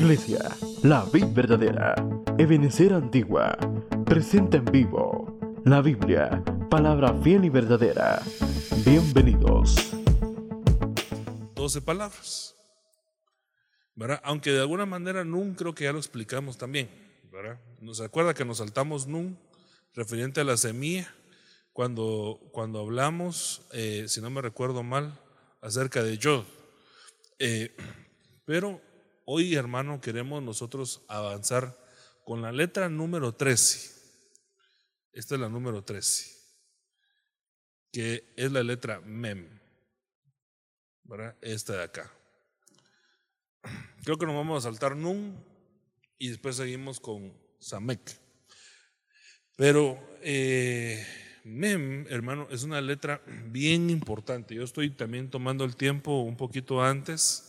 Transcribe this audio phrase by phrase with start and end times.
[0.00, 0.38] Iglesia,
[0.84, 1.92] la vid verdadera,
[2.38, 3.58] Ebenecer Antigua,
[4.06, 6.40] presenta en vivo la Biblia,
[6.70, 8.22] palabra fiel y verdadera.
[8.84, 9.90] Bienvenidos.
[11.56, 12.54] 12 palabras.
[13.96, 14.20] ¿verdad?
[14.22, 16.88] Aunque de alguna manera Nun creo que ya lo explicamos también.
[17.32, 17.58] ¿verdad?
[17.80, 19.36] Nos acuerda que nos saltamos Nun
[19.94, 21.12] referente a la semilla
[21.72, 25.18] cuando, cuando hablamos, eh, si no me recuerdo mal,
[25.60, 26.44] acerca de Yod.
[27.40, 27.74] Eh,
[28.44, 28.80] pero
[29.30, 31.78] hoy, hermano, queremos nosotros avanzar
[32.24, 33.92] con la letra número 13.
[35.12, 36.34] Esta es la número 13,
[37.92, 39.46] que es la letra Mem.
[41.04, 41.36] ¿verdad?
[41.42, 42.10] Esta de acá.
[44.02, 45.36] Creo que nos vamos a saltar Nun
[46.16, 48.00] y después seguimos con Samek.
[49.56, 51.06] Pero eh,
[51.44, 54.54] Mem, hermano, es una letra bien importante.
[54.54, 57.47] Yo estoy también tomando el tiempo un poquito antes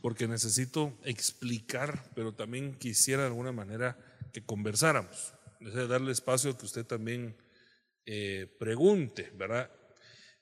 [0.00, 3.98] porque necesito explicar, pero también quisiera de alguna manera
[4.32, 5.34] que conversáramos.
[5.60, 7.36] Deseo darle espacio a que usted también
[8.06, 9.70] eh, pregunte, ¿verdad?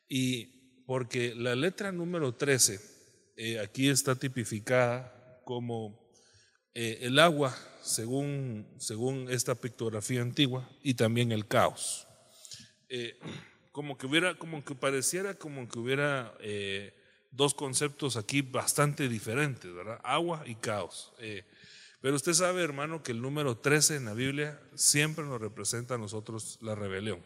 [0.09, 2.81] Y porque la letra número 13
[3.37, 6.13] eh, aquí está tipificada como
[6.75, 12.07] eh, el agua, según, según esta pictografía antigua, y también el caos.
[13.73, 16.35] como que hubiera, como que pareciera como que hubiera
[17.37, 20.01] dos conceptos aquí bastante diferentes, ¿verdad?
[20.03, 21.13] Agua y caos.
[21.19, 21.45] Eh,
[22.01, 25.99] pero usted sabe, hermano, que el número 13 en la Biblia siempre nos representa a
[25.99, 27.23] nosotros la rebelión.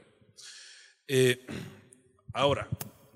[1.07, 1.47] Eh,
[2.33, 2.69] ahora,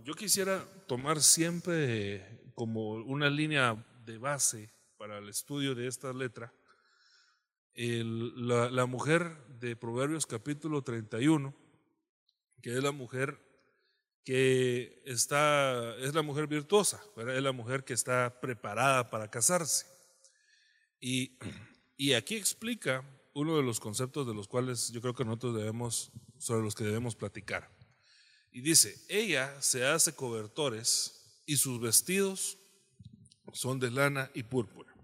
[0.02, 6.52] yo quisiera tomar siempre como una línea de base para el estudio de esta letra
[7.74, 11.54] la, la mujer de Proverbios capítulo 31,
[12.62, 13.38] que es la mujer
[14.24, 19.86] que está, es la mujer virtuosa, es la mujer que está preparada para casarse.
[20.98, 21.38] Y,
[21.98, 26.10] y, aquí explica uno de los conceptos de los cuales yo creo que nosotros debemos,
[26.38, 27.70] sobre los que debemos platicar.
[28.50, 32.56] Y dice, ella se hace cobertores y sus vestidos
[33.52, 34.94] son de lana y púrpura.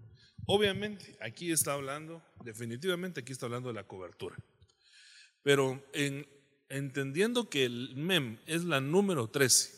[0.47, 4.35] Obviamente, aquí está hablando, definitivamente aquí está hablando de la cobertura.
[5.43, 6.27] Pero en
[6.71, 9.73] entendiendo que el mem es la número 13,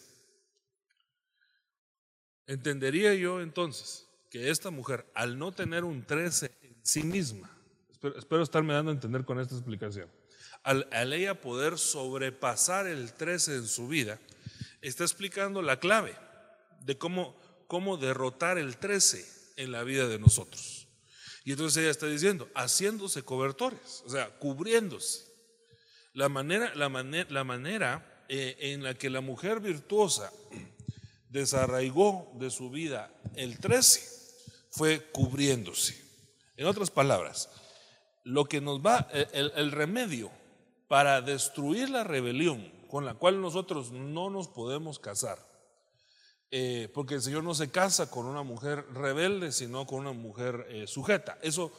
[2.46, 7.50] entendería yo entonces que esta mujer, al no tener un 13 en sí misma,
[8.16, 10.10] espero, estarme dando a entender con esta explicación,
[10.64, 14.20] al, al, ella poder sobrepasar el 13 en su vida,
[14.82, 16.16] está explicando la clave
[16.82, 17.36] de cómo,
[17.68, 20.88] cómo derrotar el 13 en la vida de nosotros.
[21.44, 25.33] Y entonces ella está diciendo, haciéndose cobertores, o sea, cubriéndose.
[26.14, 26.90] La manera, la
[27.30, 30.32] la manera eh, en la que la mujer virtuosa
[31.30, 34.14] desarraigó de su vida el 13
[34.70, 36.00] fue cubriéndose.
[36.56, 37.50] En otras palabras,
[38.24, 40.32] lo que nos va, el, remedio
[40.88, 45.40] para destruir la rebelión con la cual nosotros no nos podemos casar,
[46.52, 50.68] eh, porque el Señor no se casa con una mujer rebelde, sino con una mujer
[50.70, 51.40] eh, sujeta.
[51.42, 51.72] Eso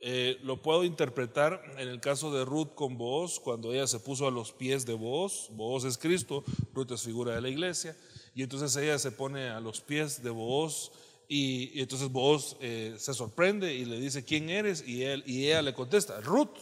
[0.00, 4.28] eh, lo puedo interpretar en el caso de Ruth con Boaz, cuando ella se puso
[4.28, 5.48] a los pies de Boaz.
[5.50, 7.96] Boaz es Cristo, Ruth es figura de la iglesia.
[8.34, 10.92] Y entonces ella se pone a los pies de Boaz
[11.28, 14.86] y, entonces Boaz eh, se sorprende y le dice, ¿quién eres?
[14.86, 16.56] Y, él, y ella le contesta, Ruth.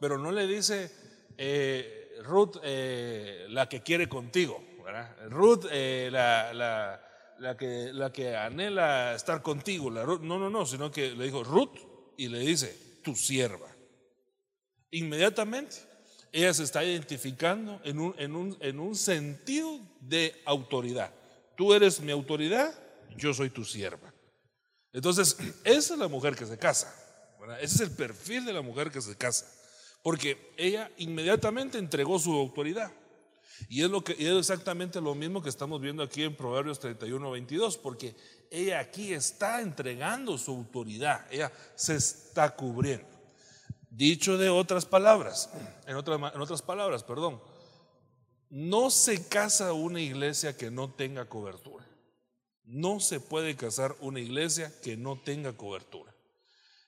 [0.00, 0.90] Pero no le dice,
[1.38, 4.60] eh, Ruth, la que quiere contigo.
[5.30, 6.52] Ruth, la,
[7.38, 9.90] la, que, la que anhela estar contigo.
[9.90, 13.68] La no, no, no, sino que le dijo, Ruth y le dice, tu sierva.
[14.90, 15.76] Inmediatamente,
[16.32, 21.12] ella se está identificando en un, en un, en un sentido de autoridad.
[21.56, 22.74] Tú eres mi autoridad,
[23.16, 24.12] yo soy tu sierva.
[24.92, 26.92] Entonces, esa es la mujer que se casa.
[27.60, 29.46] Ese es el perfil de la mujer que se casa.
[30.02, 32.92] Porque ella inmediatamente entregó su autoridad.
[33.68, 37.30] Y es, lo que, es exactamente lo mismo que estamos viendo aquí en Proverbios 31,
[37.30, 38.16] 22, porque
[38.54, 43.06] ella aquí está entregando su autoridad, ella se está cubriendo.
[43.90, 45.50] Dicho de otras palabras,
[45.86, 47.40] en otras, palabras, perdón,
[48.50, 51.84] no se casa una iglesia que no tenga cobertura.
[52.64, 56.14] No se puede casar una iglesia que no tenga cobertura.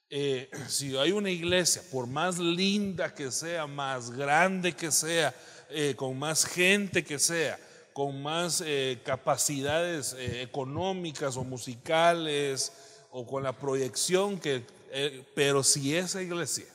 [0.08, 5.34] Eh, si hay una iglesia, por más linda que sea, más grande que sea,
[5.68, 7.58] eh, con más gente que sea,
[7.96, 12.70] con más eh, capacidades eh, económicas o musicales
[13.10, 16.66] o con la proyección que, eh, pero si esa iglesia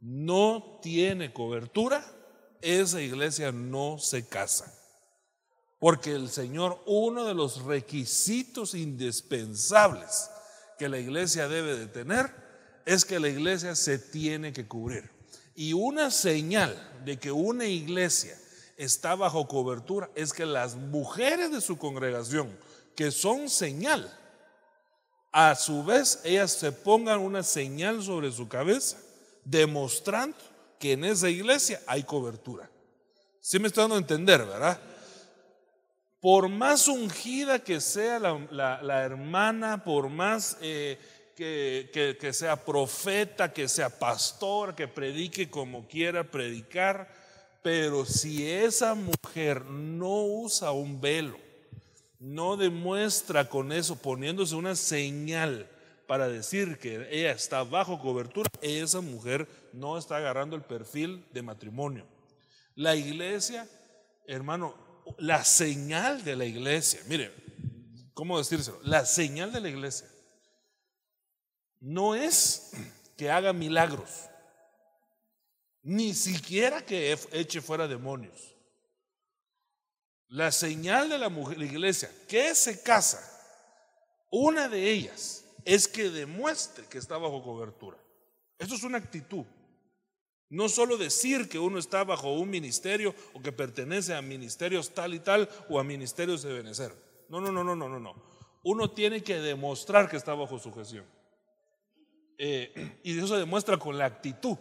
[0.00, 2.04] no tiene cobertura,
[2.60, 4.76] esa iglesia no se casa.
[5.78, 10.30] Porque el Señor, uno de los requisitos indispensables
[10.80, 12.28] que la iglesia debe de tener
[12.86, 15.12] es que la iglesia se tiene que cubrir.
[15.54, 18.36] Y una señal de que una iglesia
[18.80, 22.48] está bajo cobertura es que las mujeres de su congregación,
[22.96, 24.10] que son señal,
[25.32, 28.96] a su vez ellas se pongan una señal sobre su cabeza,
[29.44, 30.36] demostrando
[30.78, 32.70] que en esa iglesia hay cobertura.
[33.40, 34.80] Si me estoy dando a entender, ¿verdad?
[36.18, 40.98] Por más ungida que sea la, hermana, por más eh,
[41.36, 47.19] que, que sea profeta, que sea pastor, que predique como quiera predicar,
[47.62, 51.38] pero si esa mujer no usa un velo,
[52.18, 55.68] no demuestra con eso, poniéndose una señal
[56.06, 61.42] para decir que ella está bajo cobertura, esa mujer no está agarrando el perfil de
[61.42, 62.04] matrimonio.
[62.74, 63.68] La iglesia,
[64.26, 64.74] hermano,
[65.18, 67.32] la señal de la iglesia, mire,
[68.14, 68.80] ¿cómo decírselo?
[68.82, 70.08] La señal de la iglesia
[71.80, 72.72] no es
[73.16, 74.29] que haga milagros,
[75.82, 78.54] ni siquiera que eche fuera demonios.
[80.28, 83.20] La señal de la mujer, la iglesia, que se casa,
[84.30, 87.98] una de ellas es que demuestre que está bajo cobertura.
[88.58, 89.44] Esto es una actitud.
[90.48, 95.14] No solo decir que uno está bajo un ministerio o que pertenece a ministerios tal
[95.14, 96.92] y tal o a ministerios de Benecer.
[97.28, 98.14] No, no, no, no, no, no, no.
[98.64, 101.06] Uno tiene que demostrar que está bajo sujeción.
[102.36, 104.58] Eh, y eso se demuestra con la actitud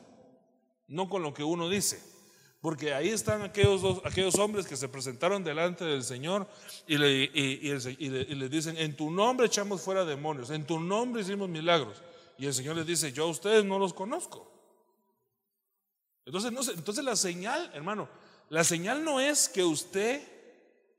[0.90, 2.02] no con lo que uno dice.
[2.62, 6.46] Porque ahí están aquellos, dos, aquellos hombres que se presentaron delante del Señor
[6.88, 12.02] y le, dicen, en tu nombre echamos fuera demonios, en tu nombre hicimos milagros.
[12.38, 14.52] Y el Señor les dice, yo a ustedes no los conozco.
[16.26, 18.10] Entonces, no, entonces la señal, hermano,
[18.50, 20.22] la señal no es que usted,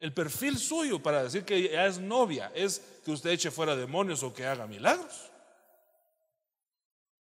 [0.01, 4.23] el perfil suyo para decir que ya es novia, es que usted eche fuera demonios
[4.23, 5.31] o que haga milagros.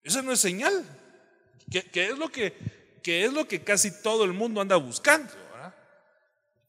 [0.04, 0.86] Esa no es señal.
[1.70, 2.56] Que, es lo que,
[3.04, 5.34] es lo que casi todo el mundo anda buscando.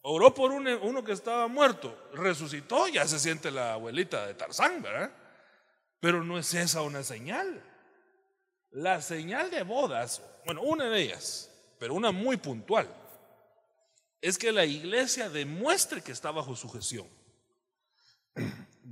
[0.04, 5.12] Oró por uno, que estaba muerto, resucitó, ya se siente la abuelita de Tarzán, ¿verdad?
[6.00, 7.62] Pero no es esa una señal.
[8.70, 12.88] La señal de bodas, bueno, una de ellas, pero una muy puntual,
[14.20, 17.06] es que la iglesia demuestre que está bajo sujeción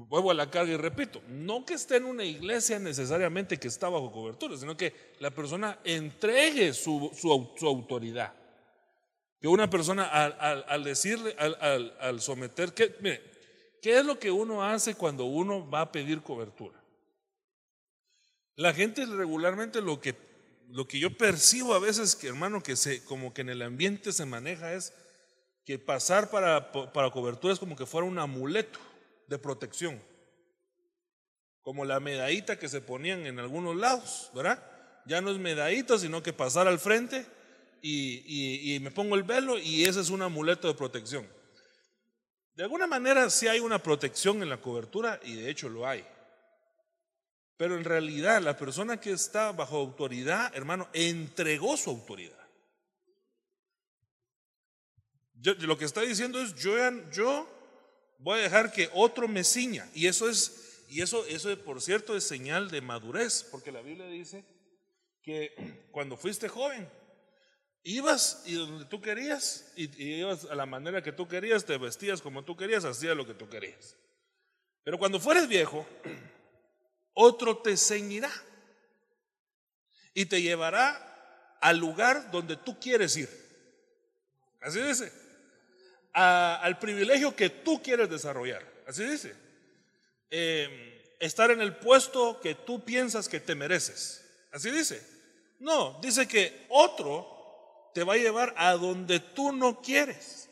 [0.09, 3.89] vuelvo a la carga y repito, no que esté en una iglesia necesariamente que está
[3.89, 7.11] bajo cobertura, sino que la persona entregue su,
[7.63, 8.33] autoridad.
[9.41, 13.23] Que una persona al, decirle, al, someter, que, mire,
[13.81, 16.79] ¿qué es lo que uno hace cuando uno va a pedir cobertura?
[18.57, 20.15] La gente regularmente lo que,
[20.69, 24.13] lo que yo percibo a veces, que hermano, que se, como que en el ambiente
[24.13, 24.93] se maneja es
[25.65, 28.79] que pasar para, para cobertura es como que fuera un amuleto
[29.31, 30.03] de protección.
[31.63, 34.63] Como la medallita que se ponían en algunos lados, ¿verdad?
[35.07, 37.25] Ya no es medallita, sino que pasar al frente
[37.81, 41.27] y, me pongo el velo y ese es un amuleto de protección.
[42.55, 46.05] De alguna manera sí hay una protección en la cobertura y de hecho lo hay.
[47.57, 52.37] Pero en realidad la persona que está bajo autoridad, hermano, entregó su autoridad.
[55.61, 56.75] lo que está diciendo es, yo,
[57.11, 57.60] yo
[58.21, 59.89] voy a dejar que otro me ciña.
[59.95, 64.07] Y eso es, y eso, eso por cierto es señal de madurez, porque la Biblia
[64.07, 64.45] dice
[65.23, 65.55] que
[65.91, 66.89] cuando fuiste joven,
[67.83, 72.23] ibas y donde tú querías, y, ibas a la manera que tú querías, te vestías
[72.23, 73.97] como tú querías, hacías lo que tú querías.
[74.85, 75.87] Pero cuando fueres viejo,
[77.13, 78.31] otro te ceñirá
[80.15, 81.07] y te llevará
[81.61, 83.29] al lugar donde tú quieres ir.
[84.61, 85.20] Así dice
[86.13, 88.67] al privilegio que tú quieres desarrollar.
[88.87, 89.35] Así dice.
[90.31, 90.71] Em,
[91.19, 94.25] estar en el puesto que tú piensas que te mereces.
[94.53, 95.07] Así dice.
[95.59, 100.49] No, dice que otro te va a llevar a donde tú no quieres.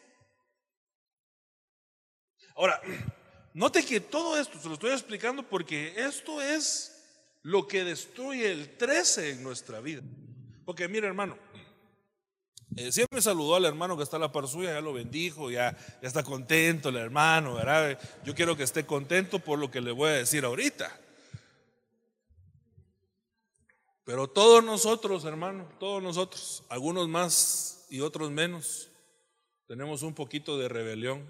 [2.54, 2.80] Ahora,
[3.54, 6.94] note que todo esto se lo estoy explicando porque esto es
[7.42, 10.02] lo que destruye el 13 en nuestra vida.
[10.64, 11.38] Porque mira hermano,
[12.76, 15.76] eh, siempre saludó al hermano que está a la par suya, ya lo bendijo, ya,
[16.02, 17.98] está contento el hermano, ¿verdad?
[18.24, 20.96] Yo quiero que esté contento por lo que le voy a decir ahorita.
[24.04, 28.88] Pero todos nosotros, hermano, todos nosotros, algunos más y otros menos,
[29.66, 31.26] tenemos un poquito de rebelión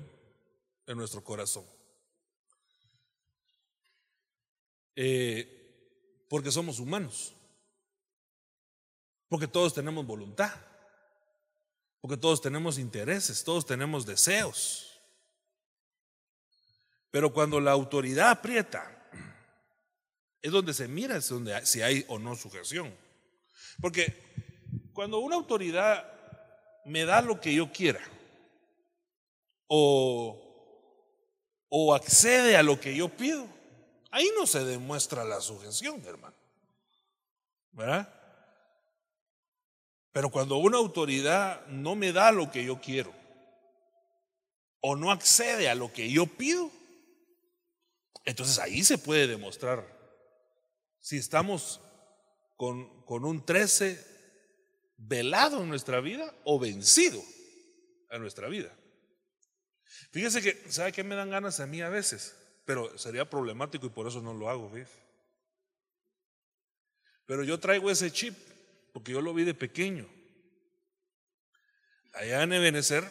[0.86, 1.64] en nuestro corazón.
[4.94, 7.32] Eh, porque somos humanos.
[9.28, 10.67] Porque todos tenemos voluntad.
[12.00, 15.00] Porque todos tenemos intereses, todos tenemos deseos.
[17.10, 18.94] Pero cuando la autoridad aprieta,
[20.40, 22.94] Es donde se mira si hay o no sujeción.
[23.80, 24.16] Porque
[24.92, 26.10] cuando una autoridad
[26.84, 28.00] me da lo que yo quiera
[29.66, 30.40] o,
[31.68, 33.46] o accede a lo que yo pido,
[34.10, 36.36] ahí no se demuestra la sujeción, hermano.
[37.72, 38.17] ¿Verdad?
[40.18, 43.14] Pero cuando una autoridad no me da lo que yo quiero
[44.80, 46.72] o no accede a lo que yo pido,
[48.24, 49.86] entonces ahí se puede demostrar
[50.98, 51.80] si estamos
[52.56, 54.04] con, con un 13
[54.96, 57.22] velado en nuestra vida o vencido
[58.10, 58.76] a nuestra vida.
[60.10, 62.34] Fíjese que, ¿sabe qué me dan ganas a mí a veces?
[62.64, 64.88] Pero sería problemático y por eso no lo hago, ¿ves?
[67.24, 68.47] Pero yo traigo ese chip
[68.98, 70.08] porque yo lo vi de pequeño.
[72.14, 73.08] Allá en Ebenezer,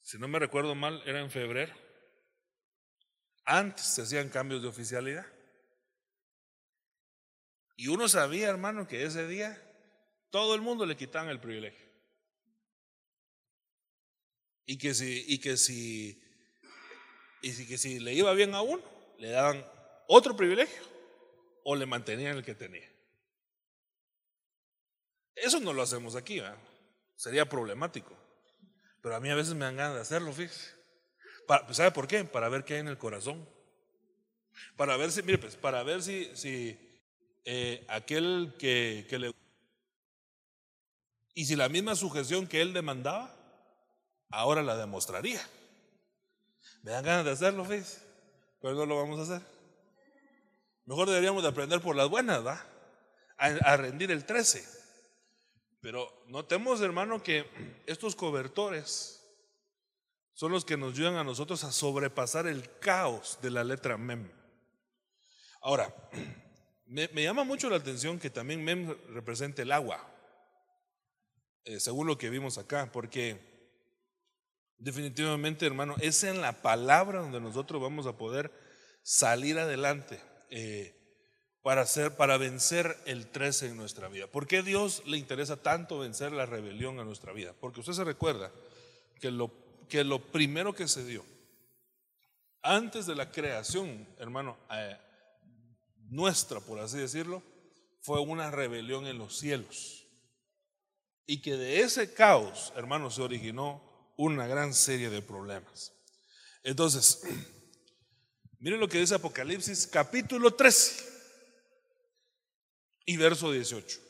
[0.00, 1.74] si no me recuerdo mal, era en febrero.
[3.44, 5.26] Antes se hacían cambios de oficialidad.
[7.74, 9.60] Y uno sabía, hermano, que ese día
[10.30, 11.84] todo el mundo le quitaban el privilegio.
[14.66, 16.22] Y que si, y que si,
[17.42, 18.84] y que si le iba bien a uno,
[19.18, 19.66] le daban
[20.06, 20.80] otro privilegio
[21.64, 22.95] o le mantenían el que tenía.
[25.36, 26.42] Eso no lo hacemos aquí,
[27.14, 28.16] sería problemático.
[29.02, 30.74] Pero a mí a veces me dan ganas de hacerlo, fíjese.
[31.46, 32.24] Pues, ¿Sabe por qué?
[32.24, 33.48] Para ver qué hay en el corazón.
[34.76, 36.76] Para ver si, mire, pues, para ver si, si
[37.44, 39.32] eh, aquel que, que le...
[41.34, 43.32] Y si la misma sujeción que él demandaba,
[44.30, 45.46] ahora la demostraría.
[46.82, 48.00] Me dan ganas de hacerlo, fíjese.
[48.62, 49.46] Pero no lo vamos a hacer.
[50.86, 52.64] Mejor deberíamos de aprender por las buenas, ¿va?
[53.36, 54.75] A, a rendir el 13.
[55.80, 57.46] Pero notemos, hermano, que
[57.86, 59.16] estos cobertores
[60.32, 64.30] son los que nos ayudan a nosotros a sobrepasar el caos de la letra MEM.
[65.62, 65.94] Ahora,
[66.86, 70.06] me, llama mucho la atención que también MEM represente el agua,
[71.64, 73.40] eh, según lo que vimos acá, porque
[74.78, 78.52] definitivamente, hermano, es en la palabra donde nosotros vamos a poder
[79.02, 80.20] salir adelante.
[80.50, 80.95] Eh,
[81.66, 84.28] para, hacer, para vencer el 13 en nuestra vida.
[84.28, 87.56] ¿Por qué Dios le interesa tanto vencer la rebelión en nuestra vida?
[87.58, 88.52] Porque usted se recuerda
[89.20, 89.50] que lo,
[89.88, 91.24] que lo primero que se dio
[92.62, 94.96] antes de la creación, hermano, eh,
[96.08, 97.42] nuestra, por así decirlo,
[98.00, 100.06] fue una rebelión en los cielos.
[101.26, 103.82] Y que de ese caos, hermano, se originó
[104.16, 105.92] una gran serie de problemas.
[106.62, 107.22] Entonces,
[108.60, 111.15] miren lo que dice Apocalipsis capítulo 13
[113.06, 114.00] y verso 18.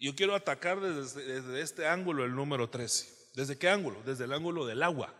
[0.00, 3.06] Yo quiero atacar desde, este ángulo el número 13.
[3.34, 4.02] ¿Desde qué ángulo?
[4.04, 5.14] Desde el ángulo del agua,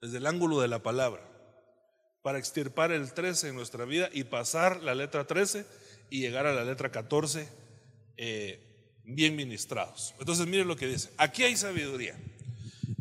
[0.00, 1.22] desde el ángulo de la palabra,
[2.22, 5.64] para extirpar el 13 en nuestra vida y pasar la letra 13
[6.10, 7.48] y llegar a la letra 14
[8.16, 10.14] eh, bien ministrados.
[10.18, 11.10] Entonces miren lo que dice.
[11.16, 12.18] Aquí hay sabiduría.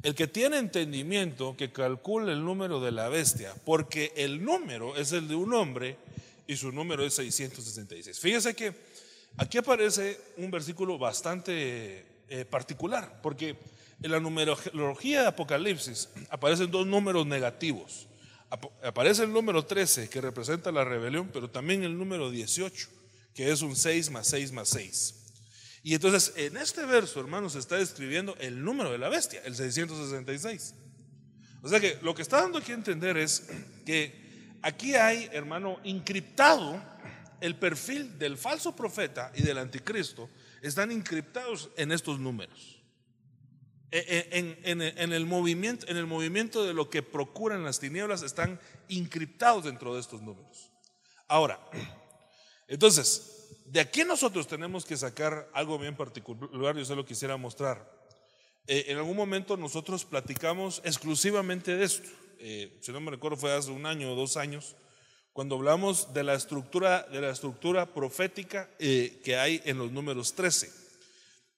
[0.03, 5.11] El que tiene entendimiento que calcule el número de la bestia, porque el número es
[5.11, 5.97] el de un hombre
[6.47, 8.19] y su número es 666.
[8.19, 8.73] Fíjese que
[9.37, 13.57] aquí aparece un versículo bastante eh, particular, porque
[14.01, 18.07] en la numerología de Apocalipsis aparecen dos números negativos.
[18.83, 22.87] aparece el número 13 que representa la rebelión, pero también el número 18,
[23.33, 25.15] que es un 6 más 6 más 6.
[25.83, 29.55] Y entonces en este verso, hermanos, se está describiendo el número de la bestia, el
[29.55, 30.75] 666.
[31.61, 33.49] O sea que lo que está dando aquí a entender es
[33.85, 36.81] que aquí hay, hermano, encriptado
[37.41, 40.29] el perfil del falso profeta y del anticristo,
[40.61, 42.79] están encriptados en estos números.
[43.91, 48.59] E, e, en, el movimiento, en el movimiento de lo que procuran las tinieblas están
[48.87, 50.71] encriptados dentro de estos números.
[51.27, 51.59] Ahora,
[52.67, 57.99] entonces, de aquí nosotros tenemos que sacar algo bien particular, yo se lo quisiera mostrar.
[58.67, 62.09] Eh, en algún momento nosotros platicamos exclusivamente de esto.
[62.37, 64.75] Eh, si no me recuerdo fue hace un año o dos años,
[65.33, 70.33] cuando hablamos de la estructura, de la estructura profética eh, que hay en los números
[70.33, 70.71] 13.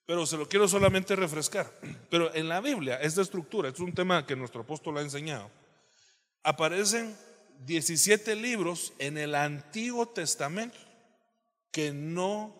[0.06, 1.72] Pero se lo quiero solamente refrescar.
[2.10, 5.50] Pero en la Biblia, esta estructura, es un tema que nuestro apóstol ha enseñado,
[6.44, 7.16] aparecen
[7.66, 10.78] 17 libros en el Antiguo Testamento
[11.72, 12.56] que no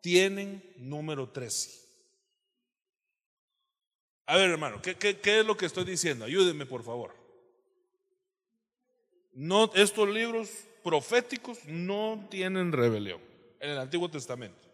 [0.00, 1.86] tienen número 13.
[4.26, 6.24] A ver, hermano, ¿qué, qué es lo que estoy diciendo?
[6.24, 7.17] Ayúdenme, por favor.
[9.38, 10.48] No, estos libros
[10.82, 13.20] proféticos no tienen rebelión
[13.60, 14.68] en el Antiguo Testamento.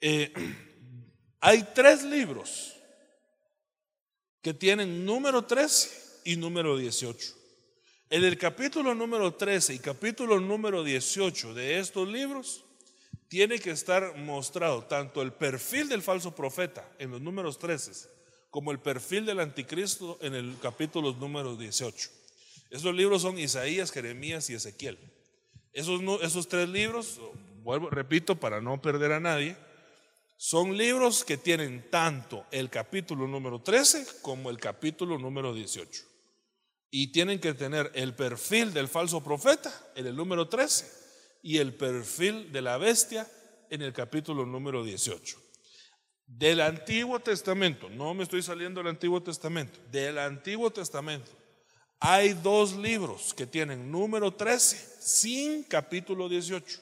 [0.00, 0.32] Eh,
[1.40, 2.76] hay tres libros
[4.40, 7.34] que tienen número 13 y número 18.
[8.10, 12.64] En el capítulo número 13 y capítulo número 18 de estos libros,
[13.26, 18.08] tiene que estar mostrado tanto el perfil del falso profeta en los números 13
[18.50, 22.22] como el perfil del anticristo en el capítulo número 18.
[22.70, 24.98] Esos libros son Isaías, Jeremías y Ezequiel.
[25.72, 27.20] Esos, esos tres libros,
[27.62, 29.56] vuelvo, repito, para no perder a nadie,
[30.36, 36.02] son libros que tienen tanto el capítulo número 13 como el capítulo número 18.
[36.90, 40.86] Y tienen que tener el perfil del falso profeta en el número 13
[41.42, 43.28] y el perfil de la bestia
[43.70, 45.38] en el capítulo número 18.
[46.26, 51.30] Del Antiguo Testamento, no me estoy saliendo del Antiguo Testamento, del Antiguo Testamento
[52.06, 56.78] hay dos libros que tienen número 13 sin capítulo 18.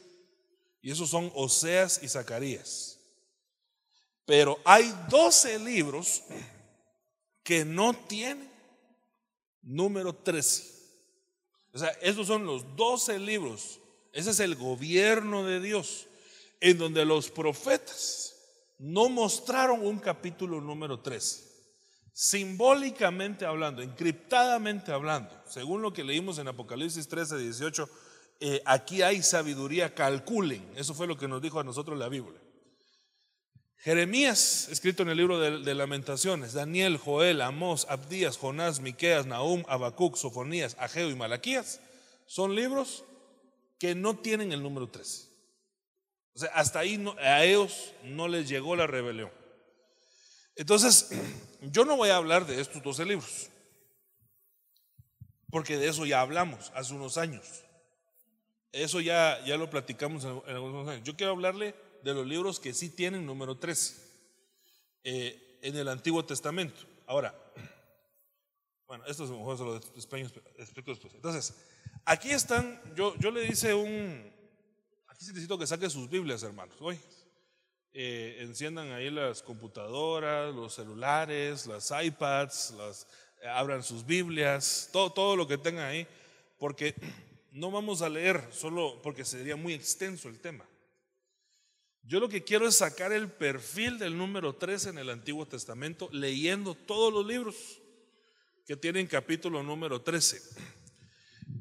[0.82, 2.98] Y esos son Oseas y Zacarías.
[4.26, 6.24] Pero hay 12 libros
[7.44, 8.50] que no tienen
[9.62, 10.64] número 13.
[11.72, 13.78] O sea, esos son los 12 libros.
[14.12, 16.08] Ese es el gobierno de Dios,
[16.58, 18.34] en donde los profetas
[18.76, 21.51] no mostraron un capítulo número 13.
[22.12, 27.88] Simbólicamente hablando, encriptadamente hablando, según lo que leímos en Apocalipsis 13, 18,
[28.40, 30.62] eh, aquí hay sabiduría, calculen.
[30.76, 32.38] Eso fue lo que nos dijo a nosotros la Biblia.
[33.78, 40.16] Jeremías, escrito en el libro de, Lamentaciones, Daniel, Joel, Amós, Abdías, Jonás, Miqueas, Nahum, Habacuc,
[40.16, 41.80] Sofonías, Ageo y Malaquías,
[42.26, 43.04] son libros
[43.80, 45.28] que no tienen el número 13.
[46.34, 49.30] O sea, hasta ahí a ellos no les llegó la rebelión.
[50.56, 51.10] Entonces,
[51.60, 53.48] yo no voy a hablar de estos 12 libros,
[55.50, 57.62] porque de eso ya hablamos hace unos años.
[58.72, 61.04] Eso ya, ya lo platicamos en, algunos años.
[61.04, 63.96] Yo quiero hablarle de los libros que sí tienen número 13
[65.04, 66.80] eh, en el Antiguo Testamento.
[67.06, 67.34] Ahora,
[68.86, 71.14] bueno, esto es mejor se lo después.
[71.14, 71.54] Entonces,
[72.06, 74.32] aquí están, yo, yo le hice un,
[75.06, 76.76] aquí necesito que saque sus Biblias, hermanos.
[76.80, 76.98] Hoy,
[77.94, 82.74] eh, enciendan ahí las computadoras, los celulares, las iPads,
[83.42, 86.06] eh, abran sus Biblias, todo, todo lo que tengan ahí,
[86.58, 86.94] porque
[87.52, 90.64] no vamos a leer solo porque sería muy extenso el tema.
[92.04, 96.08] Yo lo que quiero es sacar el perfil del número 13 en el Antiguo Testamento,
[96.12, 97.54] leyendo todos los libros
[98.66, 100.40] que tienen capítulo número 13.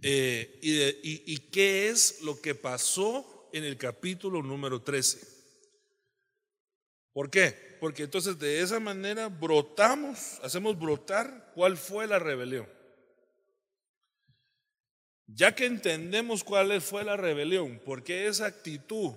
[0.03, 5.30] Eh, y, qué es lo que pasó en el capítulo número 13.
[7.13, 7.77] ¿Por qué?
[7.79, 12.67] Porque entonces de esa manera brotamos, hacemos brotar cuál fue la rebelión.
[15.27, 19.13] Ya que entendemos cuál fue la rebelión, porque esa actitud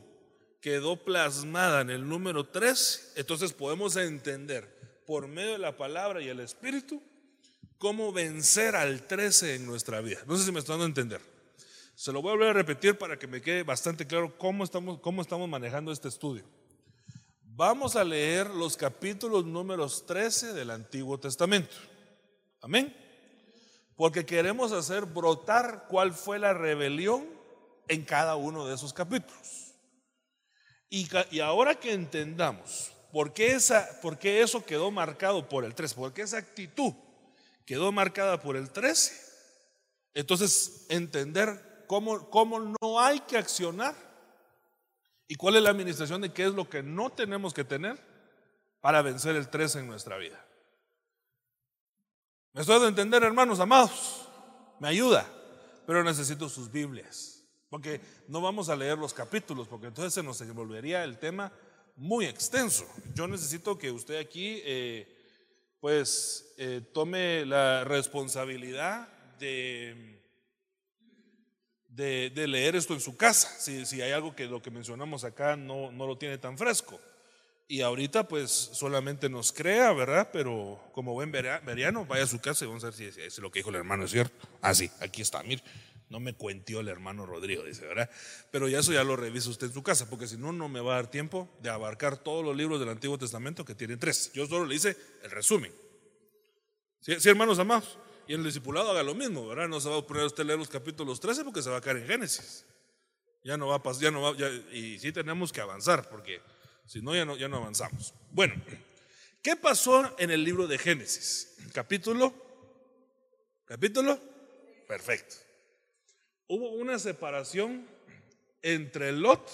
[0.61, 6.29] quedó plasmada en el número 3, entonces podemos entender por medio de la palabra y
[6.29, 7.03] el Espíritu
[7.79, 10.21] cómo vencer al 13 en nuestra vida.
[10.27, 11.21] No sé si me están dando a entender.
[11.95, 15.01] Se lo voy a volver a repetir para que me quede bastante claro cómo estamos,
[15.01, 16.45] cómo estamos manejando este estudio.
[17.57, 21.77] Vamos a leer los capítulos números 13 del Antiguo Testamento.
[22.61, 22.93] Amén.
[23.95, 27.29] Porque queremos hacer brotar cuál fue la rebelión
[27.87, 29.73] en cada uno de esos capítulos.
[30.91, 35.95] Y, ahora que entendamos por qué, esa, por qué eso quedó marcado por el 13,
[35.95, 36.93] por qué esa actitud
[37.65, 39.15] quedó marcada por el 13,
[40.15, 43.95] entonces entender cómo, cómo no hay que accionar
[45.27, 47.99] y cuál es la administración de qué es lo que no tenemos que tener
[48.81, 50.45] para vencer el 13 en nuestra vida.
[52.53, 54.29] ¿Me estoy de entender, hermanos amados?
[54.79, 55.27] Me ayuda,
[55.87, 57.43] pero necesito sus Biblias.
[57.69, 61.53] Porque no vamos a leer los capítulos, porque entonces se nos volvería el tema
[61.97, 62.87] muy extenso.
[63.15, 65.09] Yo necesito que usted aquí, eh,
[65.81, 69.09] pues, eh, tome la responsabilidad
[69.39, 70.24] de,
[71.95, 75.57] de, leer esto en su casa, si, si, hay algo que lo que mencionamos acá
[75.57, 77.01] no, no lo tiene tan fresco.
[77.67, 80.29] Y ahorita pues solamente nos crea, ¿verdad?
[80.33, 83.51] Pero como buen veriano, vaya a su casa y vamos a ver si, si, lo
[83.51, 84.47] que dijo el hermano es cierto.
[84.61, 85.63] Ah, sí, aquí está, mire.
[86.11, 88.11] No me cuentió el hermano Rodrigo, dice, ¿verdad?
[88.51, 90.81] Pero ya eso ya lo revisa usted en su casa, porque si no, no me
[90.81, 94.31] va a dar tiempo de abarcar todos los libros del Antiguo Testamento que tienen tres.
[94.35, 95.73] Yo solo le hice el resumen.
[97.01, 97.99] ¿Sí, hermanos amados?
[98.27, 99.69] Y el discipulado haga lo mismo, ¿verdad?
[99.69, 101.81] No se va a poner usted a leer los capítulos 13 porque se va a
[101.81, 102.65] caer en Génesis.
[103.43, 104.33] Ya no va a pasar, ya no va,
[104.73, 106.41] y sí tenemos que avanzar, porque
[106.87, 108.15] si no ya, no, ya no avanzamos.
[108.31, 108.55] Bueno,
[109.43, 111.57] ¿qué pasó en el libro de Génesis?
[111.75, 112.33] Capítulo,
[113.67, 114.19] capítulo,
[114.89, 115.45] perfecto
[116.49, 117.89] hubo una separación
[118.63, 119.51] entre Lot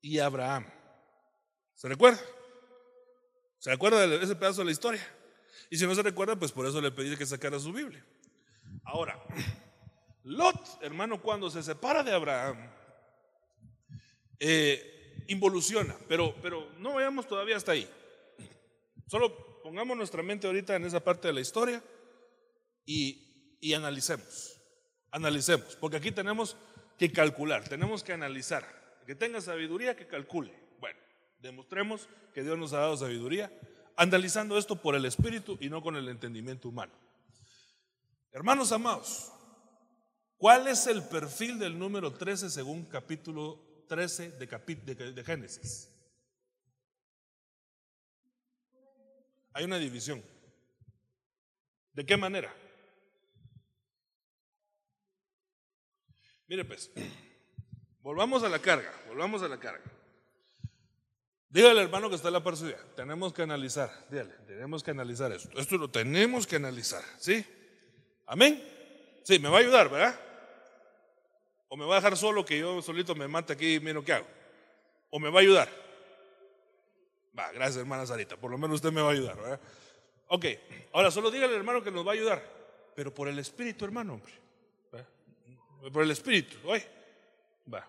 [0.00, 0.66] y Abraham.
[1.74, 2.20] ¿Se recuerda?
[3.58, 5.16] ¿Se recuerda de ese pedazo de la historia?
[5.70, 8.04] Y si no se recuerda, pues por eso le pedí que sacara su Biblia.
[8.84, 9.22] Ahora,
[10.24, 12.70] Lot, hermano, cuando se separa de Abraham,
[14.38, 17.88] eh, involuciona, pero, pero no vayamos todavía hasta ahí.
[19.06, 21.82] Solo pongamos nuestra mente ahorita en esa parte de la historia
[22.86, 24.60] y, y analicemos.
[25.10, 26.56] Analicemos, porque aquí tenemos
[26.98, 28.64] que calcular, tenemos que analizar.
[29.06, 30.54] Que tenga sabiduría, que calcule.
[30.80, 30.98] Bueno,
[31.40, 33.52] demostremos que Dios nos ha dado sabiduría,
[33.96, 36.92] analizando esto por el Espíritu y no con el entendimiento humano.
[38.32, 39.32] Hermanos amados,
[40.36, 45.90] ¿cuál es el perfil del número 13 según capítulo 13 de, de Génesis?
[49.52, 50.22] Hay una división.
[51.92, 52.52] ¿De qué manera?
[56.48, 56.90] Mire pues,
[58.00, 59.93] volvamos a la carga, volvamos a la carga.
[61.54, 62.54] Dígale al hermano que está en la par
[62.96, 65.56] tenemos que analizar, dígale, tenemos que analizar esto.
[65.56, 67.46] Esto lo tenemos que analizar, ¿sí?
[68.26, 68.60] Amén.
[69.22, 70.18] Sí, me va a ayudar, ¿verdad?
[71.68, 74.14] O me va a dejar solo que yo solito me mate aquí y miro qué
[74.14, 74.26] hago.
[75.10, 75.68] O me va a ayudar.
[77.38, 79.60] Va, gracias hermana Sarita, por lo menos usted me va a ayudar, ¿verdad?
[80.26, 80.46] Ok,
[80.92, 82.42] ahora solo dígale al hermano que nos va a ayudar,
[82.96, 84.32] pero por el Espíritu, hermano, hombre
[85.92, 86.56] por el Espíritu.
[86.64, 86.82] Hoy,
[87.72, 87.88] va.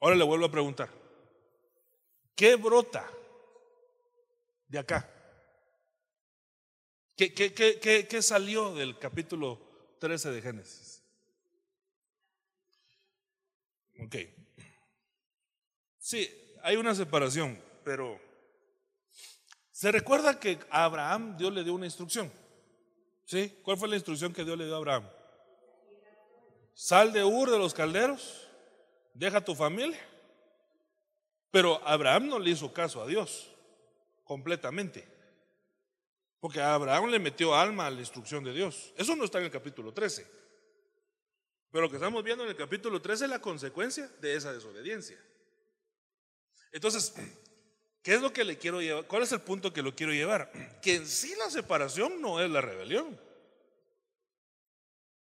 [0.00, 0.88] Ahora le vuelvo a preguntar.
[2.34, 3.08] ¿Qué brota
[4.68, 5.08] de acá?
[7.16, 9.60] ¿Qué, qué, qué, qué, salió del capítulo
[9.98, 11.02] 13 de Génesis?
[14.00, 14.16] Ok.
[15.98, 16.30] Sí,
[16.62, 18.20] hay una separación, pero
[19.72, 22.32] se recuerda que a Abraham Dios le dio una instrucción.
[23.24, 23.58] ¿Sí?
[23.62, 25.10] ¿Cuál fue la instrucción que Dios le dio a Abraham?
[26.72, 28.47] Sal de Ur de los calderos,
[29.18, 29.98] deja tu familia.
[31.50, 33.50] Pero Abraham no le hizo caso a Dios
[34.24, 35.06] completamente.
[36.40, 38.92] Porque a Abraham le metió alma a la instrucción de Dios.
[38.96, 40.24] Eso no está en el capítulo 13.
[41.70, 45.18] Pero lo que estamos viendo en el capítulo 13 es la consecuencia de esa desobediencia.
[46.70, 47.14] Entonces,
[48.02, 49.06] ¿qué es lo que le quiero llevar?
[49.06, 50.80] ¿Cuál es el punto que lo quiero llevar?
[50.80, 53.20] Que en sí la separación no es la rebelión.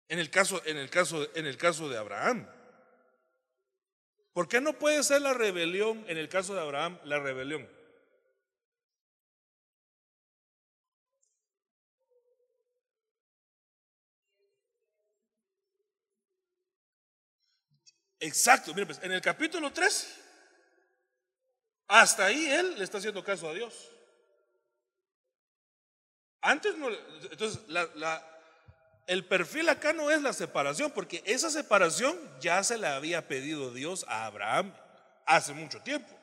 [0.09, 2.47] En el caso, en el caso, en el caso de Abraham.
[4.37, 7.67] ¿Por qué no puede ser la rebelión en el caso de Abraham la rebelión?
[18.19, 20.19] Exacto, mire pues, en el capítulo 3,
[21.87, 23.91] hasta ahí él le está haciendo caso a Dios.
[26.41, 26.89] Antes no,
[27.31, 28.36] entonces la, la
[29.07, 33.73] el perfil acá no es la separación, porque esa separación ya se la había pedido
[33.73, 34.73] Dios a Abraham
[35.25, 36.13] hace mucho tiempo.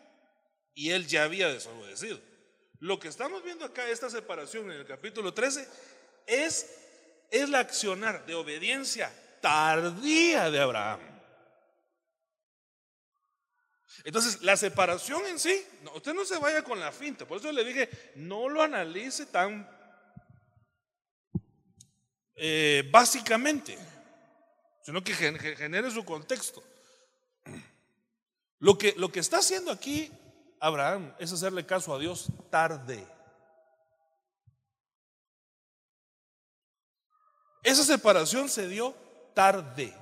[0.75, 2.21] Y él ya había desobedecido.
[2.81, 5.67] Lo que estamos viendo acá, esta separación en el capítulo 13,
[6.27, 6.71] es,
[7.31, 11.01] es la accionar de obediencia tardía de Abraham.
[14.05, 17.25] Entonces, la separación en sí, usted no se vaya con la finta.
[17.25, 19.74] Por eso le dije, no lo analice tan
[22.37, 23.79] eh, básicamente,
[24.83, 26.63] sino que genere su contexto.
[28.59, 30.11] Lo que, lo que está haciendo aquí
[30.61, 33.07] Abraham es hacerle caso a Dios tarde.
[37.63, 38.95] Esa separación se dio
[39.35, 39.95] tarde.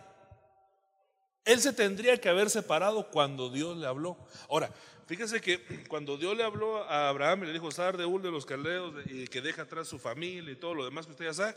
[1.45, 4.17] Él se tendría que haber separado cuando Dios le habló.
[4.49, 4.71] Ahora,
[5.07, 8.31] fíjese que cuando Dios le habló a Abraham y le dijo, sal de Ur de
[8.31, 11.35] los caldeos y que deja atrás su familia y todo lo demás que usted ya
[11.35, 11.57] sabe,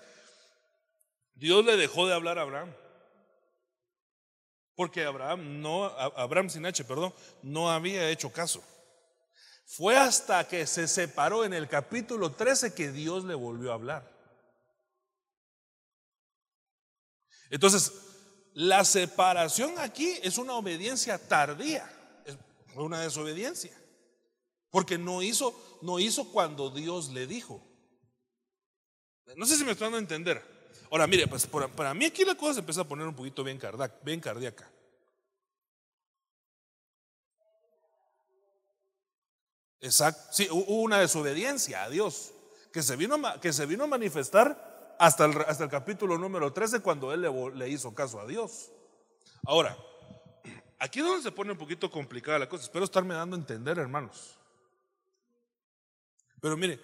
[1.36, 2.74] Dios le dejó de hablar a Abraham.
[4.76, 8.64] Porque Abraham no, Abraham sin H, perdón, no había hecho caso.
[9.66, 14.12] Fue hasta que se separó en el capítulo 13 que Dios le volvió a hablar.
[17.50, 17.92] Entonces,
[18.54, 21.90] la separación aquí es una obediencia tardía,
[22.26, 22.38] es
[22.76, 23.78] una desobediencia.
[24.70, 27.66] Porque no hizo, no hizo cuando Dios le dijo.
[29.36, 30.55] No sé si me estoy dando a entender.
[30.96, 33.60] Ahora, mire, pues para, mí aquí la cosa se empieza a poner un poquito bien,
[34.02, 34.66] bien cardíaca.
[39.82, 40.22] Exacto.
[40.32, 42.32] Sí, hubo una desobediencia a Dios
[42.72, 46.80] que se vino, que se vino a manifestar hasta el, hasta el capítulo número 13
[46.80, 48.72] cuando él le, le hizo caso a Dios.
[49.44, 49.78] Ahora,
[50.80, 52.64] aquí es donde se pone un poquito complicada la cosa.
[52.64, 54.40] Espero estarme dando a entender, hermanos.
[56.40, 56.80] Pero mire,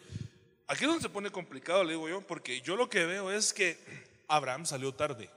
[0.72, 3.52] Aquí es donde se pone complicado, le digo yo, porque yo lo que veo es
[3.52, 3.78] que
[4.30, 5.30] Abraham salió tarde,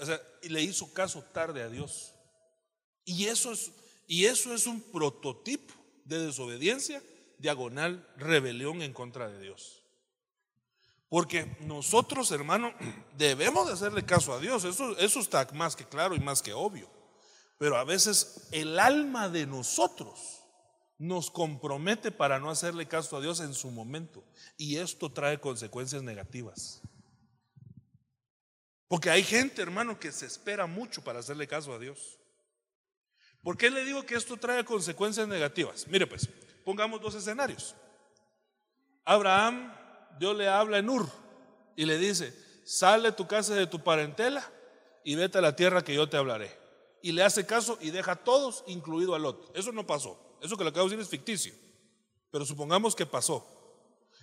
[0.00, 2.14] o sea, y le hizo caso tarde a Dios.
[3.04, 3.72] Y eso es,
[4.06, 5.74] y eso es un prototipo
[6.06, 7.02] de desobediencia,
[7.36, 9.82] diagonal, rebelión en contra de Dios.
[11.10, 12.72] Porque nosotros, hermano,
[13.18, 14.64] debemos de hacerle caso a Dios.
[14.64, 16.88] Eso, eso está más que claro y más que obvio.
[17.58, 20.39] Pero a veces el alma de nosotros
[21.00, 24.22] nos compromete para no hacerle caso a Dios en su momento.
[24.58, 26.82] Y esto trae consecuencias negativas.
[28.86, 32.18] Porque hay gente, hermano, que se espera mucho para hacerle caso a Dios.
[33.42, 35.88] ¿Por qué le digo que esto trae consecuencias negativas?
[35.88, 36.28] Mire pues,
[36.66, 37.74] pongamos dos escenarios.
[39.06, 39.74] Abraham,
[40.18, 41.08] Dios le habla en Ur
[41.76, 42.36] y le dice,
[42.66, 44.46] sale de tu casa de tu parentela
[45.02, 46.54] y vete a la tierra que yo te hablaré.
[47.00, 49.56] Y le hace caso y deja a todos, incluido a Lot.
[49.56, 50.29] Eso no pasó.
[50.40, 51.54] Eso que le acabo de decir es ficticio.
[52.30, 53.46] Pero supongamos que pasó.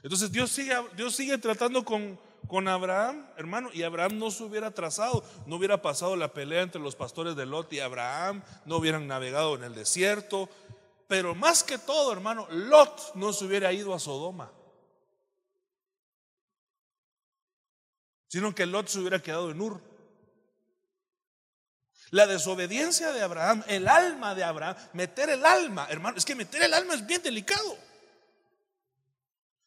[0.04, 4.72] Entonces Dios sigue, Dios sigue tratando con, con Abraham, hermano, y Abraham no se hubiera
[4.72, 9.08] trazado, no hubiera pasado la pelea entre los pastores de Lot y Abraham, no hubieran
[9.08, 10.50] navegado en el desierto,
[11.08, 14.52] pero más que todo, hermano, Lot no se hubiera ido a Sodoma,
[18.28, 19.87] sino que Lot se hubiera quedado en Ur.
[22.12, 26.64] La desobediencia de Abraham, el alma de Abraham, meter el alma, hermano, es que meter
[26.64, 27.78] el alma es bien delicado.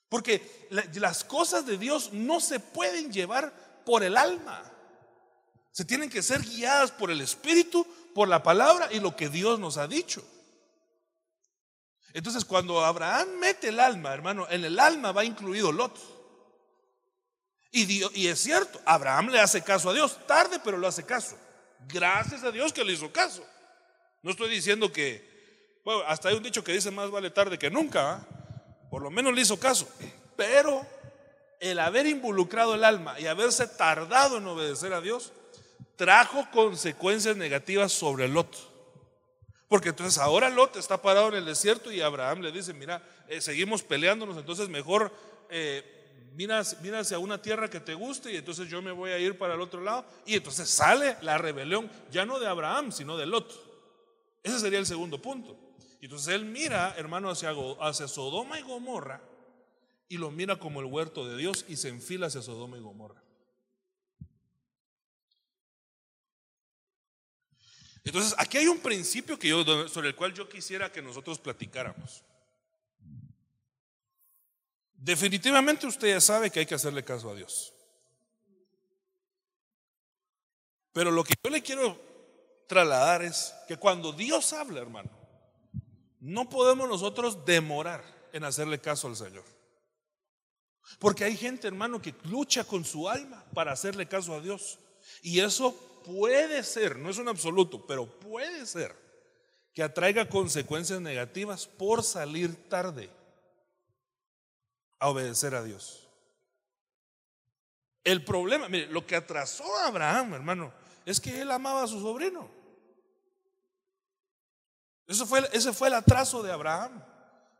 [0.08, 3.52] Porque las cosas de Dios no se pueden llevar
[3.84, 4.62] por el alma.
[5.70, 9.60] Se tienen que ser guiadas por el Espíritu, por la palabra y lo que Dios
[9.60, 10.24] nos ha dicho.
[12.12, 15.96] Entonces cuando Abraham mete el alma, hermano, en el alma va incluido Lot.
[17.70, 21.36] Y, y es cierto, Abraham le hace caso a Dios, tarde pero lo hace caso.
[21.88, 23.44] Gracias a Dios que le hizo caso.
[24.22, 27.70] No estoy diciendo que, bueno, hasta hay un dicho que dice más vale tarde que
[27.70, 28.26] nunca, ¿ah?
[28.90, 29.88] por lo menos le hizo caso.
[30.36, 30.86] Pero
[31.60, 35.32] el haber involucrado el alma y haberse tardado en obedecer a Dios
[35.96, 38.70] trajo consecuencias negativas sobre Lot.
[39.68, 43.40] Porque entonces ahora Lot está parado en el desierto y Abraham le dice, mira, eh,
[43.40, 45.12] seguimos peleándonos, entonces mejor
[45.50, 45.99] eh,
[46.34, 49.38] mira, mira hacia una tierra que te guste y entonces yo me voy a ir
[49.38, 50.04] para el otro lado.
[50.26, 53.52] Y entonces sale la rebelión, ya no de Abraham, sino de Lot.
[54.42, 55.58] Ese sería el segundo punto.
[56.00, 59.20] Y entonces él mira, hermano, hacia, hacia Sodoma y Gomorra
[60.08, 63.22] y lo mira como el huerto de Dios y se enfila hacia Sodoma y Gomorra.
[68.02, 72.24] Entonces, aquí hay un principio que yo, sobre el cual yo quisiera que nosotros platicáramos.
[75.02, 77.72] Definitivamente usted ya sabe que hay que hacerle caso a Dios.
[80.92, 81.98] Pero lo que yo le quiero
[82.66, 85.08] trasladar es que cuando Dios habla, hermano,
[86.20, 89.44] no podemos nosotros demorar en hacerle caso al Señor.
[90.98, 94.78] Porque hay gente, hermano, que lucha con su alma para hacerle caso a Dios.
[95.22, 98.94] Y eso puede ser, no es un absoluto, pero puede ser
[99.72, 103.08] que atraiga consecuencias negativas por salir tarde
[105.00, 106.08] a obedecer a Dios.
[108.04, 110.72] El problema, mire, lo que atrasó a Abraham, hermano,
[111.04, 112.48] es que él amaba a su sobrino.
[115.08, 117.02] Eso fue, ese fue el atraso de Abraham.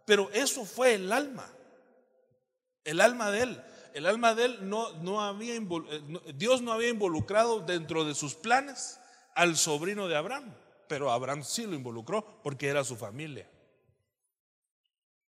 [0.07, 1.51] Pero eso fue el alma.
[2.85, 5.63] El alma de él el alma de él no, no había, eh,
[6.35, 8.99] Dios no había involucrado dentro de sus planes
[9.35, 10.55] al sobrino de Abraham,
[10.89, 13.49] pero Abraham sí lo involucró porque era su familia.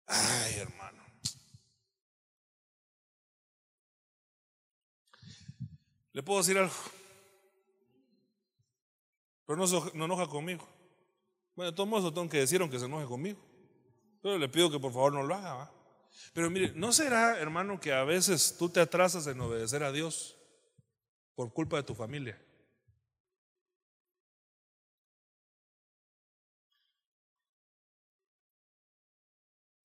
[0.06, 0.95] Ay, hermano.
[6.16, 6.72] Le puedo decir algo,
[9.44, 10.66] pero no, no enoja conmigo.
[11.54, 13.38] Bueno, de todos modos tengo que decir aunque se enoje conmigo.
[14.22, 15.70] Pero le pido que por favor no lo haga.
[16.32, 20.38] Pero mire, ¿no será, hermano, que a veces tú te atrasas en obedecer a Dios
[21.34, 22.42] por culpa de tu familia?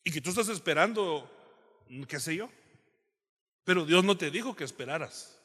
[0.06, 1.30] Y que tú estás esperando,
[2.08, 2.50] qué sé yo,
[3.66, 5.41] pero Dios no te dijo que esperaras.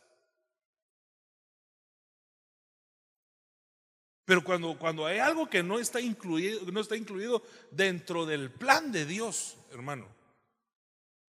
[4.26, 8.90] Pero cuando, cuando hay algo que no está, incluido, no está incluido dentro del plan
[8.90, 10.08] de Dios, hermano,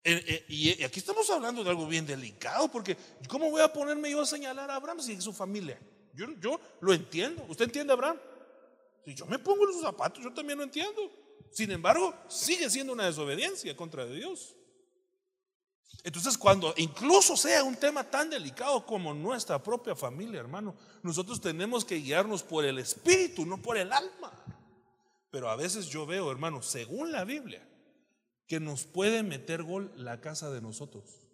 [0.05, 2.95] eh, eh, y aquí estamos hablando de algo bien delicado, porque
[3.27, 5.77] ¿cómo voy a ponerme yo a señalar a Abraham si su familia?
[6.13, 7.45] Yo, yo lo entiendo.
[7.49, 8.17] ¿Usted entiende Abraham?
[9.03, 11.11] Si yo me pongo en sus zapatos, yo también lo entiendo.
[11.51, 14.56] Sin embargo, sigue siendo una desobediencia contra Dios.
[16.03, 21.83] Entonces, cuando incluso sea un tema tan delicado como nuestra propia familia, hermano, nosotros tenemos
[21.83, 24.31] que guiarnos por el espíritu, no por el alma.
[25.29, 27.67] Pero a veces yo veo, hermano, según la Biblia,
[28.47, 31.27] que nos puede meter gol la casa de nosotros.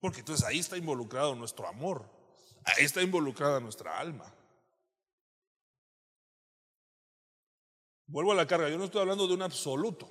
[0.00, 2.08] Porque entonces ahí está involucrado nuestro amor,
[2.64, 4.35] ahí está involucrada nuestra alma.
[8.06, 10.08] Vuelvo a la carga, yo no estoy hablando de un absoluto,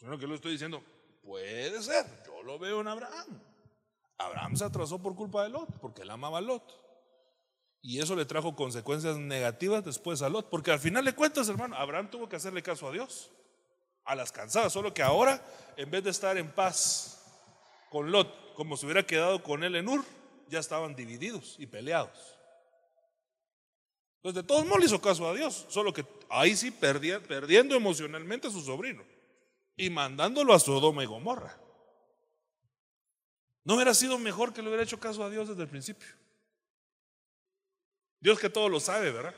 [0.00, 0.82] Lo que le estoy diciendo,
[1.22, 3.42] puede ser, yo lo veo en Abraham.
[4.18, 6.78] Abraham se atrasó por culpa de Lot, porque él amaba a Lot.
[7.82, 11.76] Y eso le trajo consecuencias negativas después a Lot, porque al final de cuentas, hermano,
[11.76, 13.30] Abraham tuvo que hacerle caso a Dios,
[14.04, 15.42] a las cansadas, solo que ahora,
[15.76, 17.22] en vez de estar en paz
[17.90, 20.04] con Lot, como si hubiera quedado con él en Ur,
[20.48, 22.39] ya estaban divididos y peleados.
[24.22, 28.48] Entonces, de todos modos le hizo caso a Dios, solo que ahí sí perdiendo emocionalmente
[28.48, 29.02] a su sobrino
[29.76, 31.58] y mandándolo a Sodoma y Gomorra.
[33.64, 36.08] ¿No hubiera sido mejor que le hubiera hecho caso a Dios desde el principio?
[38.20, 39.34] Dios que todo lo sabe, ¿verdad?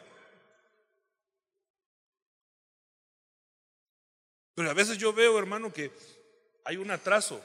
[4.55, 5.92] Pero a veces yo veo, hermano, que
[6.64, 7.40] hay un atraso,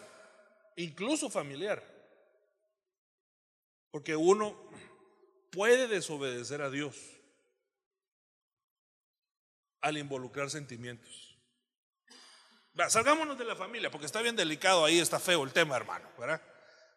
[0.76, 1.84] incluso familiar.
[3.92, 4.58] Porque uno
[5.52, 7.17] puede desobedecer a Dios
[9.82, 11.38] al involucrar sentimientos.
[12.90, 16.42] salgámonos de la familia, porque está bien delicado ahí, está feo el tema, hermano, ¿verdad?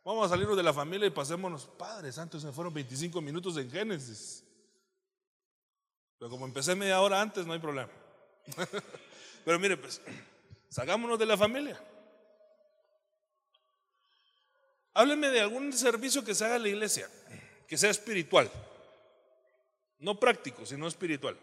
[0.04, 1.66] Vamos a salirnos de la familia y pasémonos.
[1.66, 4.44] Padre Santo, se fueron 25 minutos en Génesis.
[6.18, 7.90] Pero como empecé media hora antes, no hay problema.
[9.44, 10.00] Pero mire, pues,
[10.68, 11.80] salgámonos de la familia.
[14.94, 17.08] Hábleme de algún servicio que se haga en la iglesia,
[17.66, 18.50] que sea espiritual.
[19.98, 21.38] No práctico, sino espiritual.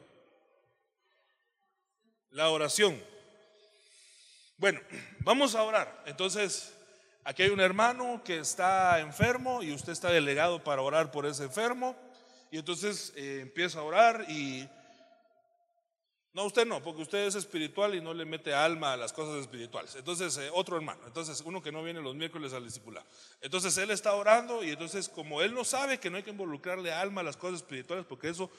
[2.38, 3.04] La oración.
[4.60, 4.80] Bueno,
[5.21, 6.04] vamos a orar.
[6.06, 6.71] Entonces,
[7.23, 11.45] aquí hay un hermano que está enfermo y usted está delegado para orar por ese
[11.45, 11.95] enfermo.
[12.52, 14.69] Y entonces eh, empieza a orar y...
[16.32, 19.41] No, usted no, porque usted es espiritual y no le mete alma a las cosas
[19.41, 19.95] espirituales.
[19.95, 23.08] Entonces, eh, otro hermano, entonces uno que no viene los miércoles al discipulado.
[23.41, 26.93] Entonces, él está orando y entonces como él no sabe que no hay que involucrarle
[26.93, 28.52] alma a las cosas espirituales, porque eso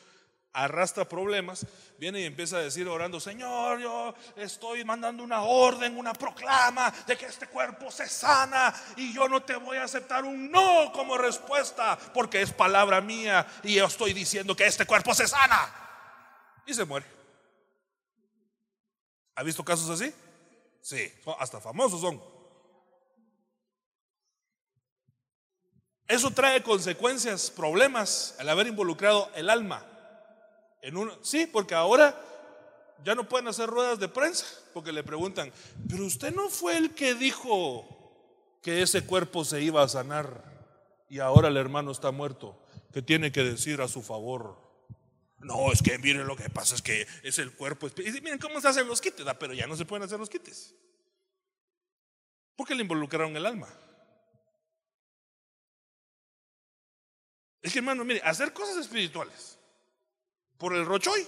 [0.53, 1.67] arrastra problemas,
[1.99, 7.17] viene y empieza a decir orando, Señor, yo estoy mandando una orden, una proclama de
[7.17, 11.17] que este cuerpo se sana y yo no te voy a aceptar un no como
[11.17, 15.75] respuesta porque es palabra mía y yo estoy diciendo que este cuerpo se sana.
[16.67, 17.07] Y se muere.
[19.37, 20.13] ¿Ha visto casos así?
[20.83, 22.21] Sí, hasta famosos son.
[26.07, 29.85] Eso trae consecuencias, problemas al haber involucrado el alma
[31.23, 32.19] sí, porque ahora
[33.05, 35.53] ya no pueden hacer ruedas de prensa, porque le preguntan,
[35.88, 37.87] pero usted no fue el que dijo
[38.62, 40.45] que ese cuerpo se iba a sanar
[41.09, 42.61] y ahora el hermano está muerto,
[42.93, 44.57] que tiene que decir a su favor.
[45.38, 47.87] No, es que miren lo que pasa, es que es el cuerpo.
[47.87, 50.29] Y miren cómo se hacen los quites, ah, pero ya no se pueden hacer los
[50.29, 50.75] quites.
[52.57, 53.69] Porque le involucraron el alma.
[57.62, 59.58] Es que hermano, mire, hacer cosas espirituales
[60.59, 61.27] por el rochoy,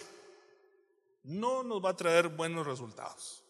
[1.23, 3.43] no nos va a traer buenos resultados.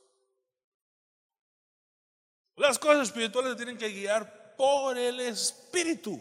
[2.57, 6.21] Las cosas espirituales tienen que guiar por el espíritu,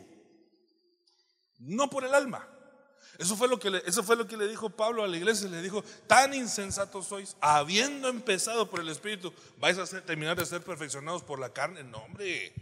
[1.60, 2.48] no por el alma.
[3.17, 5.50] Eso fue, lo que le, eso fue lo que le dijo Pablo a la iglesia.
[5.50, 10.63] Le dijo, tan insensatos sois, habiendo empezado por el Espíritu, vais a terminar de ser
[10.63, 11.84] perfeccionados por la carne.
[11.84, 12.54] No, hombre,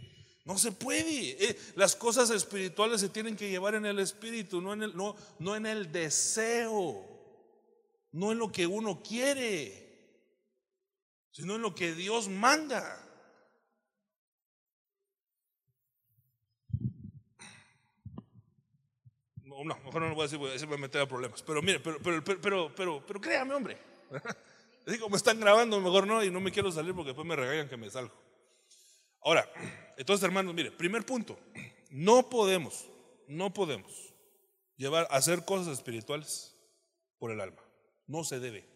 [0.48, 1.44] no se puede.
[1.44, 5.14] Eh, las cosas espirituales se tienen que llevar en el espíritu, no en el, no,
[5.38, 7.06] no en el deseo,
[8.12, 9.86] no en lo que uno quiere,
[11.30, 13.04] sino en lo que Dios manda.
[19.44, 21.42] No, no, mejor no lo voy a decir, porque se me meter a problemas.
[21.42, 23.76] Pero mire, pero, pero, pero, pero, pero, créame, hombre.
[24.86, 27.68] Digo, me están grabando, mejor no, y no me quiero salir porque después me regañan
[27.68, 28.27] que me salgo.
[29.28, 29.46] Ahora,
[29.98, 31.38] entonces hermanos, mire, primer punto,
[31.90, 32.86] no podemos,
[33.26, 34.14] no podemos
[34.78, 36.54] llevar a hacer cosas espirituales
[37.18, 37.60] por el alma.
[38.06, 38.66] No se debe.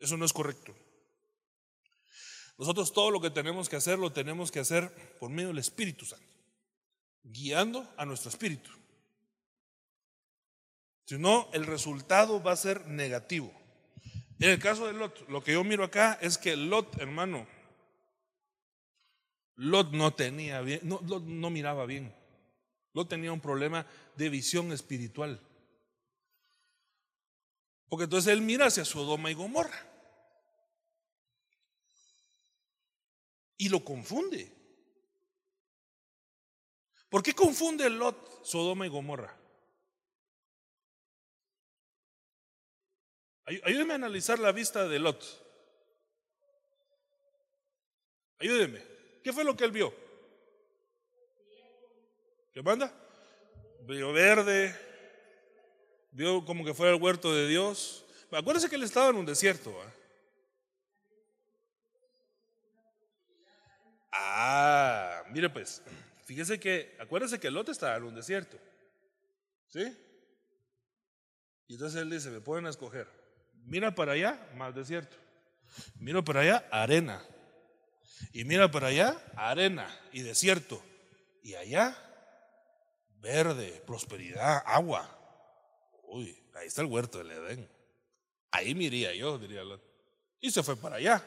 [0.00, 0.74] Eso no es correcto.
[2.58, 6.04] Nosotros todo lo que tenemos que hacer lo tenemos que hacer por medio del Espíritu
[6.04, 6.34] Santo,
[7.22, 8.72] guiando a nuestro espíritu.
[11.04, 13.52] Si no, el resultado va a ser negativo.
[14.40, 17.46] En el caso de Lot, lo que yo miro acá es que Lot, hermano,
[19.56, 22.14] Lot no tenía bien, no, no miraba bien.
[22.92, 23.86] Lot tenía un problema
[24.16, 25.40] de visión espiritual.
[27.88, 29.86] Porque entonces él mira hacia Sodoma y Gomorra.
[33.56, 34.52] Y lo confunde.
[37.08, 39.38] ¿Por qué confunde Lot Sodoma y Gomorra?
[43.46, 45.22] Ayúdeme a analizar la vista de Lot.
[48.38, 48.93] Ayúdeme.
[49.24, 49.92] ¿Qué fue lo que él vio?
[52.52, 52.92] ¿Qué manda?
[53.80, 54.78] Vio verde,
[56.12, 58.04] vio como que fuera el huerto de Dios.
[58.30, 59.74] Acuérdense que él estaba en un desierto.
[64.12, 65.82] Ah, mire pues,
[66.26, 68.58] fíjese que, acuérdese que Lot estaba en un desierto.
[69.68, 69.96] ¿Sí?
[71.66, 73.08] Y entonces él dice, me pueden escoger.
[73.64, 75.16] Mira para allá, más desierto.
[75.98, 77.24] Mira para allá, arena.
[78.32, 80.82] Y mira para allá, arena y desierto.
[81.42, 81.96] Y allá,
[83.20, 85.08] verde, prosperidad, agua.
[86.04, 87.68] Uy, ahí está el huerto del Edén.
[88.50, 89.82] Ahí me iría yo, diría Lot.
[90.40, 91.24] Y se fue para allá.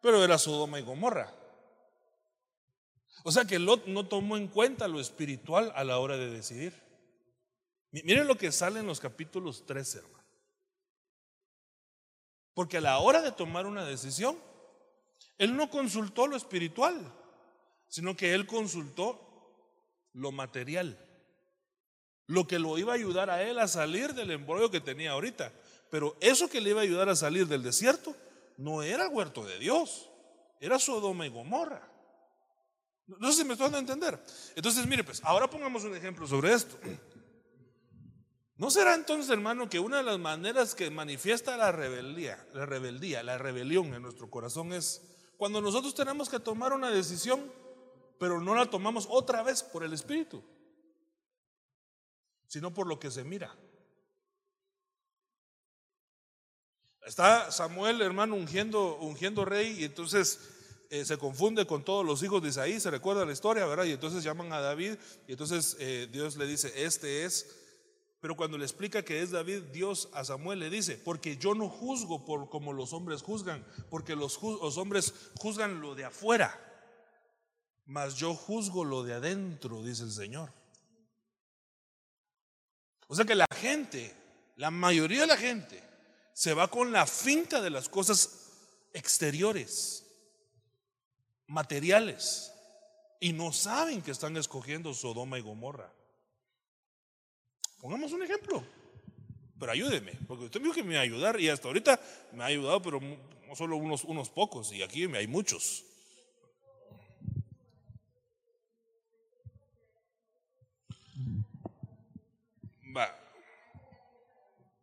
[0.00, 1.32] Pero era Sodoma y Gomorra.
[3.24, 6.74] O sea que Lot no tomó en cuenta lo espiritual a la hora de decidir.
[7.92, 10.24] Miren lo que sale en los capítulos 13, hermano.
[12.54, 14.38] Porque a la hora de tomar una decisión,
[15.38, 17.12] él no consultó lo espiritual,
[17.88, 19.20] sino que él consultó
[20.12, 20.98] lo material.
[22.26, 25.52] Lo que lo iba a ayudar a él a salir del embrollo que tenía ahorita.
[25.90, 28.14] Pero eso que le iba a ayudar a salir del desierto
[28.56, 30.08] no era huerto de Dios,
[30.60, 31.86] era Sodoma y Gomorra.
[33.06, 34.24] No sé si me estoy dando a entender.
[34.54, 36.76] Entonces, mire, pues, ahora pongamos un ejemplo sobre esto.
[38.62, 43.24] ¿No será entonces, hermano, que una de las maneras que manifiesta la rebeldía, la rebeldía,
[43.24, 45.02] la rebelión en nuestro corazón es
[45.36, 47.52] cuando nosotros tenemos que tomar una decisión,
[48.20, 50.44] pero no la tomamos otra vez por el Espíritu,
[52.46, 53.52] sino por lo que se mira?
[57.04, 60.38] Está Samuel, hermano, ungiendo, ungiendo rey y entonces
[60.88, 63.86] eh, se confunde con todos los hijos de Isaí, se recuerda la historia, ¿verdad?
[63.86, 64.94] Y entonces llaman a David
[65.26, 67.61] y entonces eh, Dios le dice, este es,
[68.22, 71.68] pero cuando le explica que es David, Dios a Samuel le dice, porque yo no
[71.68, 76.56] juzgo por como los hombres juzgan, porque los, hombres juzgan lo de afuera,
[77.84, 80.52] mas yo juzgo lo de adentro, dice el Señor.
[83.08, 84.14] O sea que la gente,
[84.54, 85.82] la mayoría de la gente,
[86.32, 88.52] se va con la finta de las cosas
[88.92, 90.06] exteriores,
[91.48, 92.52] materiales,
[93.18, 95.92] y no saben que están escogiendo Sodoma y Gomorra.
[97.82, 98.64] Pongamos un ejemplo,
[99.58, 102.00] pero ayúdeme, porque usted me dijo que me iba a ayudar y hasta ahorita
[102.32, 103.00] me ha ayudado, pero
[103.56, 105.84] solo unos, unos pocos, y aquí hay muchos.
[112.96, 113.18] Va,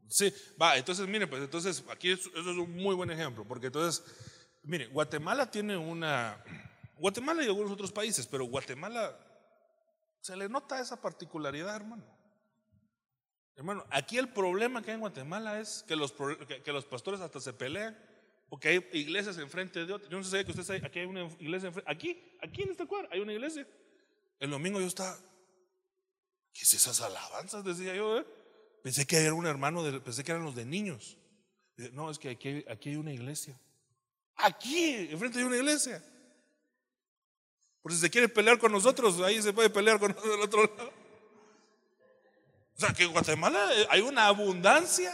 [0.09, 4.03] Sí, va, entonces mire, pues entonces aquí eso es un muy buen ejemplo, porque entonces,
[4.63, 6.43] mire, Guatemala tiene una,
[6.97, 9.17] Guatemala y algunos otros países, pero Guatemala
[10.19, 12.18] se le nota esa particularidad, hermano.
[13.59, 17.41] Hermano, aquí el problema que hay en Guatemala es que los, que, los pastores hasta
[17.41, 17.93] se pelean
[18.47, 20.09] porque hay iglesias enfrente de otras.
[20.09, 21.91] Yo no sé si usted aquí hay una iglesia enfrente.
[21.91, 23.67] Aquí, aquí en esta cuadra hay una iglesia.
[24.39, 25.13] El domingo yo estaba,
[26.53, 27.65] ¿qué es esas alabanzas?
[27.65, 28.25] Decía yo, ¿eh?
[28.81, 31.17] Pensé que era un hermano, pensé que eran los de niños.
[31.91, 33.59] No, es que aquí, aquí hay una iglesia.
[34.37, 36.01] Aquí, enfrente hay una iglesia.
[37.81, 40.61] Por si se quiere pelear con nosotros, ahí se puede pelear con nosotros del otro
[40.77, 40.98] lado.
[42.79, 45.13] O sea, que en Guatemala eh, hay una abundancia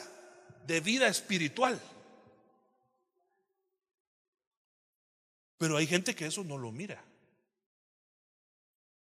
[0.67, 1.81] de vida espiritual.
[5.57, 7.03] Pero hay gente que eso no lo mira.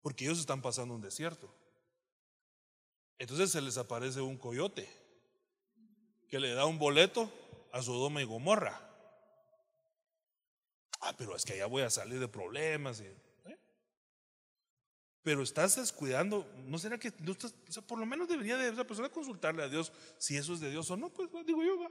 [0.03, 1.49] Porque ellos están pasando un desierto.
[3.21, 4.89] Entonces se les aparece un coyote
[6.29, 7.31] que le da un boleto
[7.71, 8.77] a Sodoma y Gomorra.
[11.01, 12.99] Ah, pero es que allá voy a salir de problemas.
[13.03, 13.17] ¿eh?
[15.29, 17.13] Pero estás descuidando, ¿no será que
[17.87, 20.91] por lo menos debería de esa persona consultarle a Dios si eso es de Dios
[20.91, 21.11] o no?
[21.11, 21.91] Pues digo yo, va.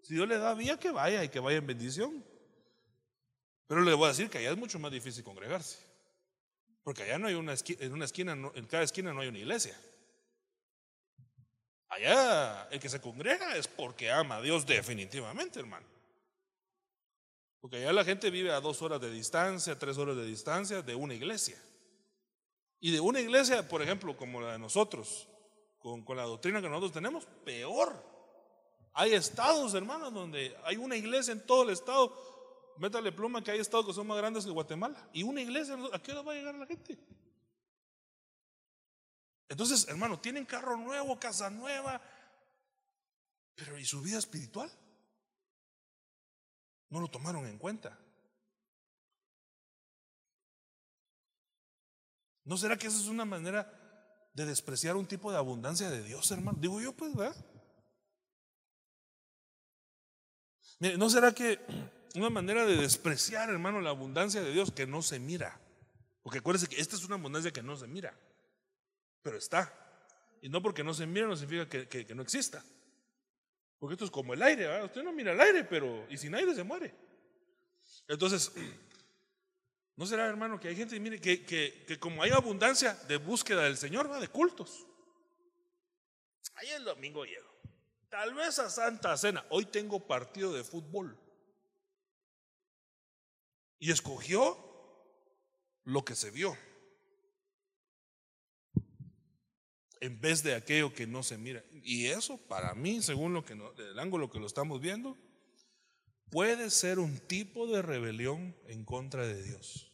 [0.00, 2.24] Si Dios le da vía, que vaya y que vaya en bendición.
[3.66, 5.76] Pero le voy a decir que allá es mucho más difícil congregarse.
[6.82, 9.40] Porque allá no hay una esquina, en una esquina, en cada esquina no hay una
[9.40, 9.78] iglesia.
[11.90, 15.86] Allá el que se congrega es porque ama a Dios definitivamente, hermano.
[17.60, 20.94] Porque allá la gente vive a dos horas de distancia, tres horas de distancia de
[20.94, 21.58] una iglesia.
[22.80, 25.28] Y de una iglesia, por ejemplo, como la de nosotros,
[25.78, 27.94] con, con la doctrina que nosotros tenemos, peor.
[28.94, 32.74] Hay estados, hermanos, donde hay una iglesia en todo el estado.
[32.78, 35.08] Métale pluma que hay estados que son más grandes que Guatemala.
[35.12, 36.98] Y una iglesia, ¿a qué hora va a llegar la gente?
[39.50, 42.00] Entonces, hermano, tienen carro nuevo, casa nueva,
[43.54, 44.70] pero ¿y su vida espiritual?
[46.88, 47.98] No lo tomaron en cuenta.
[52.50, 53.72] ¿No será que esa es una manera
[54.34, 56.58] de despreciar un tipo de abundancia de Dios, hermano?
[56.60, 57.36] Digo yo, pues, ¿verdad?
[60.98, 61.60] ¿no será que
[62.16, 65.60] una manera de despreciar, hermano, la abundancia de Dios que no se mira?
[66.24, 68.18] Porque acuérdense que esta es una abundancia que no se mira
[69.22, 69.72] pero está.
[70.42, 72.64] Y no porque no se mire no significa que, no exista.
[73.78, 74.86] Porque esto es como el aire, ¿verdad?
[74.86, 76.92] Usted no mira el aire, pero y sin aire se muere.
[78.08, 78.50] Entonces,
[80.00, 83.64] ¿No será, hermano, que hay gente, mire, que, que, que como hay abundancia de búsqueda
[83.64, 84.86] del Señor, va de cultos?
[86.54, 87.50] Ahí el domingo llego.
[88.08, 89.44] Tal vez a Santa Cena.
[89.50, 91.20] Hoy tengo partido de fútbol.
[93.78, 94.56] Y escogió
[95.84, 96.56] lo que se vio.
[100.00, 101.62] En vez de aquello que no se mira.
[101.74, 105.18] Y eso, para mí, según lo que el ángulo que lo estamos viendo,
[106.30, 109.88] puede ser un tipo de rebelión en contra de Dios.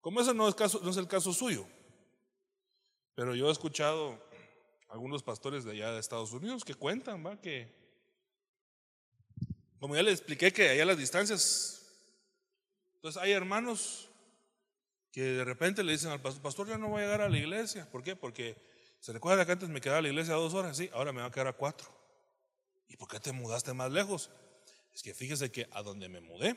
[0.00, 1.66] Como eso no es, caso, no es el caso suyo,
[3.14, 4.22] pero yo he escuchado
[4.88, 7.40] algunos pastores de allá de Estados Unidos que cuentan, ¿va?
[7.40, 7.74] Que,
[9.78, 12.00] como ya les expliqué, que allá las distancias,
[12.96, 14.08] entonces hay hermanos
[15.12, 17.38] que de repente le dicen al pastor, pastor, ya no voy a llegar a la
[17.38, 17.90] iglesia.
[17.90, 18.14] ¿Por qué?
[18.14, 18.56] Porque
[19.00, 21.20] se recuerda que antes me quedaba a la iglesia a dos horas, sí, ahora me
[21.20, 21.88] va a quedar a cuatro.
[22.88, 24.30] ¿Y por qué te mudaste más lejos?
[24.94, 26.56] Es que fíjese que a donde me mudé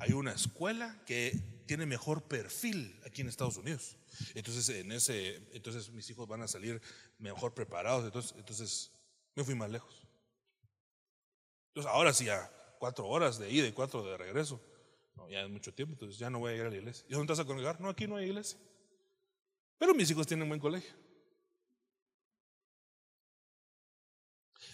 [0.00, 3.98] hay una escuela que tiene mejor perfil aquí en Estados Unidos.
[4.34, 6.80] Entonces, en ese, entonces mis hijos van a salir
[7.18, 8.06] mejor preparados.
[8.06, 8.90] Entonces, entonces
[9.34, 10.08] me fui más lejos.
[11.68, 14.58] Entonces, ahora sí, ya cuatro horas de ida y cuatro de regreso.
[15.14, 17.04] No, ya es mucho tiempo, entonces ya no voy a ir a la iglesia.
[17.06, 17.78] ¿Y dónde estás a congregar?
[17.78, 18.58] No, aquí no hay iglesia.
[19.76, 20.94] Pero mis hijos tienen buen colegio.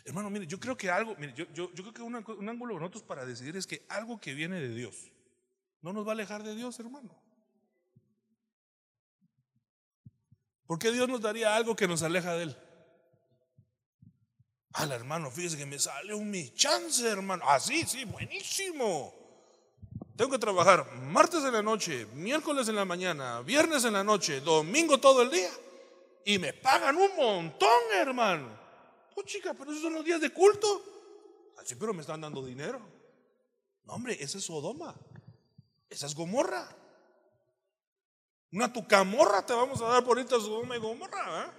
[0.04, 2.80] Hermano, mire, yo creo que algo, mire, yo, yo, creo que un, un ángulo de
[2.80, 5.10] nosotros para decidir es que algo que viene de Dios
[5.82, 7.14] no nos va a alejar de Dios, hermano.
[10.66, 12.56] ¿Por qué Dios nos daría algo que nos aleja de Él?
[14.72, 17.44] Al hermano, fíjese que me sale un mi chance, hermano.
[17.46, 19.14] Ah, sí, buenísimo.
[20.16, 24.40] Tengo que trabajar martes en la noche, miércoles en la mañana, viernes en la noche,
[24.40, 25.50] domingo todo el día.
[26.24, 28.48] Y me pagan un montón, hermano.
[29.14, 30.82] Oh, chica, pero esos son los días de culto.
[31.58, 32.80] Así, pero me están dando dinero.
[33.84, 34.94] No, hombre, ese es Sodoma.
[35.88, 36.68] Esa es Gomorra.
[38.52, 41.52] Una tucamorra te vamos a dar por ahorita Sodoma y Gomorra.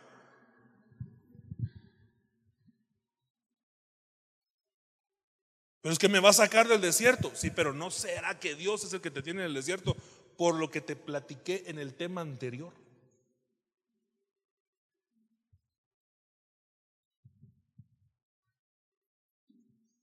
[5.82, 7.32] Pero es que me va a sacar del desierto.
[7.34, 9.96] Sí, pero no será que Dios es el que te tiene en el desierto
[10.38, 12.74] por lo que te platiqué en el tema anterior.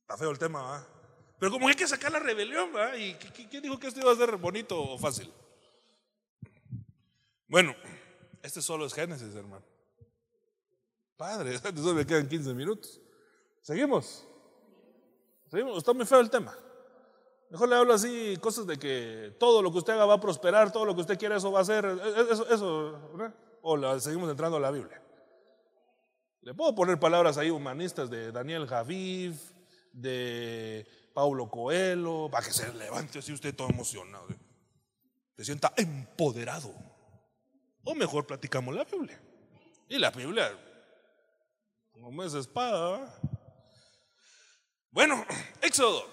[0.03, 0.94] Está feo el tema, ¿va?
[1.45, 2.97] Pero como hay que sacar la rebelión, ¿va?
[2.97, 3.13] ¿Y
[3.51, 5.31] quién dijo que esto iba a ser bonito o fácil?
[7.47, 7.75] Bueno,
[8.43, 9.63] este solo es Génesis, hermano.
[11.19, 12.99] Padre, solo me quedan 15 minutos.
[13.61, 14.27] ¿Seguimos?
[15.51, 15.77] ¿Seguimos?
[15.77, 16.57] Está muy feo el tema.
[17.51, 20.73] Mejor le hablo así, cosas de que todo lo que usted haga va a prosperar,
[20.73, 21.85] todo lo que usted quiera eso va a ser,
[22.31, 22.99] eso, eso
[23.61, 25.03] O seguimos entrando a la Biblia.
[26.41, 29.35] Le puedo poner palabras ahí humanistas de Daniel Javiv,
[29.93, 34.27] de Paulo Coelho, para que se levante así usted todo emocionado.
[35.37, 36.75] Se sienta empoderado.
[37.85, 39.21] O mejor platicamos la Biblia.
[39.89, 40.51] Y la Biblia,
[41.93, 43.17] como es espada.
[44.91, 45.25] Bueno,
[45.63, 46.05] Éxodo.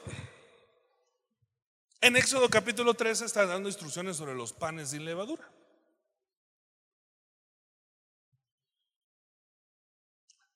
[2.00, 5.50] En Éxodo capítulo 13 está dando instrucciones sobre los panes sin levadura.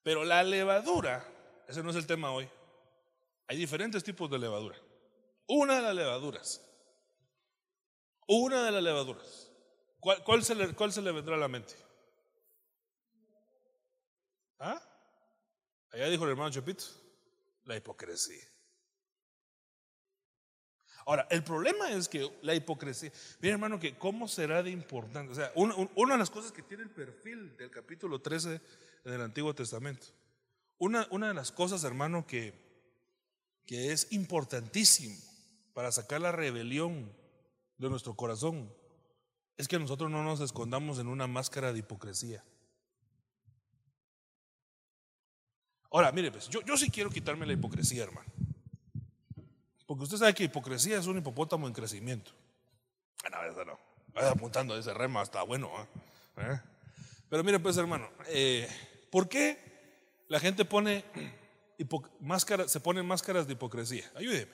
[0.03, 1.25] Pero la levadura,
[1.67, 2.47] ese no es el tema hoy.
[3.47, 4.77] Hay diferentes tipos de levadura.
[5.47, 6.61] Una de las levaduras.
[8.27, 9.51] Una de las levaduras.
[9.99, 11.73] ¿Cuál, se, le, vendrá a la mente?
[14.59, 14.81] ¿Ah?
[15.91, 16.85] Allá dijo el hermano Chepito.
[17.65, 18.43] La hipocresía.
[21.07, 25.31] Ahora, el problema es que la hipocresía, mira hermano, que cómo será de importante.
[25.31, 28.59] O sea, una, de las cosas que tiene el perfil del capítulo 13
[29.05, 30.07] en el Antiguo Testamento.
[30.79, 32.64] Una, una de las cosas, hermano, que,
[33.65, 35.17] que es importantísimo
[35.73, 37.11] para sacar la rebelión
[37.77, 38.71] de nuestro corazón
[39.57, 42.43] es que nosotros no nos escondamos en una máscara de hipocresía.
[45.91, 48.29] Ahora, mire, pues, yo, yo sí quiero quitarme la hipocresía, hermano.
[49.85, 52.31] Porque usted sabe que hipocresía es un hipopótamo en crecimiento.
[53.31, 53.79] Ah, eso no.
[54.13, 55.71] Vaya apuntando a ese rema, está bueno.
[55.73, 55.87] ¿ah?
[56.37, 56.59] ¿Eh?
[57.29, 58.67] Pero mire, pues, hermano, eh,
[59.09, 59.57] ¿por qué
[60.27, 61.05] la gente pone
[62.19, 64.09] máscara, se ponen máscaras de hipocresía.
[64.15, 64.51] Ayúdeme.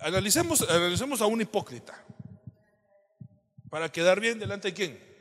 [0.00, 2.04] Analicemos, analicemos a un hipócrita.
[3.70, 5.12] Para quedar bien delante de quién?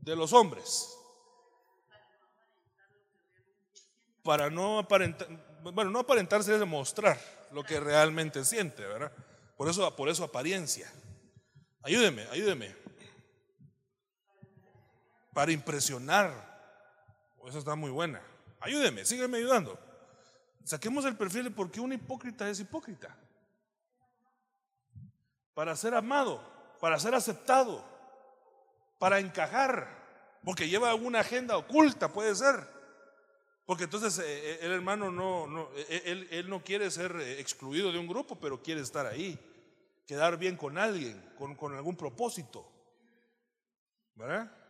[0.00, 0.96] De los hombres.
[4.22, 5.28] Para no aparentar,
[5.62, 7.18] bueno, no aparentarse es demostrar
[7.52, 9.12] lo que realmente siente, ¿verdad?
[9.56, 10.92] Por eso, por eso apariencia.
[11.82, 12.74] Ayúdeme, ayúdeme.
[15.32, 16.52] Para impresionar.
[17.46, 18.22] Eso está muy buena.
[18.62, 19.76] Ayúdeme, sígueme ayudando.
[20.64, 23.16] Saquemos el perfil de por qué un hipócrita es hipócrita.
[25.52, 26.40] Para ser amado,
[26.80, 27.84] para ser aceptado,
[28.98, 32.64] para encajar, porque lleva alguna agenda oculta, puede ser.
[33.66, 37.98] Porque entonces eh, eh, el hermano no, no eh, él, no quiere ser excluido de
[37.98, 39.38] un grupo, pero quiere estar ahí,
[40.06, 42.64] quedar bien con alguien, con, con algún propósito.
[44.14, 44.61] ¿Verdad?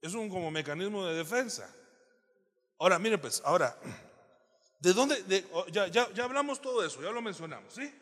[0.00, 1.68] Es un como mecanismo de defensa.
[2.78, 3.76] Ahora, mire pues, ahora,
[4.80, 5.46] ¿de dónde?
[5.52, 7.92] Oh, ya, ya, ya hablamos todo eso, ya lo mencionamos, ¿sí?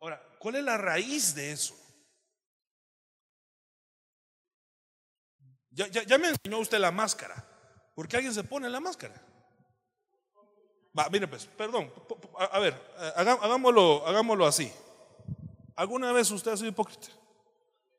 [0.00, 1.74] Ahora, ¿cuál es la raíz de eso?
[5.70, 7.42] Ya, ya, ya me enseñó usted la máscara.
[7.94, 9.14] ¿Por qué alguien se pone la máscara?
[10.98, 11.90] Va, mire pues, perdón.
[12.38, 14.70] A, ver, eh, hagámoslo, hagámoslo así.
[15.74, 17.08] ¿Alguna vez usted ha sido hipócrita?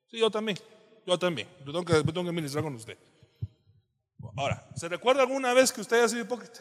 [0.07, 0.59] Sí, yo también.
[1.05, 1.47] Yo también.
[1.65, 2.97] Yo tengo que, tengo que ministrar con usted.
[4.35, 6.59] Ahora, ¿se recuerda alguna vez que usted haya sido hipócrita?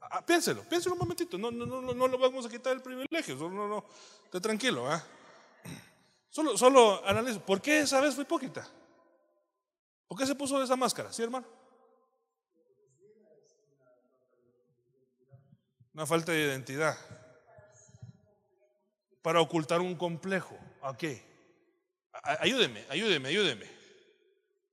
[0.00, 1.36] Ah, piénselo, piénselo un momentito.
[1.36, 3.34] No, no, no, no le vamos a quitar el privilegio.
[3.36, 3.84] No, no, no.
[4.24, 4.90] Esté tranquilo.
[4.90, 5.02] ¿ah?
[6.30, 7.40] Solo, solo analizo.
[7.40, 8.66] ¿Por qué esa vez fue hipócrita?
[10.06, 11.12] ¿Por qué se puso esa máscara?
[11.12, 11.46] ¿Sí, hermano?
[15.92, 16.96] Una falta de identidad.
[19.22, 20.56] Para ocultar un complejo.
[20.82, 21.24] ¿A qué?
[22.22, 23.66] Ayúdeme, ayúdeme, ayúdeme.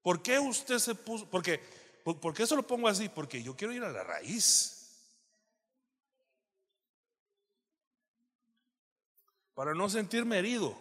[0.01, 1.29] ¿Por qué usted se puso?
[1.29, 1.61] Porque
[2.03, 3.07] ¿Por, qué eso lo pongo así?
[3.07, 4.81] Porque yo quiero ir a la raíz.
[9.53, 10.75] Para no sentirme herido.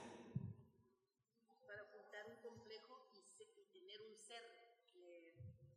[1.65, 3.21] Para ocultar un complejo y,
[3.73, 4.43] tener un ser,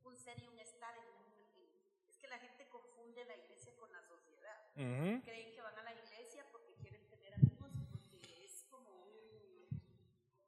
[0.03, 2.09] un ser y un estar en un.
[2.09, 4.57] Es que la gente confunde la iglesia con la sociedad.
[4.73, 9.69] Creen que van a la iglesia porque quieren tener amigos, porque es como un,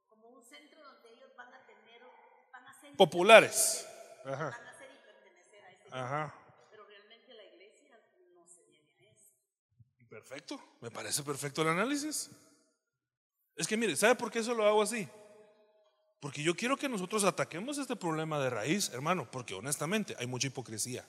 [0.08, 2.02] como un centro donde ellos van a tener,
[2.50, 3.86] van a ser populares.
[4.24, 4.67] Ajá.
[5.98, 6.34] Ajá.
[6.70, 8.00] Pero realmente la iglesia
[8.34, 9.34] no se viene a eso.
[10.08, 12.30] Perfecto, me parece perfecto el análisis.
[13.56, 15.08] Es que mire, ¿sabe por qué eso lo hago así?
[16.20, 20.46] Porque yo quiero que nosotros ataquemos este problema de raíz, hermano, porque honestamente hay mucha
[20.46, 21.04] hipocresía.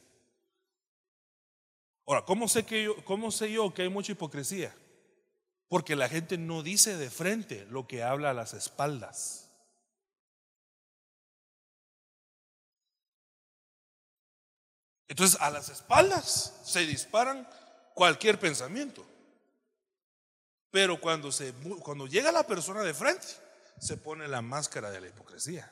[2.05, 4.75] Ahora, ¿cómo sé, que yo, ¿cómo sé yo que hay mucha hipocresía?
[5.67, 9.48] Porque la gente no dice de frente lo que habla a las espaldas.
[15.09, 17.45] Entonces a las espaldas se disparan
[17.95, 19.05] cualquier pensamiento.
[20.71, 21.51] Pero cuando, se,
[21.81, 23.25] cuando llega la persona de frente,
[23.79, 25.69] se pone la máscara de la hipocresía.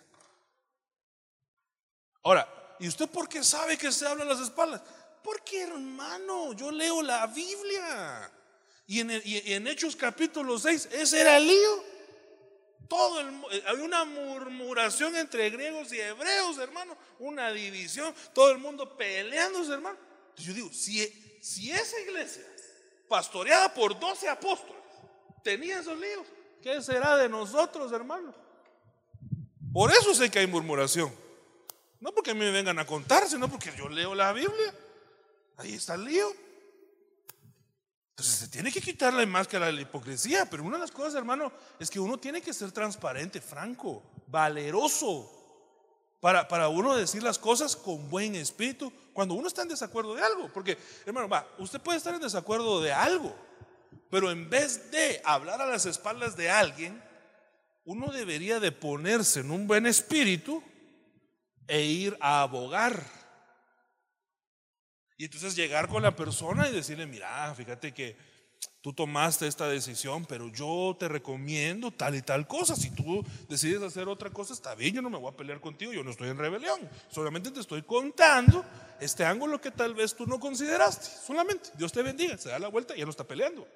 [2.23, 4.81] Ahora, ¿y usted por qué sabe que se habla a las espaldas?
[5.23, 8.31] Porque hermano, yo leo la Biblia.
[8.87, 11.83] Y en, y en Hechos capítulo 6, ese era el lío.
[12.87, 18.59] Todo el, eh, había una murmuración entre griegos y hebreos, hermano, una división, todo el
[18.59, 19.97] mundo peleándose, hermano.
[20.37, 21.05] Yo digo, si,
[21.41, 22.43] si esa iglesia,
[23.07, 24.81] pastoreada por 12 apóstoles,
[25.43, 26.27] tenía esos líos,
[26.61, 28.33] ¿qué será de nosotros, hermano?
[29.73, 31.13] Por eso sé que hay murmuración.
[31.99, 34.73] No porque me vengan a contar, sino porque yo leo la Biblia.
[35.57, 36.46] Ahí está el lío.
[38.17, 41.13] Entonces se tiene que quitar la máscara de la hipocresía, pero una de las cosas,
[41.13, 45.31] hermano, es que uno tiene que ser transparente, franco, valeroso,
[46.19, 50.23] para, para uno decir las cosas con buen espíritu cuando uno está en desacuerdo de
[50.23, 50.51] algo.
[50.51, 53.35] Porque, hermano, va, usted puede estar en desacuerdo de algo,
[54.09, 56.99] pero en vez de hablar a las espaldas de alguien,
[57.85, 60.63] uno debería de ponerse en un buen espíritu
[61.67, 63.26] e ir a abogar
[65.17, 68.15] y entonces llegar con la persona y decirle, mira, fíjate que
[68.81, 72.75] tú tomaste esta decisión, pero yo te recomiendo tal y tal cosa.
[72.75, 75.91] Si tú decides hacer otra cosa, está bien, yo no me voy a pelear contigo,
[75.91, 76.87] yo no estoy en rebelión.
[77.09, 78.63] Solamente te estoy contando
[78.99, 81.07] este ángulo que tal vez tú no consideraste.
[81.25, 83.67] Solamente, Dios te bendiga, se da la vuelta y ya no está peleando.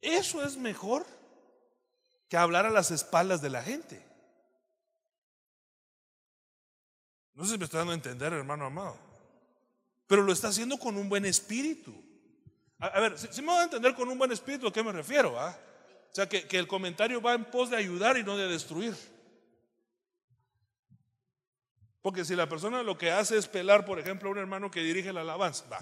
[0.00, 1.06] Eso es mejor
[2.30, 4.02] que hablar a las espaldas de la gente.
[7.34, 9.03] No sé si me está dando a entender, hermano amado
[10.06, 11.94] pero lo está haciendo con un buen espíritu.
[12.78, 15.38] A, ver, si, me voy a entender con un buen espíritu, ¿a qué me refiero?
[15.38, 15.56] Ah?
[16.10, 18.94] O sea, que, el comentario va en pos de ayudar y no de destruir.
[22.02, 24.82] Porque si la persona lo que hace es pelar, por ejemplo, a un hermano que
[24.82, 25.80] dirige la alabanza, va,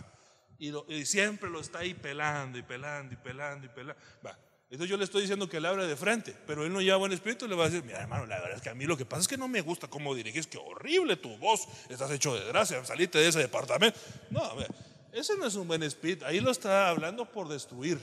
[0.59, 4.39] y, y siempre lo está ahí pelando y pelando y pelando y pelando, va.
[4.73, 7.13] Entonces yo le estoy diciendo que le abre de frente, pero él no lleva buen
[7.13, 9.05] espíritu le va a decir, mira hermano, la verdad es que a mí lo que
[9.05, 12.43] pasa es que no me gusta cómo diriges, que horrible tu voz, estás hecho de
[12.47, 14.01] gracia, saliste de ese departamento.
[14.31, 14.69] No, a ver,
[15.13, 18.01] ese no es un buen espíritu, ahí lo está hablando por destruir.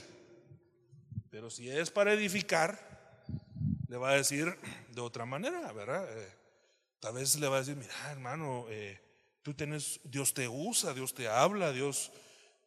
[1.28, 2.78] Pero si es para edificar,
[3.88, 4.56] le va a decir
[4.92, 6.06] de otra manera, ¿verdad?
[6.08, 6.32] Eh,
[7.00, 9.00] tal vez le va a decir, mira hermano, eh,
[9.42, 12.12] tú tienes, Dios te usa, Dios te habla, Dios,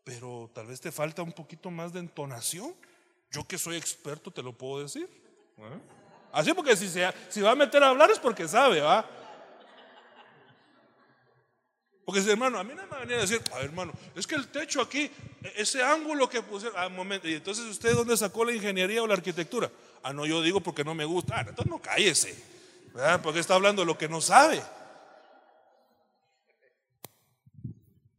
[0.03, 2.75] pero tal vez te falta un poquito más de entonación.
[3.33, 5.09] Yo que soy experto te lo puedo decir.
[5.57, 5.79] ¿eh?
[6.31, 9.03] Así porque si, se, si va a meter a hablar es porque sabe, ¿va?
[12.05, 14.35] Porque si hermano, a mí no me venía a decir, a ver, hermano, es que
[14.35, 15.09] el techo aquí,
[15.41, 19.07] e, ese ángulo que puse, ah, momento, y entonces usted dónde sacó la ingeniería o
[19.07, 19.71] la arquitectura?
[20.03, 21.37] Ah, no, yo digo porque no me gusta.
[21.37, 22.35] Ah, entonces no cállese,
[22.93, 23.19] ¿verdad?
[23.23, 24.61] Porque está hablando de lo que no sabe.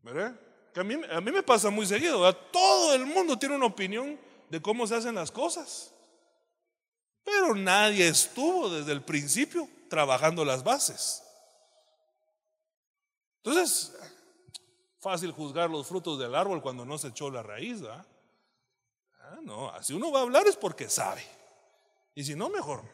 [0.02, 0.34] ¿Verdad?
[0.72, 2.40] Que a mí, a mí me pasa muy seguido, ¿verdad?
[2.50, 4.18] Todo el mundo tiene una opinión
[4.50, 5.92] de cómo se hacen las cosas.
[7.24, 11.22] Pero nadie estuvo desde el principio trabajando las bases.
[13.42, 13.94] Entonces,
[15.00, 18.06] fácil juzgar los frutos del árbol cuando no se echó la raíz, ¿verdad?
[19.20, 21.24] Ah, no, así uno va a hablar es porque sabe.
[22.14, 22.84] Y si no, mejor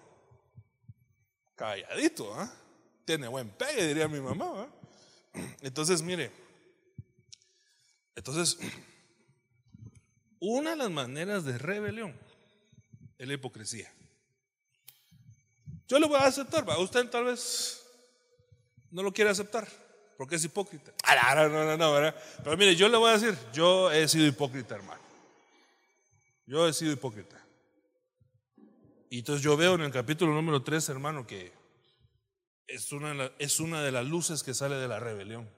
[1.60, 2.50] calladito, ¿ah?
[3.04, 4.66] Tiene buen pegue, diría mi mamá,
[5.60, 6.32] Entonces, mire,
[8.14, 8.58] entonces,
[10.40, 12.18] una de las maneras de rebelión
[13.18, 13.92] es la hipocresía.
[15.86, 16.78] Yo lo voy a aceptar, ¿va?
[16.78, 17.84] usted tal vez
[18.90, 19.68] no lo quiere aceptar
[20.16, 20.92] porque es hipócrita.
[21.04, 22.14] Ah, no, no, no, ¿verdad?
[22.44, 25.00] Pero mire, yo le voy a decir, yo he sido hipócrita, hermano.
[26.46, 27.42] Yo he sido hipócrita.
[29.08, 31.52] Y entonces yo veo en el capítulo número 3, hermano, que
[32.66, 35.48] es una, es una de las luces que sale de la rebelión.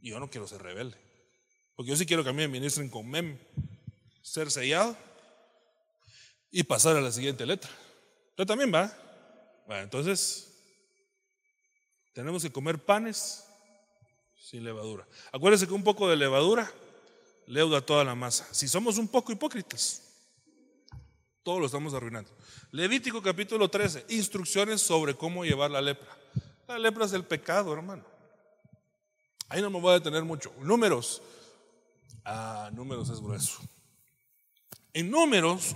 [0.00, 0.98] Y yo no quiero ser rebelde.
[1.82, 3.36] Porque yo sí quiero que a mí me ministren con mem,
[4.22, 4.96] ser sellado
[6.48, 7.68] y pasar a la siguiente letra.
[8.30, 8.96] Usted también va.
[9.66, 10.62] Bueno, entonces,
[12.12, 13.42] tenemos que comer panes
[14.40, 15.08] sin levadura.
[15.32, 16.72] Acuérdense que un poco de levadura
[17.48, 18.46] leuda toda la masa.
[18.52, 20.02] Si somos un poco hipócritas,
[21.42, 22.30] todo lo estamos arruinando.
[22.70, 26.16] Levítico capítulo 13, instrucciones sobre cómo llevar la lepra.
[26.68, 28.04] La lepra es el pecado, hermano.
[29.48, 30.52] Ahí no me voy a detener mucho.
[30.60, 31.20] Números.
[32.24, 33.60] Ah, números es grueso.
[34.92, 35.74] En números,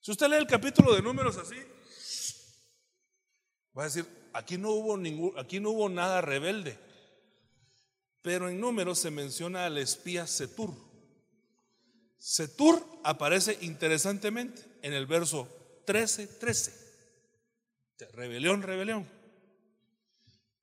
[0.00, 1.56] si usted lee el capítulo de números así,
[3.76, 6.78] Va a decir, aquí no hubo ningún, aquí no hubo nada rebelde.
[8.22, 10.72] Pero en números se menciona al espía Setur.
[12.16, 15.48] Setur aparece interesantemente en el verso
[15.86, 16.84] 13, 13.
[18.12, 19.08] Rebelión, rebelión.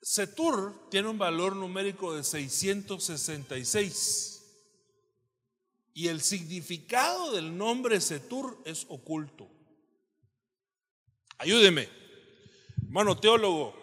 [0.01, 4.27] Setur tiene un valor numérico de 666.
[5.93, 9.47] Y el significado del nombre Setur es oculto.
[11.37, 12.01] Ayúdeme.
[12.91, 13.73] Hermano teólogo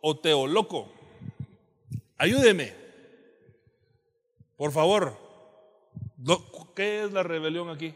[0.00, 0.92] o teoloco,
[2.18, 2.72] ayúdeme.
[4.56, 5.18] Por favor,
[6.76, 7.94] ¿qué es la rebelión aquí?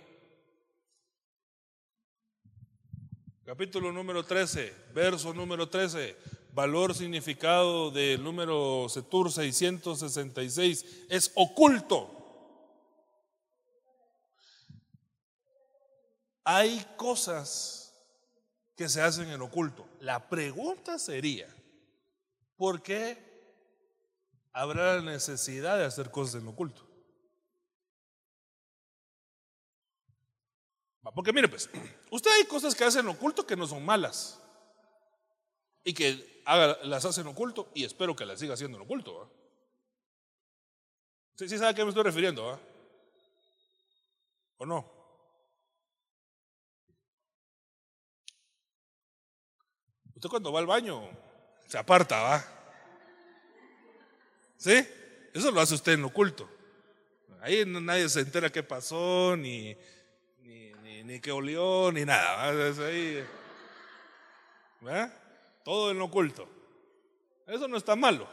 [3.44, 6.16] Capítulo número 13, verso número 13,
[6.58, 12.10] valor significado del número Setur 666, es oculto.
[16.42, 17.94] Hay cosas
[18.74, 19.88] que se hacen en oculto.
[20.00, 21.46] La pregunta sería,
[22.56, 23.16] ¿por qué
[24.52, 26.84] habrá la necesidad de hacer cosas en oculto?
[31.14, 31.70] Porque mire pues,
[32.10, 34.40] usted hay cosas que hacen en oculto que no son malas
[35.84, 39.30] y que las hace en oculto y espero que las siga haciendo en oculto.
[41.36, 42.58] ¿Sí, ¿Sí sabe a qué me estoy refiriendo?
[44.56, 44.98] ¿O no?
[50.14, 51.08] Usted cuando va al baño
[51.66, 52.44] se aparta, ¿va?
[54.56, 54.84] ¿Sí?
[55.32, 56.48] Eso lo hace usted en oculto.
[57.40, 59.76] Ahí nadie se entera qué pasó, ni,
[60.42, 62.48] ni, qué olió, ni nada.
[62.48, 63.24] Ahí,
[65.68, 66.48] Todo en oculto.
[67.46, 68.26] Eso no está malo.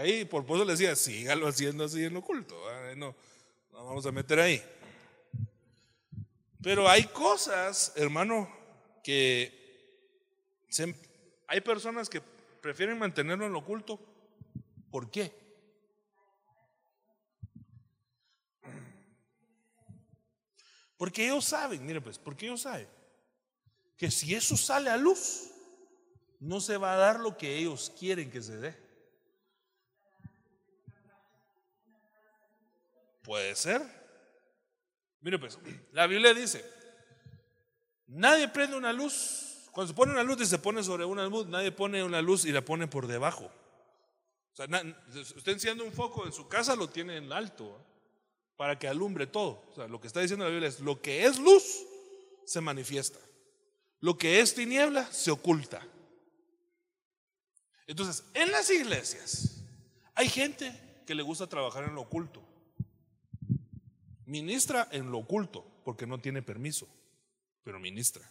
[0.00, 2.54] Ahí, por eso le decía, sígalo haciendo así en oculto.
[2.94, 3.16] No,
[3.72, 4.62] no vamos a meter ahí.
[6.62, 8.48] Pero hay cosas, hermano,
[9.02, 10.94] que se,
[11.48, 12.20] hay personas que
[12.60, 13.98] prefieren mantenerlo en lo oculto.
[14.88, 15.32] ¿Por qué?
[20.96, 22.86] Porque ellos saben, mire pues, porque ellos saben
[23.96, 25.50] que si eso sale a luz,
[26.40, 28.76] no se va a dar lo que ellos quieren que se dé.
[33.22, 33.82] Puede ser.
[35.20, 35.58] Mire pues,
[35.92, 36.64] la Biblia dice,
[38.06, 41.46] nadie prende una luz cuando se pone una luz y se pone sobre una luz,
[41.46, 43.44] nadie pone una luz y la pone por debajo.
[43.44, 44.66] O sea,
[45.36, 47.78] usted enciende un foco en su casa, lo tiene en alto
[48.56, 49.62] para que alumbre todo.
[49.70, 51.62] O sea, lo que está diciendo la Biblia es, lo que es luz
[52.44, 53.20] se manifiesta.
[54.00, 55.86] Lo que es tiniebla se oculta.
[57.88, 59.64] Entonces, en las iglesias
[60.14, 62.42] hay gente que le gusta trabajar en lo oculto.
[64.26, 66.86] Ministra en lo oculto, porque no tiene permiso,
[67.64, 68.30] pero ministra.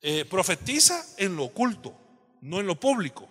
[0.00, 1.94] Eh, profetiza en lo oculto,
[2.40, 3.30] no en lo público,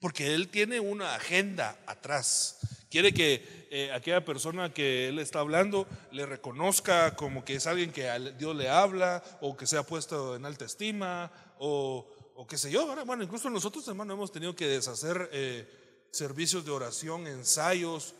[0.00, 2.58] porque él tiene una agenda atrás.
[2.90, 7.92] Quiere que eh, aquella persona que él está hablando le reconozca como que es alguien
[7.92, 11.30] que Dios le habla o que se ha puesto en alta estima
[11.60, 12.86] o, o qué sé yo.
[13.04, 15.68] Bueno, incluso nosotros, hermano, hemos tenido que deshacer eh,
[16.10, 18.14] servicios de oración, ensayos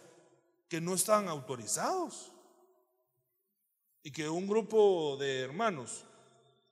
[0.68, 2.30] que no estaban autorizados.
[4.02, 6.04] Y que un grupo de hermanos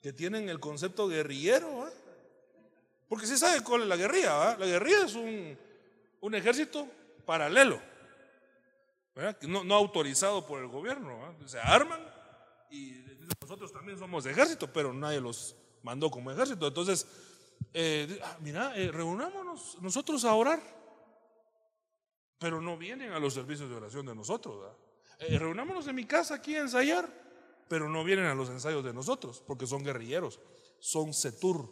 [0.02, 1.90] que tienen el concepto guerrillero,
[3.08, 5.58] porque si sabe cuál es la guerrilla, la guerrilla es un,
[6.20, 6.86] un ejército
[7.26, 7.80] paralelo,
[9.42, 12.00] no, no, autorizado por el gobierno, se arman
[12.70, 12.92] y
[13.40, 16.66] nosotros también somos ejército, pero nadie los mandó como ejército.
[16.66, 17.06] Entonces,
[17.72, 20.60] eh, ah, mira, eh, reunámonos nosotros a orar,
[22.38, 24.76] pero no vienen a los servicios de oración de nosotros.
[25.20, 27.08] Eh, reunámonos en mi casa aquí a ensayar,
[27.68, 30.40] pero no vienen a los ensayos de nosotros, porque son guerrilleros,
[30.78, 31.68] son Setur.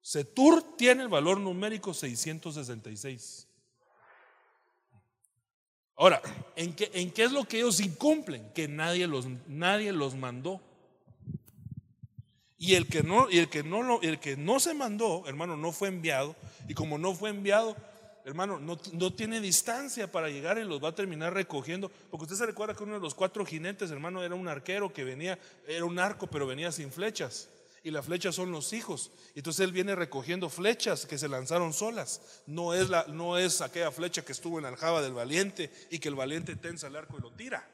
[0.00, 3.48] Setur tiene el valor numérico 666.
[5.96, 6.20] Ahora,
[6.56, 8.52] ¿en qué, ¿en qué, es lo que ellos incumplen?
[8.52, 10.60] Que nadie los, nadie los mandó.
[12.64, 15.54] Y el que no, y el que no lo, el que no se mandó, hermano,
[15.54, 16.34] no fue enviado.
[16.66, 17.76] Y como no fue enviado,
[18.24, 21.90] hermano, no, no, tiene distancia para llegar y los va a terminar recogiendo.
[22.10, 25.04] Porque usted se recuerda que uno de los cuatro jinetes, hermano, era un arquero que
[25.04, 25.38] venía,
[25.68, 27.50] era un arco, pero venía sin flechas.
[27.82, 29.10] Y las flechas son los hijos.
[29.34, 32.42] Entonces él viene recogiendo flechas que se lanzaron solas.
[32.46, 35.98] No es, la, no es aquella flecha que estuvo en la aljaba del valiente y
[35.98, 37.68] que el valiente tensa el arco y lo tira.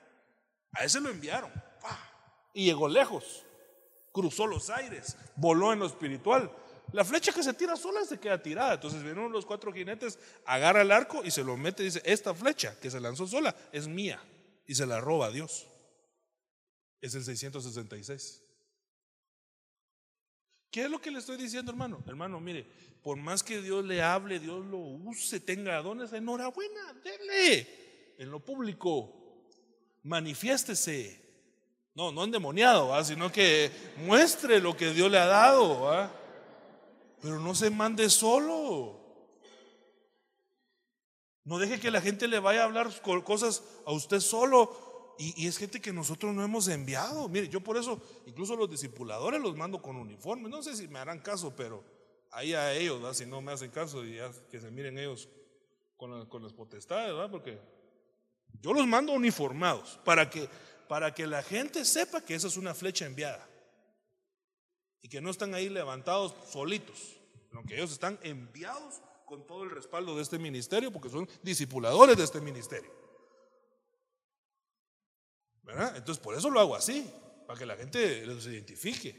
[0.73, 1.53] A ese lo enviaron.
[2.55, 3.45] Y llegó lejos
[4.13, 6.51] cruzó los aires, voló en lo espiritual.
[6.93, 8.75] La flecha que se tira sola se queda tirada.
[8.75, 12.35] Entonces vienen los cuatro jinetes, agarra el arco y se lo mete y dice, esta
[12.35, 14.23] flecha que se lanzó sola es mía.
[14.67, 15.67] Y se la roba a Dios.
[17.01, 18.43] Es el 666.
[20.71, 22.03] ¿Qué es lo que le estoy diciendo, hermano?
[22.07, 22.67] Hermano, mire,
[23.03, 28.39] por más que Dios le hable, Dios lo use, tenga dones, enhorabuena, dele en lo
[28.39, 29.49] público,
[30.03, 31.20] manifiéstese,
[32.01, 36.11] no, no endemoniado, sino que muestre lo que Dios le ha dado.
[37.21, 38.99] Pero no se mande solo.
[41.45, 42.89] No deje que la gente le vaya a hablar
[43.23, 45.15] cosas a usted solo.
[45.19, 47.29] Y, es gente que nosotros no hemos enviado.
[47.29, 50.49] Mire, yo por eso, incluso los discipuladores los mando con uniforme.
[50.49, 51.85] No sé si me harán caso, pero
[52.31, 54.17] ahí a ellos, si no me hacen caso, y
[54.51, 55.29] que se miren ellos
[55.99, 57.31] con, con las potestades, ¿verdad?
[57.31, 57.59] Porque
[58.63, 60.49] yo los mando uniformados para que
[60.91, 63.49] para que la gente sepa que esa es una flecha enviada
[65.01, 67.17] y que no están ahí levantados solitos,
[67.49, 72.17] sino que ellos están enviados con todo el respaldo de este ministerio porque son discipuladores
[72.17, 72.91] de este ministerio.
[75.63, 75.97] ¿Verdad?
[75.97, 77.09] Entonces por eso lo hago así,
[77.47, 79.15] para que la gente los identifique.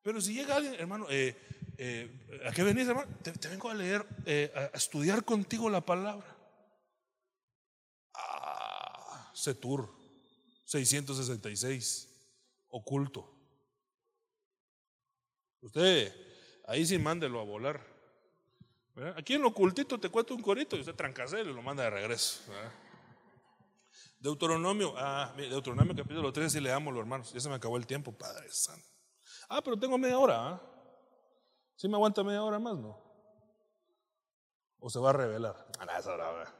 [0.00, 1.36] Pero si llega alguien, hermano, eh,
[1.76, 3.10] eh, ¿a qué venís, hermano?
[3.20, 6.36] Te, vengo a leer, eh, a estudiar contigo la palabra.
[8.14, 9.98] Ah, Setur.
[10.70, 12.08] 666,
[12.68, 13.28] oculto.
[15.60, 16.14] Usted
[16.68, 17.84] ahí sí mándelo a volar.
[19.16, 21.90] Aquí en lo ocultito te cuento un corito y usted trancase y lo manda de
[21.90, 22.42] regreso.
[24.20, 27.32] Deuteronomio, ah, Deuteronomio capítulo 3, si leamos los hermanos.
[27.32, 28.86] Ya se me acabó el tiempo, Padre Santo.
[29.48, 30.50] Ah, pero tengo media hora.
[30.50, 30.62] ¿ah?
[31.74, 32.96] ¿Sí me aguanta media hora más, no?
[34.78, 35.66] ¿O se va a revelar?
[35.98, 36.59] Esa hora,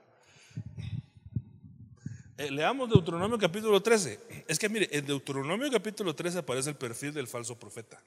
[2.40, 4.44] eh, leamos Deuteronomio capítulo 13.
[4.48, 8.02] Es que mire, en Deuteronomio capítulo 13 aparece el perfil del falso profeta.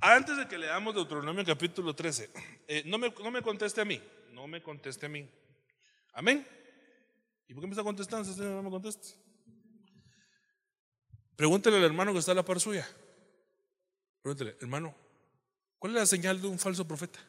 [0.00, 2.30] Antes de que leamos Deuteronomio capítulo 13,
[2.66, 4.00] eh, no, me, no me conteste a mí,
[4.32, 5.28] no me conteste a mí.
[6.14, 6.46] Amén.
[7.46, 9.14] ¿Y por qué me está contestando si no me conteste?
[11.36, 12.88] Pregúntele al hermano que está a la par suya.
[14.22, 14.94] Pregúntele, hermano,
[15.78, 17.20] ¿cuál es la señal de un falso profeta?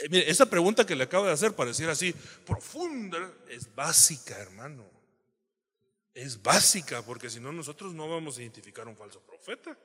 [0.00, 2.12] Eh, mire, esa pregunta que le acabo de hacer pareciera así
[2.46, 4.88] profunda, es básica, hermano.
[6.14, 9.76] Es básica, porque si no, nosotros no vamos a identificar un falso profeta.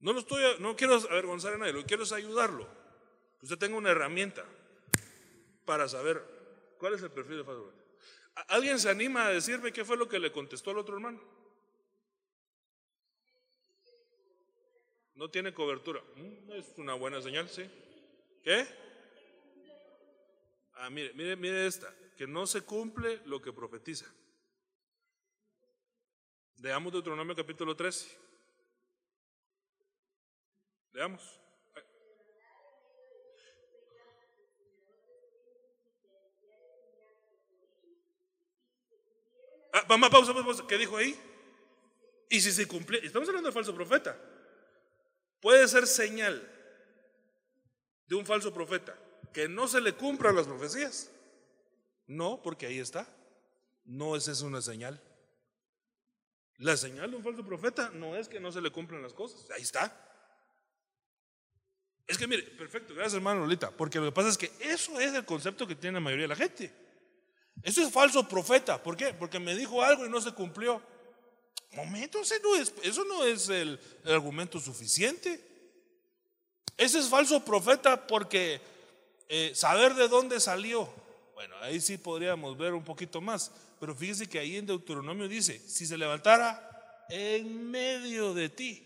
[0.00, 2.66] No lo estoy, no quiero avergonzar a nadie, lo que quiero es ayudarlo.
[3.38, 4.44] Que usted tenga una herramienta
[5.64, 6.24] para saber
[6.78, 7.84] cuál es el perfil de falso profeta.
[8.48, 11.20] ¿Alguien se anima a decirme qué fue lo que le contestó al otro hermano?
[15.18, 16.00] No tiene cobertura.
[16.14, 17.68] Mm, es una buena señal, sí.
[18.44, 18.64] ¿Qué?
[20.74, 24.06] Ah, mire, mire, mire esta, que no se cumple lo que profetiza.
[26.58, 28.16] Leamos Deuteronomio capítulo 13.
[30.92, 31.40] Leamos.
[39.72, 41.18] Ah, vamos, pausa, pausa, ¿qué dijo ahí?
[42.30, 44.27] Y si se cumple, estamos hablando de falso profeta.
[45.40, 46.46] Puede ser señal
[48.06, 48.98] de un falso profeta
[49.32, 51.10] que no se le cumplan las profecías.
[52.06, 53.06] No, porque ahí está.
[53.84, 55.00] No es eso una señal.
[56.56, 59.48] La señal de un falso profeta no es que no se le cumplan las cosas.
[59.50, 60.04] Ahí está.
[62.06, 65.12] Es que mire, perfecto, gracias hermano Lolita, porque lo que pasa es que eso es
[65.12, 66.72] el concepto que tiene la mayoría de la gente.
[67.62, 68.82] Eso es falso profeta.
[68.82, 69.12] ¿Por qué?
[69.12, 70.82] Porque me dijo algo y no se cumplió.
[71.72, 75.44] Momento, no es, eso no es el, argumento suficiente.
[76.76, 78.60] Ese es falso profeta porque
[79.28, 80.88] eh, saber de dónde salió.
[81.34, 83.50] Bueno, ahí sí podríamos ver un poquito más.
[83.78, 88.84] Pero fíjese que ahí en Deuteronomio dice, si se levantara en medio de ti.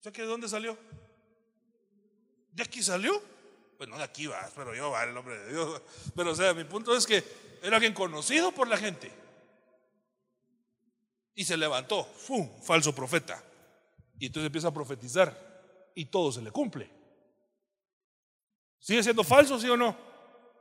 [0.00, 0.76] O sea que de dónde salió?
[2.52, 3.22] ¿De aquí salió?
[3.76, 5.82] Pues no de aquí va, pero yo va el nombre de Dios.
[6.16, 7.22] Pero o sea, mi punto es que
[7.62, 9.12] era alguien conocido por la gente.
[11.38, 12.50] Y se levantó, ¡fum!
[12.62, 13.40] Falso profeta.
[14.18, 16.90] Y entonces empieza a profetizar y todo se le cumple.
[18.80, 19.96] ¿Sigue siendo falso, sí o no?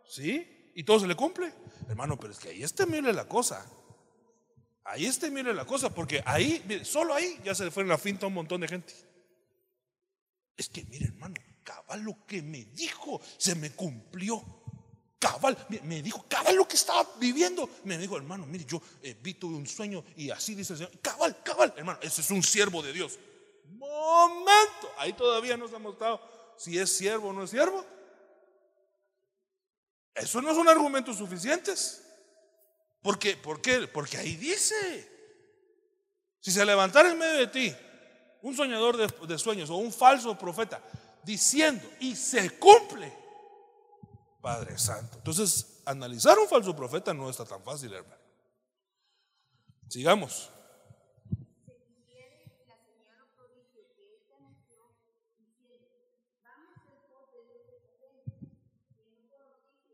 [0.08, 0.72] ¿Sí?
[0.76, 1.52] ¿Y todo se le cumple?
[1.90, 3.68] Hermano, pero es que ahí está mire la cosa.
[4.84, 7.90] Ahí está mire la cosa, porque ahí, mire, solo ahí ya se le fue en
[7.90, 8.94] la finta un montón de gente.
[10.56, 14.44] Es que, mire, hermano, cabal lo que me dijo se me cumplió.
[15.20, 17.70] Cabal, me dijo, cabal lo que estaba viviendo.
[17.84, 21.00] Me dijo, hermano, mire, yo eh, vi tuve un sueño y así dice el Señor.
[21.02, 23.18] Cabal, cabal, hermano, ese es un siervo de Dios.
[23.70, 26.22] Momento, ahí todavía no se ha mostrado
[26.58, 27.84] si es siervo o no es siervo.
[30.14, 32.04] Eso no son argumentos suficientes.
[33.02, 33.38] ¿Por qué?
[33.38, 33.88] ¿Por qué?
[33.88, 35.10] Porque ahí dice,
[36.40, 37.76] si se levantara en medio de ti
[38.42, 40.82] un soñador de, sueños o un falso profeta
[41.24, 43.14] diciendo y se cumple,
[44.48, 45.18] Padre Santo.
[45.18, 48.22] Entonces, analizar un falso profeta no está tan fácil, hermano.
[49.90, 50.50] Sigamos.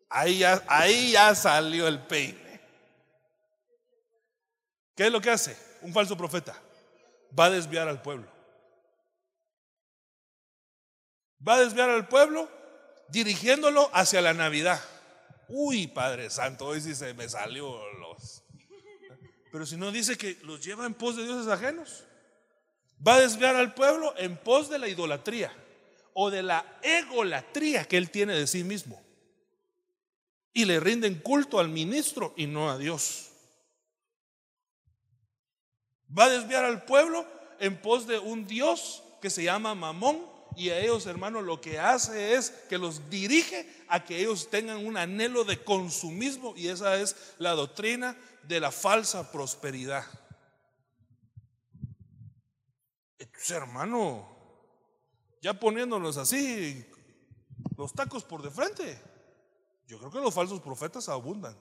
[0.08, 2.62] Ahí ya, ahí ya salió el peine.
[4.95, 6.56] ¿Qué es lo que hace un falso profeta?
[7.38, 8.28] Va a desviar al pueblo.
[11.45, 12.62] Va a desviar al pueblo
[13.14, 14.82] dirigiéndolo hacia la Navidad.
[15.47, 18.43] Uy, Padre Santo, hoy sí se me salió los.
[19.51, 22.05] Pero si no dice que los lleva en pos de dioses ajenos,
[23.07, 25.55] va a desviar al pueblo en pos de la idolatría
[26.16, 28.99] o de la egolatría que él tiene de sí mismo
[30.51, 33.30] y le rinden culto al ministro y no a Dios.
[36.18, 37.28] Va a desviar al pueblo
[37.59, 41.80] en pos de un Dios que se llama Mamón y a ellos, hermanos, lo que
[41.80, 46.99] hace es que los dirige a que ellos tengan un anhelo de consumismo y esa
[46.99, 50.06] es la doctrina de la falsa prosperidad.
[53.18, 54.28] Entonces, hermano,
[55.41, 56.86] ya poniéndonos así,
[57.78, 58.99] los tacos por de frente.
[59.88, 61.58] Yo creo que los falsos profetas abundan.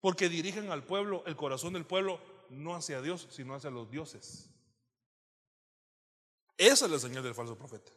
[0.00, 4.49] Porque dirigen al pueblo, el corazón del pueblo, no hacia Dios, sino hacia los dioses.
[6.60, 7.90] Esa es la señal del falso profeta.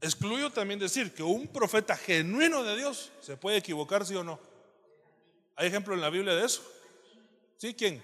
[0.00, 4.38] Excluyo también decir que un profeta genuino de Dios se puede equivocar, sí o no.
[5.56, 6.62] ¿Hay ejemplo en la Biblia de eso?
[7.56, 7.74] ¿Sí?
[7.74, 8.00] ¿Quién?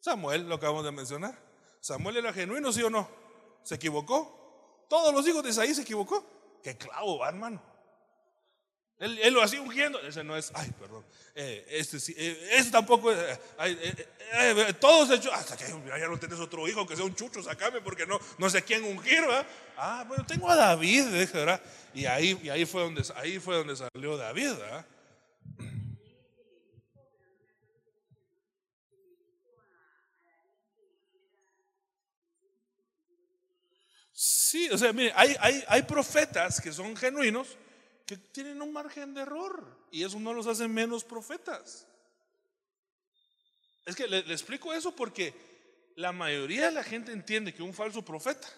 [0.00, 1.40] Samuel, lo acabamos de mencionar.
[1.80, 3.08] Samuel era genuino, sí o no.
[3.62, 4.84] ¿Se equivocó?
[4.88, 6.26] Todos los hijos de Isaí se equivocó.
[6.64, 7.62] Qué clavo, hermano.
[8.98, 10.00] Él, lo hacía ungiendo.
[10.00, 11.04] Ese no es, ay, perdón.
[11.34, 13.12] Eh, este sí, eh, tampoco.
[13.12, 15.32] Eh, eh, todos hechos.
[15.32, 18.50] Hasta que ya no tenés otro hijo, que sea un chucho, sacame, porque no, no
[18.50, 19.46] sé quién ungir, ¿verdad?
[19.76, 21.60] Ah, bueno, tengo a David, ¿verdad?
[21.94, 24.86] Y ahí, y ahí, fue, donde, ahí fue donde salió David, ¿verdad?
[34.12, 37.56] Sí, o sea, mire, hay, hay, hay profetas que son genuinos
[38.08, 41.86] que tienen un margen de error y eso no los hace menos profetas.
[43.84, 45.34] Es que le, explico eso porque
[45.94, 48.48] la mayoría de la gente entiende que un falso profeta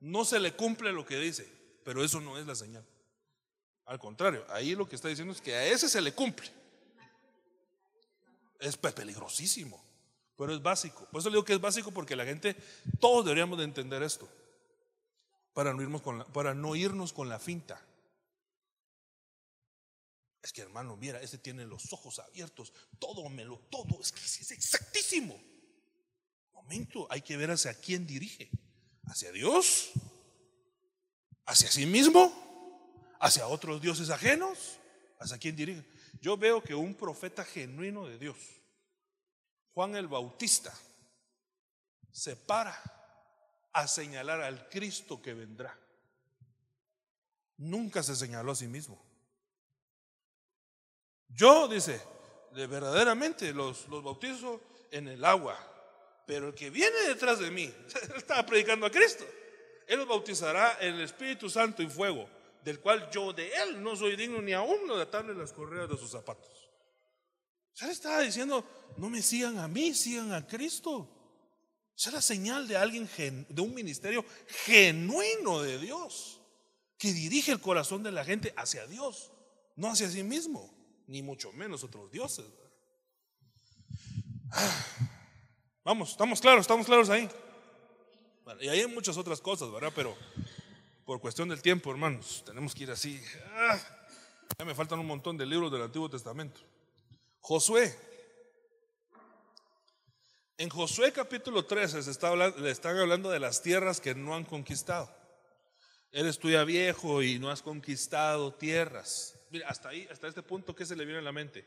[0.00, 1.50] no se le cumple lo que dice,
[1.84, 2.84] pero eso no es la señal.
[3.86, 6.50] Al contrario, ahí lo que está diciendo es que a ese se le cumple.
[8.60, 9.82] Es peligrosísimo,
[10.36, 11.06] pero es básico.
[11.10, 12.54] Por eso le digo que es básico porque la gente,
[13.00, 14.28] todos deberíamos de entender esto,
[15.54, 17.80] para no irnos con la, para no irnos con la finta.
[20.42, 24.20] Es que hermano, mira, ese tiene los ojos abiertos, todo me lo, todo, es que
[24.20, 25.40] es exactísimo.
[26.52, 28.50] Momento, hay que ver hacia quién dirige.
[29.04, 29.90] ¿Hacia Dios?
[31.46, 33.16] ¿Hacia sí mismo?
[33.20, 34.78] ¿Hacia otros dioses ajenos?
[35.18, 35.84] ¿Hacia quién dirige?
[36.20, 38.36] Yo veo que un profeta genuino de Dios,
[39.74, 40.72] Juan el Bautista,
[42.10, 42.80] se para
[43.72, 45.76] a señalar al Cristo que vendrá.
[47.56, 49.11] Nunca se señaló a sí mismo.
[51.34, 52.00] Yo, dice,
[52.52, 54.60] de verdaderamente los, los bautizo
[54.90, 55.58] en el agua,
[56.26, 57.72] pero el que viene detrás de mí,
[58.16, 59.24] estaba predicando a Cristo,
[59.86, 62.28] Él los bautizará en el Espíritu Santo y fuego
[62.64, 65.96] del cual yo de él no soy digno ni aún de atarle las correas de
[65.96, 66.48] sus zapatos.
[67.72, 68.64] Sea, estaba diciendo,
[68.98, 71.08] no me sigan a mí, sigan a Cristo.
[71.96, 73.08] Esa es la señal de alguien,
[73.48, 74.24] de un ministerio
[74.64, 76.40] genuino de Dios,
[76.98, 79.32] que dirige el corazón de la gente hacia Dios,
[79.76, 80.72] no hacia sí mismo,
[81.12, 82.46] ni mucho menos otros dioses.
[85.84, 87.28] Vamos, estamos claros, estamos claros ahí.
[88.60, 89.92] y hay muchas otras cosas, ¿verdad?
[89.94, 90.16] Pero
[91.04, 93.22] por cuestión del tiempo, hermanos, tenemos que ir así.
[93.54, 93.78] Ah,
[94.58, 96.62] ya me faltan un montón de libros del Antiguo Testamento.
[97.40, 97.94] Josué.
[100.56, 102.26] En Josué capítulo 13 se
[102.58, 105.14] le están hablando de las tierras que no han conquistado.
[106.10, 109.41] Eres tú ya viejo y no has conquistado tierras.
[109.52, 111.62] Mira, hasta ahí, hasta este punto, ¿qué se le viene a la mente?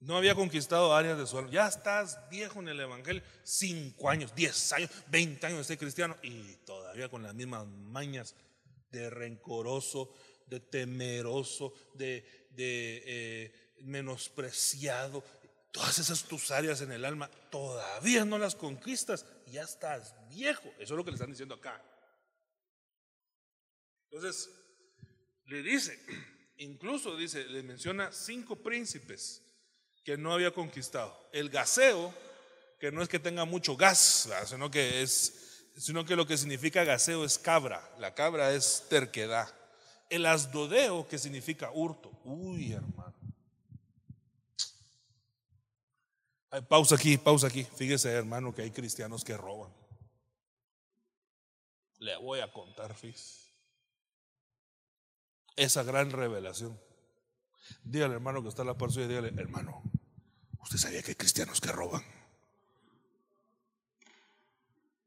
[0.00, 1.50] No había conquistado áreas de suelo.
[1.50, 6.16] Ya estás viejo en el Evangelio, cinco años, diez años, veinte años de ser cristiano
[6.22, 8.34] y todavía con las mismas mañas
[8.90, 10.14] de rencoroso,
[10.46, 12.24] de temeroso, de,
[12.56, 15.22] eh, menospreciado.
[15.70, 19.26] Todas esas tus áreas en el alma todavía no las conquistas.
[19.48, 20.72] Ya estás viejo.
[20.78, 21.82] Eso es lo que le están diciendo acá.
[24.10, 24.50] Entonces,
[25.46, 25.98] le dice,
[26.58, 29.42] incluso dice, le menciona cinco príncipes
[30.04, 31.28] que no había conquistado.
[31.32, 32.14] El gaseo,
[32.78, 36.84] que no es que tenga mucho gas, sino que es, sino que lo que significa
[36.84, 37.88] gaseo es cabra.
[37.98, 39.52] La cabra es terquedad.
[40.08, 42.10] El asdodeo, que significa hurto.
[42.24, 43.14] Uy, hermano.
[46.68, 47.64] pausa aquí, pausa aquí.
[47.64, 49.72] Fíjese, hermano, que hay cristianos que roban.
[51.98, 53.45] Le voy a contar, fíjese.
[55.56, 56.78] Esa gran revelación.
[57.82, 59.82] Dígale, hermano, que está en la par suya, dígale, hermano,
[60.60, 62.04] ¿usted sabía que hay cristianos que roban?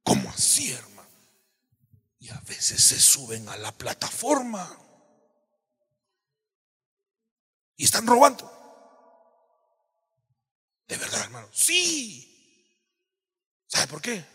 [0.03, 1.07] ¿Cómo así, hermano?
[2.19, 4.77] Y a veces se suben a la plataforma
[7.77, 8.51] y están robando.
[10.87, 11.47] ¿De verdad, hermano?
[11.53, 12.25] Sí.
[13.67, 14.25] ¿Sabe por qué?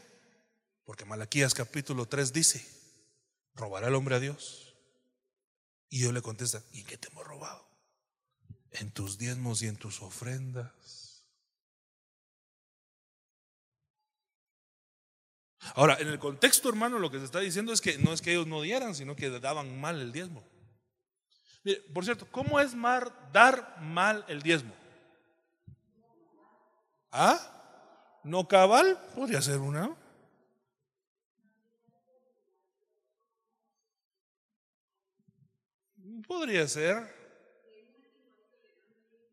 [0.85, 2.65] Porque Malaquías capítulo 3 dice,
[3.55, 4.64] ¿robará el hombre a Dios?
[5.95, 7.65] Y Dios le contesta, ¿y qué te hemos robado?
[8.75, 11.25] en tus diezmos y en tus ofrendas.
[15.75, 18.33] Ahora, en el contexto, hermano, lo que se está diciendo es que no es que
[18.33, 20.45] ellos no dieran, sino que daban mal el diezmo.
[21.63, 24.75] Mire, por cierto, ¿cómo es mar, dar mal el diezmo?
[27.11, 28.21] ¿Ah?
[28.25, 29.01] ¿No cabal?
[29.15, 29.97] Podría ser una.
[36.27, 37.25] Podría ser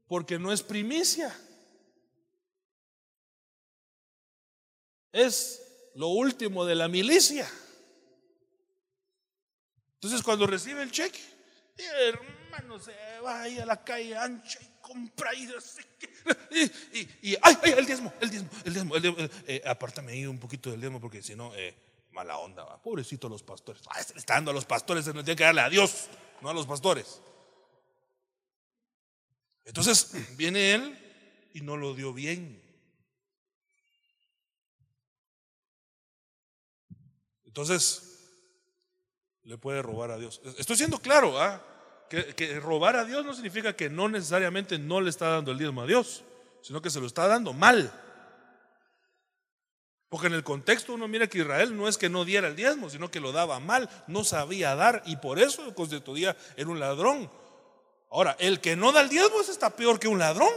[0.08, 1.34] porque no es primicia.
[5.12, 5.62] Es
[5.96, 7.50] lo último de la milicia.
[9.96, 11.20] Entonces cuando recibe el cheque,
[11.78, 12.92] hermano, se
[13.24, 15.48] va ahí a la calle ancha y compra y,
[17.22, 20.40] y, ay, ay, el diezmo, el diezmo, el diezmo, el diezmo eh, apártame ahí un
[20.40, 21.74] poquito del diezmo porque si no, eh,
[22.12, 22.82] mala onda, va.
[22.82, 23.82] pobrecito los pastores.
[23.90, 26.10] Ah, se le está dando a los pastores, se le tiene que darle a Dios,
[26.42, 27.22] no a los pastores.
[29.66, 32.62] Entonces viene él y no lo dio bien.
[37.46, 38.12] Entonces,
[39.44, 40.42] le puede robar a Dios.
[40.58, 41.62] Estoy siendo claro, ¿ah?
[42.10, 45.82] que, robar a Dios no significa que no necesariamente no le está dando el diezmo
[45.82, 46.24] a Dios,
[46.62, 47.92] sino que se lo está dando mal.
[50.12, 52.90] Porque en el contexto uno mira que Israel no es que no diera el diezmo,
[52.90, 57.32] sino que lo daba mal, no sabía dar y por eso constituía en un ladrón.
[58.10, 60.52] Ahora, el que no da el diezmo ese está peor que un ladrón.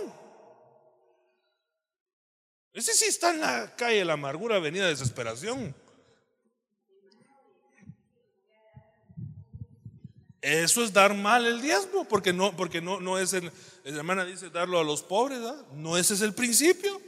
[2.72, 5.72] Ese sí está en la calle de la amargura, avenida de desesperación.
[10.40, 13.52] Eso es dar mal el diezmo, porque no, porque no, no es el,
[13.84, 15.38] la hermana dice darlo a los pobres,
[15.74, 17.00] no ese es el principio.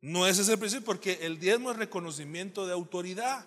[0.00, 3.46] No ese es el principio, porque el diezmo es reconocimiento de autoridad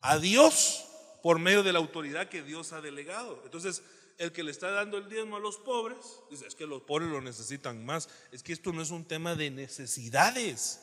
[0.00, 0.84] a Dios
[1.22, 3.40] por medio de la autoridad que Dios ha delegado.
[3.44, 3.82] Entonces,
[4.18, 5.98] el que le está dando el diezmo a los pobres,
[6.30, 8.08] dice, es que los pobres lo necesitan más.
[8.32, 10.80] Es que esto no es un tema de necesidades.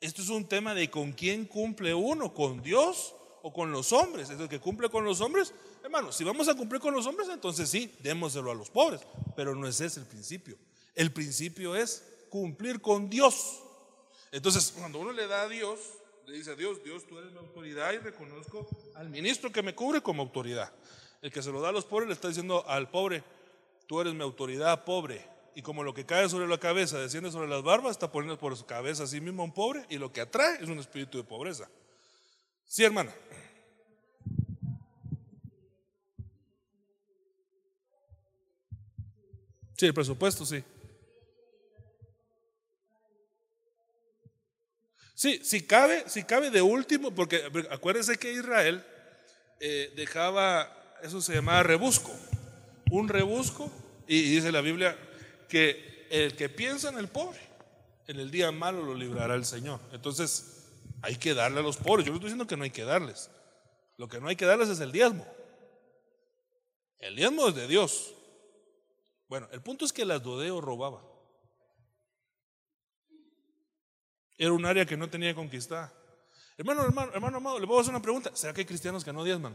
[0.00, 4.30] Esto es un tema de con quién cumple uno, con Dios o con los hombres.
[4.30, 5.52] Es el que cumple con los hombres.
[5.82, 9.00] Hermano, si vamos a cumplir con los hombres, entonces sí, démoselo a los pobres.
[9.34, 10.56] Pero no es ese el principio.
[10.94, 13.62] El principio es cumplir con Dios.
[14.30, 15.78] Entonces, cuando uno le da a Dios,
[16.26, 19.74] le dice a Dios, Dios, tú eres mi autoridad y reconozco al ministro que me
[19.74, 20.72] cubre como autoridad.
[21.22, 23.24] El que se lo da a los pobres le está diciendo al pobre,
[23.86, 25.26] tú eres mi autoridad pobre.
[25.54, 28.56] Y como lo que cae sobre la cabeza desciende sobre las barbas, está poniendo por
[28.56, 31.24] su cabeza a sí mismo un pobre y lo que atrae es un espíritu de
[31.24, 31.68] pobreza.
[32.64, 33.12] Sí, hermana.
[39.76, 40.62] Sí, el presupuesto, sí.
[45.18, 47.42] Sí, si cabe, si cabe de último, porque
[47.72, 48.86] acuérdense que Israel
[49.58, 50.72] eh, dejaba,
[51.02, 52.12] eso se llamaba rebusco,
[52.92, 53.68] un rebusco,
[54.06, 54.96] y dice la Biblia
[55.48, 57.40] que el que piensa en el pobre,
[58.06, 59.80] en el día malo lo librará el Señor.
[59.92, 60.68] Entonces,
[61.02, 62.06] hay que darle a los pobres.
[62.06, 63.28] Yo no estoy diciendo que no hay que darles.
[63.96, 65.26] Lo que no hay que darles es el diezmo.
[67.00, 68.14] El diezmo es de Dios.
[69.28, 71.07] Bueno, el punto es que las Dodeo robaba.
[74.38, 75.92] Era un área que no tenía conquistada.
[76.56, 78.30] Hermano, hermano, hermano amado, le puedo hacer una pregunta.
[78.34, 79.54] ¿Será que hay cristianos que no diezman?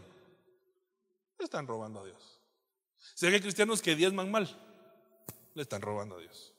[1.40, 2.40] Le están robando a Dios.
[3.14, 4.50] ¿Será que hay cristianos que diezman mal?
[5.54, 6.54] Le están robando a Dios.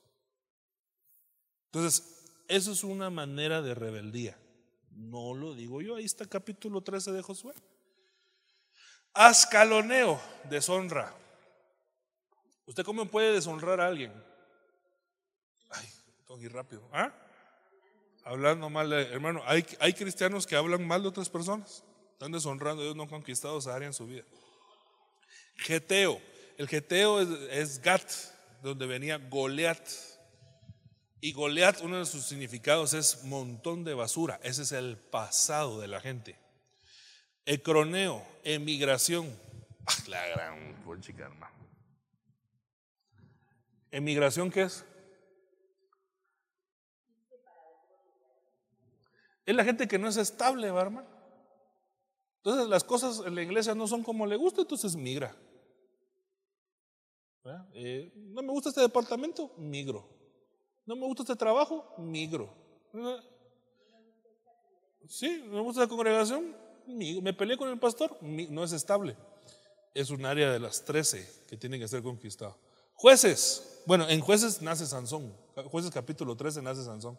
[1.67, 4.37] Entonces, eso es una manera de rebeldía.
[4.89, 7.53] No lo digo yo, ahí está capítulo 13 de Josué.
[9.13, 10.19] Ascaloneo,
[10.49, 11.13] deshonra.
[12.65, 14.11] ¿Usted cómo puede deshonrar a alguien?
[15.69, 15.87] Ay,
[16.25, 16.87] tengo que ir rápido.
[16.91, 17.13] ¿Ah?
[18.25, 22.83] Hablando mal de, hermano, hay, hay cristianos que hablan mal de otras personas, están deshonrando,
[22.83, 24.23] Dios no ha conquistado esa área en su vida.
[25.57, 26.19] Geteo,
[26.57, 28.11] el Geteo es, es Gat,
[28.61, 29.87] donde venía Goliat.
[31.21, 35.87] Y Goliat, uno de sus significados es montón de basura, ese es el pasado de
[35.87, 36.37] la gente.
[37.45, 39.39] Ecroneo, emigración.
[39.85, 41.53] Ah, la gran chica, hermano.
[43.91, 44.83] ¿Emigración qué es?
[49.45, 51.07] Es la gente que no es estable, hermano.
[52.37, 55.35] Entonces las cosas en la iglesia no son como le gusta, entonces migra.
[57.73, 60.07] Eh, no me gusta este departamento, migro.
[60.85, 62.53] No me gusta este trabajo, migro.
[65.07, 66.55] Sí, no me gusta la congregación,
[66.87, 67.21] migro.
[67.21, 69.15] me peleé con el pastor, no es estable.
[69.93, 72.57] Es un área de las 13 que tiene que ser conquistado.
[72.93, 75.35] Jueces, bueno, en jueces nace Sansón.
[75.69, 77.17] Jueces capítulo 13 nace Sansón.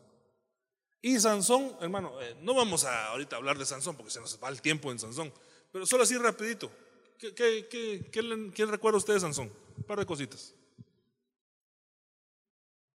[1.03, 4.49] Y Sansón, hermano, eh, no vamos a ahorita hablar de Sansón porque se nos va
[4.49, 5.33] el tiempo en Sansón,
[5.73, 6.71] pero solo así rapidito.
[7.19, 9.51] ¿Qué, qué, quién recuerda usted de Sansón?
[9.77, 10.55] Un par de cositas.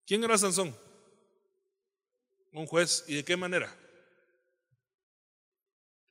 [0.05, 0.75] ¿Quién era Sansón?
[2.53, 3.03] Un juez.
[3.07, 3.75] ¿Y de qué manera?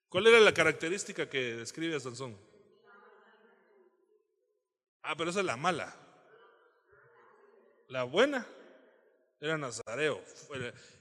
[0.08, 2.36] ¿Cuál era la característica que describe a Sansón?
[5.02, 5.96] Ah, pero esa es la mala.
[7.88, 8.46] La buena
[9.40, 10.22] era nazareo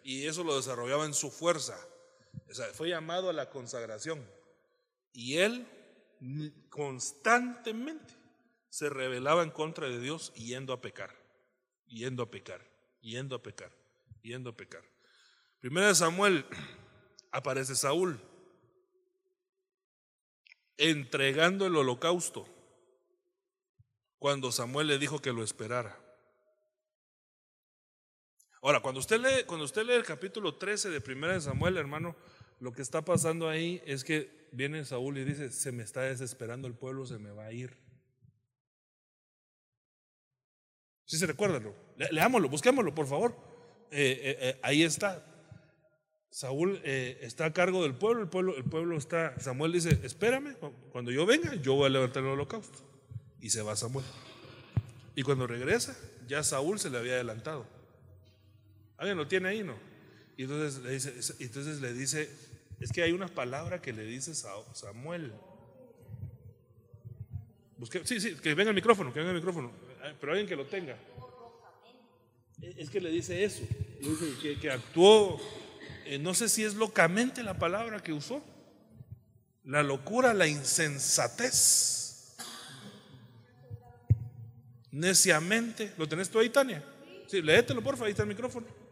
[0.03, 1.77] y eso lo desarrollaba en su fuerza.
[2.73, 4.25] fue llamado a la consagración
[5.13, 5.67] y él
[6.69, 8.13] constantemente
[8.69, 11.15] se rebelaba en contra de Dios yendo a pecar,
[11.87, 12.61] yendo a pecar,
[13.01, 13.71] yendo a pecar,
[14.21, 14.83] yendo a pecar.
[15.59, 16.45] Primero de Samuel
[17.31, 18.19] aparece Saúl
[20.77, 22.45] entregando el holocausto
[24.19, 26.04] cuando Samuel le dijo que lo esperara.
[28.65, 32.15] Ahora, cuando usted lee, cuando usted lee el capítulo 13 de Primera de Samuel, hermano,
[32.59, 36.67] lo que está pasando ahí es que viene Saúl y dice, se me está desesperando
[36.67, 37.77] el pueblo, se me va a ir.
[41.05, 41.75] Si se recuerdan,
[42.09, 43.35] leámoslo, busquémoslo, por favor.
[43.91, 45.23] Eh, eh, eh, ahí está.
[46.31, 49.39] Saúl está a cargo del pueblo, el pueblo, el pueblo está.
[49.39, 50.55] Samuel dice: Espérame,
[50.91, 52.79] cuando yo venga, yo voy a levantar el holocausto.
[53.39, 54.07] Y se va Samuel.
[55.15, 55.95] Y cuando regresa,
[56.27, 57.74] ya Saúl se le había adelantado.
[58.97, 59.75] ¿Alguien lo tiene ahí, no?
[60.37, 62.29] Y entonces le dice, entonces le dice
[62.79, 65.33] es que hay una palabra que le dice Samuel.
[68.03, 69.71] sí, sí, que venga el micrófono, que venga el micrófono,
[70.03, 70.97] eh, pero alguien que lo tenga.
[72.61, 73.63] Es que le dice eso,
[73.99, 75.39] dice que, actuó,
[76.05, 78.43] eh, no sé si es locamente la palabra que usó,
[79.63, 82.35] La locura, la insensatez.
[84.91, 85.91] Neciamente.
[85.97, 86.83] ¿Lo tenés tú ahí, Tania?
[87.27, 88.84] Sí, léetelo, por favor, ahí está el micrófono.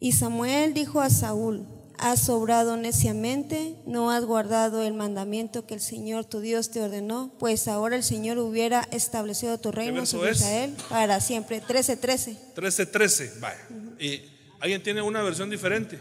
[0.00, 1.66] Y Samuel dijo a Saúl,
[1.98, 7.34] has obrado neciamente, no has guardado el mandamiento que el Señor tu Dios te ordenó,
[7.38, 11.60] pues ahora el Señor hubiera establecido tu reino sobre Israel para siempre.
[11.62, 12.54] 13:13.
[12.54, 13.68] 13:13, vaya.
[13.98, 14.22] ¿Y
[14.60, 16.00] alguien tiene una versión diferente?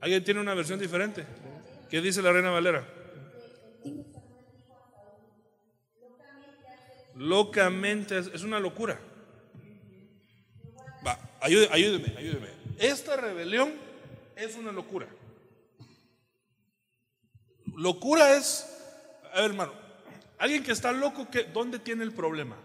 [0.00, 1.24] ¿Alguien tiene una versión diferente?
[1.88, 2.84] ¿Qué dice la Reina Valera?
[7.14, 8.98] Locamente es una locura.
[11.42, 12.48] Ayúdeme, ayúdeme, ayúdeme.
[12.78, 13.72] Esta rebelión
[14.36, 15.08] es una locura.
[17.74, 18.64] Locura es,
[19.32, 19.72] a ver hermano,
[20.38, 22.56] alguien que está loco, ¿dónde tiene el problema?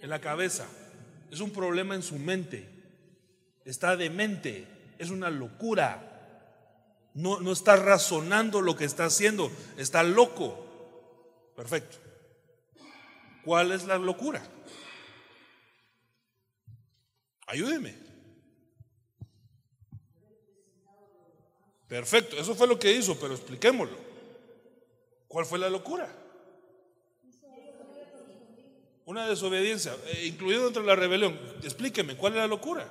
[0.00, 0.66] En la cabeza.
[1.32, 2.68] Es un problema en su mente.
[3.64, 4.66] Está demente.
[4.98, 6.08] Es una locura.
[7.14, 9.50] No, no está razonando lo que está haciendo.
[9.76, 11.52] Está loco.
[11.56, 11.96] Perfecto.
[13.44, 14.42] ¿Cuál es la locura?
[17.52, 17.94] Ayúdeme.
[21.86, 23.98] Perfecto, eso fue lo que hizo, pero expliquémoslo.
[25.28, 26.08] ¿Cuál fue la locura?
[29.04, 31.38] Una desobediencia, eh, incluido dentro de la rebelión.
[31.62, 32.88] Explíqueme, ¿cuál es la locura?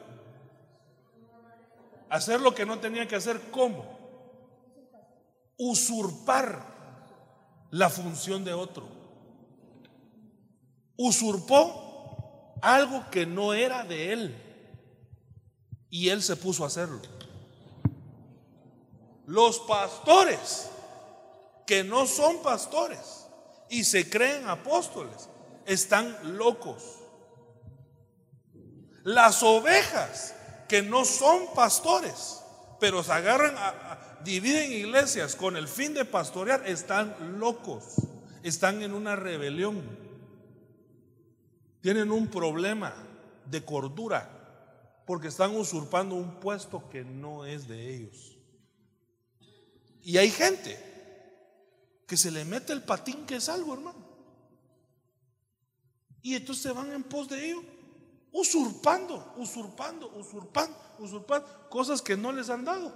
[2.09, 3.97] Hacer lo que no tenía que hacer, ¿cómo?
[5.57, 6.67] Usurpar
[7.71, 8.87] la función de otro.
[10.97, 14.50] Usurpó algo que no era de él.
[15.91, 16.99] Y él se puso a hacerlo.
[19.27, 20.69] Los pastores
[21.67, 23.27] que no son pastores
[23.69, 25.29] y se creen apóstoles
[25.65, 26.83] están locos.
[29.03, 30.35] Las ovejas
[30.67, 32.41] que no son pastores,
[32.79, 37.83] pero se agarran a, dividen iglesias con el fin de pastorear, están locos.
[38.43, 39.81] Están en una rebelión.
[41.81, 42.93] Tienen un problema
[43.45, 44.40] de cordura
[45.11, 48.37] porque están usurpando un puesto que no es de ellos.
[50.01, 50.79] Y hay gente
[52.07, 53.99] que se le mete el patín que es algo, hermano.
[56.21, 57.61] Y entonces se van en pos de ello,
[58.31, 62.95] usurpando, usurpando, usurpando, usurpando cosas que no les han dado.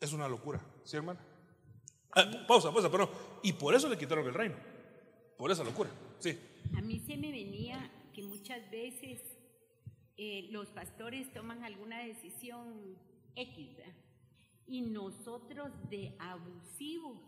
[0.00, 1.20] Es una locura, ¿sí, hermano?
[2.16, 3.08] Ah, pausa, pausa, pero
[3.44, 4.56] y por eso le quitaron el reino,
[5.36, 6.36] por esa locura, sí.
[6.76, 9.37] A mí se me venía que muchas veces
[10.18, 12.96] eh, los pastores toman alguna decisión
[13.36, 13.78] X,
[14.66, 17.18] y nosotros de abusivos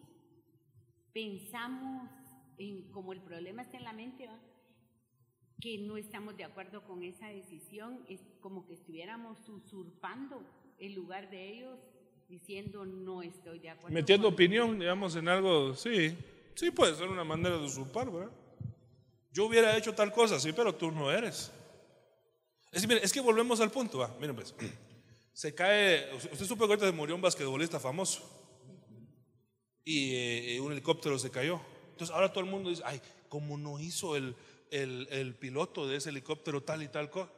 [1.12, 2.10] pensamos
[2.58, 4.28] en, como el problema está en la mente,
[5.60, 10.42] que no estamos de acuerdo con esa decisión, es como que estuviéramos usurpando
[10.78, 11.78] el lugar de ellos
[12.28, 13.94] diciendo no estoy de acuerdo.
[13.94, 16.16] Metiendo opinión, digamos, en algo, sí,
[16.54, 18.32] sí puede ser una manera de usurpar, ¿verdad?
[19.32, 21.52] Yo hubiera hecho tal cosa, sí, pero tú no eres.
[22.72, 24.54] Es, es que volvemos al punto, va, miren pues
[25.32, 28.40] se cae, usted supo que ahorita se murió un basquetbolista famoso
[29.84, 31.60] y eh, un helicóptero se cayó.
[31.92, 34.36] Entonces ahora todo el mundo dice, ay, ¿cómo no hizo el,
[34.70, 37.30] el, piloto de ese helicóptero tal y tal cosa?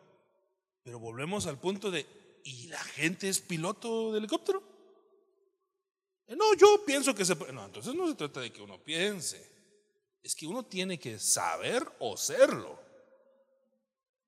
[0.83, 2.07] Pero volvemos al punto de,
[2.45, 4.63] ¿y la gente es piloto de helicóptero?
[6.27, 7.35] Eh, no, yo pienso que se.
[7.53, 9.51] No, entonces no se trata de que uno piense.
[10.23, 12.79] Es que uno tiene que saber o serlo.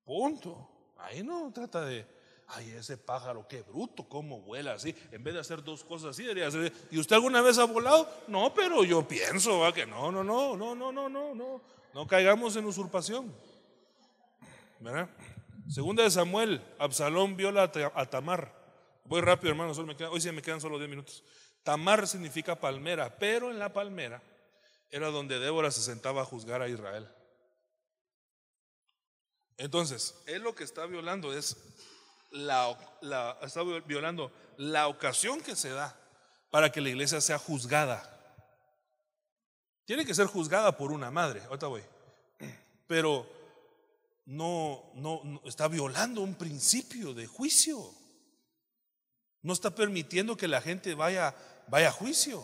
[0.03, 0.74] Punto.
[0.97, 2.05] Ahí no trata de,
[2.47, 4.95] ay, ese pájaro, qué bruto, cómo vuela así.
[5.11, 6.71] En vez de hacer dos cosas así, debería hacer.
[6.91, 8.09] ¿Y usted alguna vez ha volado?
[8.27, 9.73] No, pero yo pienso ¿va?
[9.73, 11.61] que no, no, no, no, no, no, no, no.
[11.93, 13.33] No caigamos en usurpación.
[14.79, 15.09] ¿Verdad?
[15.69, 18.53] Segunda de Samuel, Absalón viola a Tamar.
[19.05, 19.71] Voy rápido, hermano,
[20.11, 21.23] hoy sí me quedan solo 10 minutos.
[21.63, 24.21] Tamar significa palmera, pero en la palmera
[24.91, 27.07] era donde Débora se sentaba a juzgar a Israel.
[29.57, 31.57] Entonces, él lo que está violando es
[32.31, 32.77] la,
[33.41, 35.97] está violando la ocasión que se da
[36.49, 38.11] para que la iglesia sea juzgada.
[39.85, 41.83] Tiene que ser juzgada por una madre, ahorita voy.
[42.87, 43.27] Pero
[44.25, 47.93] no, no, está violando un principio de juicio.
[49.41, 51.35] No está permitiendo que la gente vaya,
[51.67, 52.43] vaya a juicio.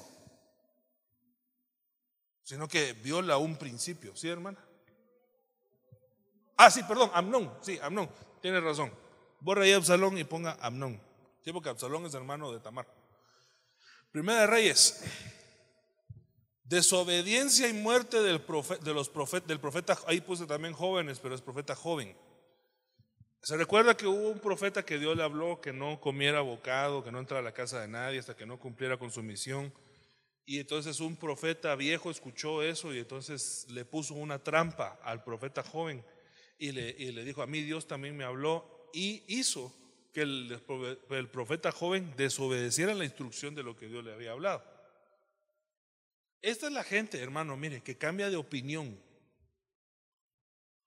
[2.44, 4.60] Sino que viola un principio, ¿sí, hermana?
[6.64, 8.08] Ah, sí, perdón, Amnón, sí, Amnón,
[8.40, 8.94] tiene razón.
[9.40, 11.02] Borra ahí Absalón y ponga Amnón.
[11.44, 12.86] Sí, porque Absalón es hermano de Tamar.
[14.12, 15.04] Primera de Reyes.
[16.64, 19.12] Desobediencia y muerte del, profeta, de los
[19.48, 19.98] del profeta.
[20.06, 22.16] Ahí puse también jóvenes, pero es profeta joven.
[23.42, 27.12] Se recuerda que hubo un profeta que Dios le habló que no comiera bocado, que
[27.12, 29.74] no entrara a la casa de nadie hasta que no cumpliera con su misión.
[30.46, 35.64] Y entonces un profeta viejo escuchó eso y entonces le puso una trampa al profeta
[35.64, 36.06] joven
[36.62, 39.76] y le, le dijo, a mí Dios también me habló y hizo
[40.14, 40.62] que el,
[41.10, 44.64] el profeta joven desobedeciera la instrucción de lo que Dios le había hablado.
[46.40, 48.96] Esta es la gente, hermano, mire, que cambia de opinión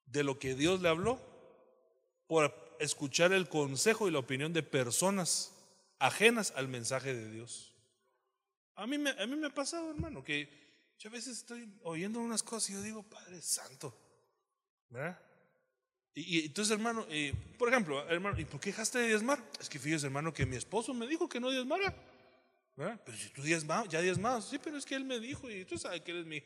[0.07, 1.21] de lo que Dios le habló
[2.29, 5.57] por escuchar el consejo y la opinión de personas
[5.99, 7.75] ajenas al mensaje de Dios.
[8.77, 10.49] A mí me, a mí me ha pasado, hermano, que
[11.01, 13.93] yo a veces estoy oyendo unas cosas y yo digo, Padre Santo,
[14.89, 15.21] ¿verdad?
[16.15, 17.07] Y, entonces, hermano,
[17.59, 19.43] por ejemplo, hermano, ¿y por qué dejaste de diezmar?
[19.61, 21.95] Es que fíjese, hermano, que mi esposo me dijo que no diezmara.
[22.77, 24.45] Pero si tú diezmas, ya diezmas.
[24.49, 26.43] Sí, pero es que él me dijo y tú sabes que eres mi...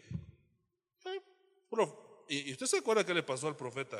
[2.28, 3.98] ¿Y usted se acuerda qué le pasó al profeta?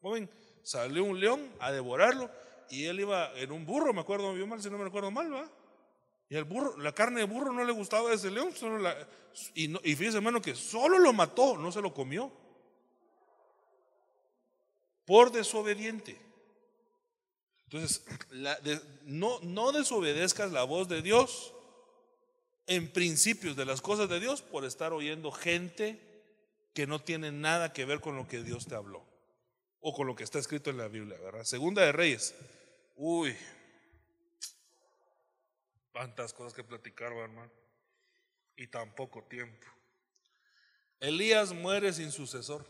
[0.00, 0.28] Joven,
[0.62, 2.30] salió un león a devorarlo
[2.70, 5.32] y él iba en un burro, me acuerdo yo mal, si no me acuerdo mal,
[5.32, 5.50] ¿va?
[6.28, 8.96] Y el burro, la carne de burro no le gustaba a ese león, solo la,
[9.54, 12.32] y, y fíjese hermano que solo lo mató, no se lo comió.
[15.12, 16.18] Por desobediente.
[17.64, 18.02] Entonces,
[19.04, 21.52] no, no desobedezcas la voz de Dios
[22.66, 26.00] en principios de las cosas de Dios por estar oyendo gente
[26.72, 29.04] que no tiene nada que ver con lo que Dios te habló
[29.80, 31.44] o con lo que está escrito en la Biblia, ¿verdad?
[31.44, 32.34] Segunda de Reyes.
[32.96, 33.36] Uy,
[35.92, 37.52] tantas cosas que platicar, hermano,
[38.56, 39.66] y tan poco tiempo.
[41.00, 42.64] Elías muere sin sucesor.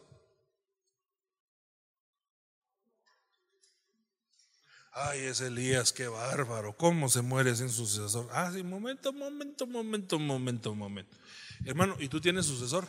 [4.94, 6.76] Ay, ese Elías, qué bárbaro.
[6.76, 8.28] ¿Cómo se muere sin sucesor?
[8.30, 11.16] Ah, sí, momento, momento, momento, momento, momento.
[11.64, 12.86] Hermano, ¿y tú tienes sucesor?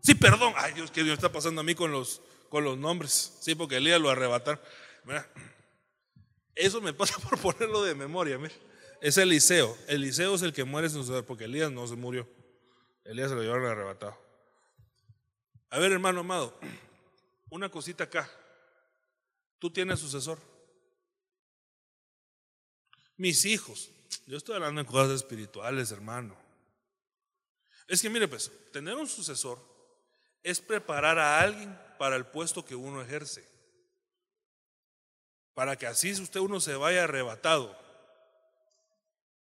[0.00, 0.54] Sí, perdón.
[0.56, 3.36] Ay, Dios, ¿qué Dios está pasando a mí con los, con los nombres?
[3.40, 4.62] Sí, porque Elías lo arrebatar.
[6.54, 8.38] Eso me pasa por ponerlo de memoria.
[8.38, 8.54] Mira.
[9.02, 9.76] Es Eliseo.
[9.88, 12.26] Eliseo es el que muere sin suceder, porque Elías no se murió.
[13.04, 14.16] Elías se lo llevaron arrebatado.
[15.68, 16.58] A ver, hermano amado,
[17.50, 18.30] una cosita acá.
[19.58, 20.49] Tú tienes sucesor.
[23.20, 23.90] Mis hijos.
[24.26, 26.34] Yo estoy hablando en cosas espirituales, hermano.
[27.86, 29.58] Es que mire, pues, tener un sucesor
[30.42, 33.46] es preparar a alguien para el puesto que uno ejerce.
[35.52, 37.78] Para que así usted uno se vaya arrebatado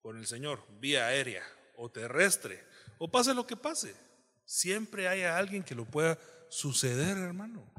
[0.00, 1.44] con el Señor, vía aérea
[1.76, 2.64] o terrestre,
[2.96, 3.94] o pase lo que pase,
[4.46, 6.18] siempre haya alguien que lo pueda
[6.48, 7.70] suceder, hermano.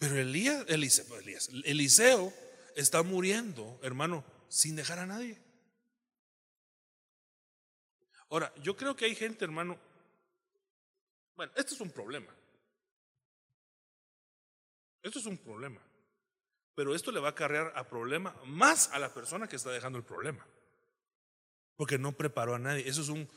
[0.00, 1.06] Pero Elías, Elías,
[1.62, 2.49] Eliseo
[2.80, 5.38] está muriendo, hermano, sin dejar a nadie.
[8.30, 9.78] Ahora, yo creo que hay gente, hermano,
[11.36, 12.32] bueno, esto es un problema.
[15.02, 15.80] Esto es un problema.
[16.74, 19.98] Pero esto le va a acarrear a problema más a la persona que está dejando
[19.98, 20.46] el problema.
[21.76, 22.88] Porque no preparó a nadie.
[22.88, 23.28] Eso es, un,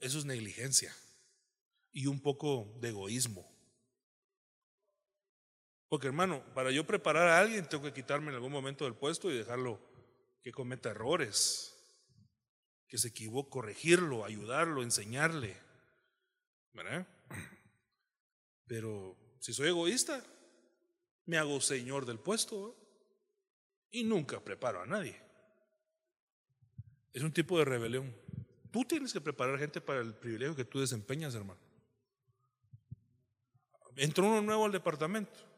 [0.00, 0.94] eso es negligencia
[1.92, 3.48] y un poco de egoísmo.
[5.92, 9.30] Porque hermano, para yo preparar a alguien tengo que quitarme en algún momento del puesto
[9.30, 9.78] y dejarlo
[10.40, 11.76] que cometa errores,
[12.88, 15.54] que se equivoque, corregirlo, ayudarlo, enseñarle.
[16.72, 17.06] ¿Verdad?
[18.66, 20.24] Pero si soy egoísta,
[21.26, 22.74] me hago señor del puesto
[23.90, 25.20] y nunca preparo a nadie.
[27.12, 28.16] Es un tipo de rebelión.
[28.70, 31.60] Tú tienes que preparar gente para el privilegio que tú desempeñas, hermano.
[33.94, 35.51] Entró uno nuevo al departamento.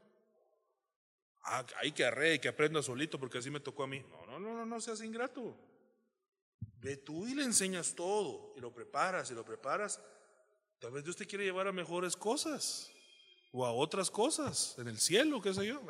[1.45, 4.01] Ah, hay que arre, que aprenda solito porque así me tocó a mí.
[4.11, 5.57] No, no, no, no, no seas ingrato.
[6.81, 10.01] Ve tú y le enseñas todo y lo preparas y lo preparas.
[10.79, 12.91] Tal vez Dios te quiere llevar a mejores cosas
[13.53, 15.81] o a otras cosas, en el cielo, qué sé yo.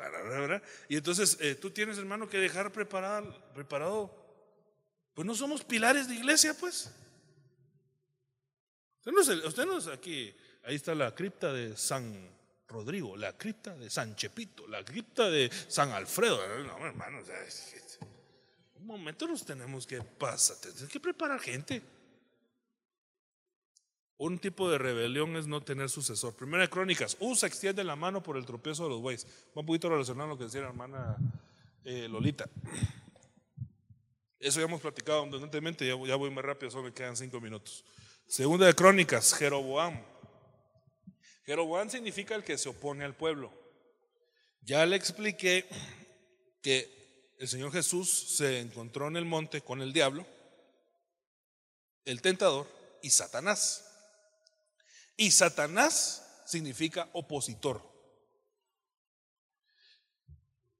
[0.87, 4.25] Y entonces eh, tú tienes, hermano, que dejar preparado.
[5.15, 6.91] Pues no somos pilares de iglesia, pues.
[8.99, 12.34] Usted no, usted no es aquí, ahí está la cripta de San
[12.67, 16.37] Rodrigo, la cripta de San Chepito, la cripta de San Alfredo.
[16.63, 17.19] No, hermano,
[18.79, 21.81] un momento nos tenemos que pasar, tenemos que preparar gente.
[24.17, 26.35] Un tipo de rebelión es no tener sucesor.
[26.35, 29.25] Primera de Crónicas, usa, extiende la mano por el tropiezo de los bueyes.
[29.55, 31.17] Va un poquito relacionado a lo que decía la hermana
[31.83, 32.49] eh, Lolita.
[34.39, 37.83] Eso ya hemos platicado abundantemente, ya, ya voy más rápido, solo me quedan cinco minutos.
[38.27, 39.99] Segunda de Crónicas, Jeroboam.
[41.45, 43.51] Jeroboam significa el que se opone al pueblo.
[44.61, 45.67] Ya le expliqué
[46.61, 50.25] que el Señor Jesús se encontró en el monte con el diablo,
[52.05, 52.67] el tentador
[53.01, 53.85] y Satanás.
[55.17, 57.81] Y Satanás significa opositor.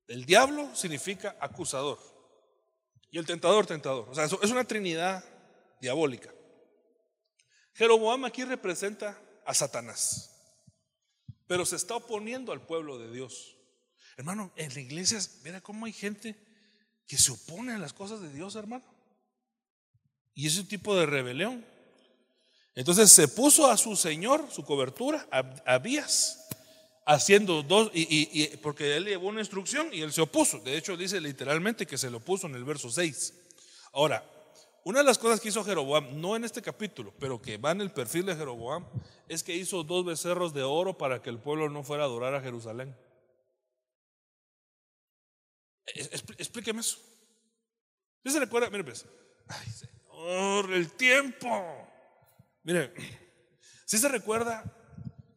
[0.08, 2.00] El diablo significa acusador.
[3.12, 4.10] Y el tentador, tentador.
[4.10, 5.24] O sea, es una trinidad
[5.80, 6.34] diabólica.
[7.74, 10.35] Jeroboam aquí representa a Satanás.
[11.48, 13.56] Pero se está oponiendo al pueblo de Dios.
[14.18, 16.36] Hermano, en la iglesia, mira cómo hay gente
[17.08, 18.84] que se opone a las cosas de Dios, hermano.
[20.34, 21.66] Y ese tipo de rebelión.
[22.74, 26.46] Entonces se puso a su señor, su cobertura, a Abías,
[27.06, 30.60] haciendo dos, y, porque él llevó una instrucción y él se opuso.
[30.60, 33.34] De hecho, dice literalmente que se lo opuso en el verso 6.
[33.94, 34.30] Ahora,
[34.86, 37.82] una de las cosas que hizo Jeroboam, no en este capítulo, pero que va en
[37.82, 38.86] el perfil de Jeroboam,
[39.28, 42.34] es que hizo dos becerros de oro para que el pueblo no fuera a adorar
[42.36, 42.96] a Jerusalén.
[46.38, 46.98] Explíqueme eso.
[48.18, 48.70] ¿Usted se recuerda?
[48.70, 49.06] Mire, pues,
[49.50, 51.50] ay Señor, el tiempo.
[52.64, 52.94] Mire,
[53.86, 54.64] si se recuerda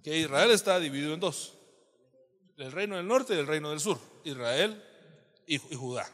[0.05, 1.59] que Israel está dividido en dos
[2.59, 4.83] el reino del norte y el reino del sur, Israel
[5.47, 6.11] y, Judá.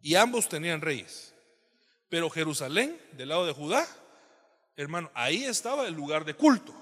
[0.00, 1.31] Y ambos tenían reyes.
[2.12, 3.88] Pero Jerusalén, del lado de Judá,
[4.76, 6.74] hermano, ahí estaba el lugar de culto.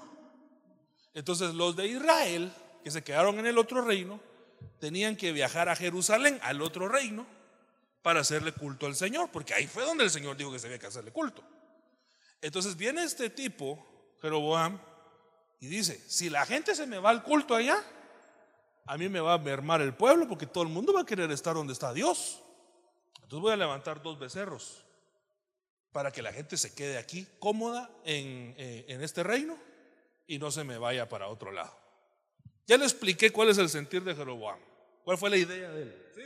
[1.13, 2.51] Entonces los de Israel,
[2.83, 4.19] que se quedaron en el otro reino,
[4.81, 7.25] tenían que viajar a Jerusalén, al otro reino,
[8.01, 10.79] para hacerle culto al Señor, porque ahí fue donde el Señor dijo que se había
[10.79, 11.41] que hacerle culto.
[12.41, 13.81] Entonces viene este tipo,
[14.21, 14.81] Jeroboam,
[15.61, 17.81] y dice, si la gente se me va al culto allá,
[18.85, 21.31] a mí me va a mermar el pueblo porque todo el mundo va a querer
[21.31, 22.43] estar donde está Dios.
[23.23, 24.83] Entonces voy a levantar dos becerros
[25.91, 29.57] para que la gente se quede aquí cómoda en, eh, en este reino
[30.27, 31.75] y no se me vaya para otro lado.
[32.67, 34.59] Ya le expliqué cuál es el sentir de Jeroboam,
[35.03, 36.11] cuál fue la idea de él.
[36.15, 36.21] ¿sí?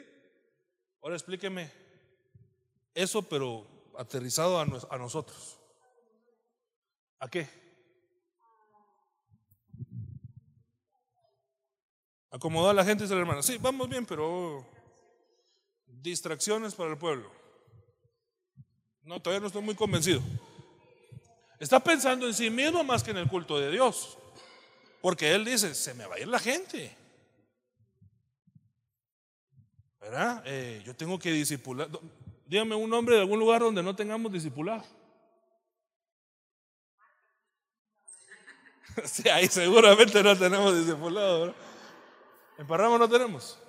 [1.02, 1.72] Ahora explíqueme
[2.94, 3.66] eso, pero
[3.98, 5.60] aterrizado a, a nosotros.
[7.20, 7.48] ¿A qué?
[12.30, 14.68] Acomodó a la gente y dice la hermana, sí, vamos bien, pero
[15.88, 17.45] distracciones para el pueblo.
[19.06, 20.20] No, todavía no estoy muy convencido.
[21.60, 24.18] Está pensando en sí mismo más que en el culto de Dios.
[25.00, 26.96] Porque él dice, se me va a ir la gente.
[30.02, 30.42] ¿Verdad?
[30.46, 31.88] Eh, yo tengo que disipular.
[32.48, 34.84] Dígame un nombre de algún lugar donde no tengamos discipulado.
[39.04, 41.54] Sí, ahí seguramente no tenemos discipulado.
[42.58, 43.60] En Parramos no tenemos.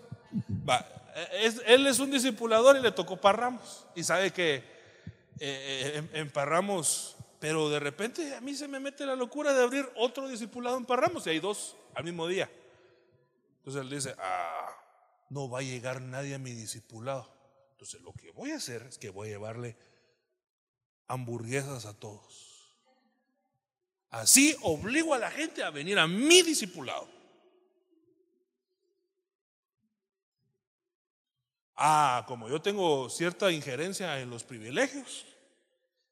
[1.67, 3.85] él es un discipulador y le tocó Parramos.
[3.97, 4.76] Y sabe que
[5.39, 9.63] eh, eh, en, Parramos, pero de repente a mí se me mete la locura de
[9.63, 12.51] abrir otro discipulado en Parramos y hay dos al mismo día.
[13.59, 14.71] Entonces él dice, ah,
[15.31, 17.31] no va a llegar nadie a mi discipulado.
[17.73, 19.77] Entonces lo que voy a hacer es que voy a llevarle
[21.09, 22.75] hamburguesas a todos.
[24.11, 27.16] Así obligo a la gente a venir a mi discipulado.
[31.77, 35.27] Ah, como yo tengo cierta injerencia en los privilegios,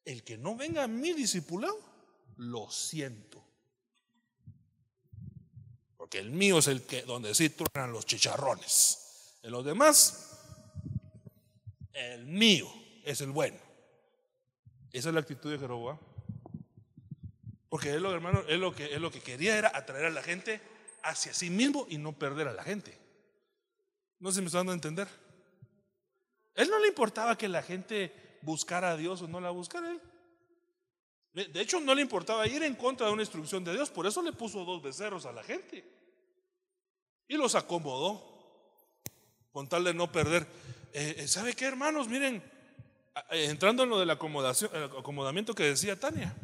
[0.05, 1.79] el que no venga a mi discipulado,
[2.37, 3.43] lo siento.
[5.97, 9.39] Porque el mío es el que donde sí truenan los chicharrones.
[9.43, 10.39] En los demás,
[11.95, 12.71] el mío
[13.05, 13.59] es el bueno.
[14.93, 15.99] Esa es la actitud de Jeroboam.
[17.71, 20.61] Porque él, hermano, él lo, que, él lo que quería era atraer a la gente
[21.03, 22.97] hacia sí mismo y no perder a la gente.
[24.21, 25.09] No si me está dando a entender.
[26.55, 30.01] Él no le importaba que la gente buscara a Dios o no la buscara él.
[31.33, 34.23] De hecho, no le importaba ir en contra de una instrucción de Dios, por eso
[34.23, 35.85] le puso dos becerros a la gente.
[37.27, 38.23] Y los acomodó,
[39.51, 40.47] con tal de no perder.
[40.93, 42.07] Eh, eh, ¿Sabe qué, hermanos?
[42.07, 42.37] Miren,
[43.31, 46.37] eh, entrando en lo del acomodación, acomodamiento que decía Tania.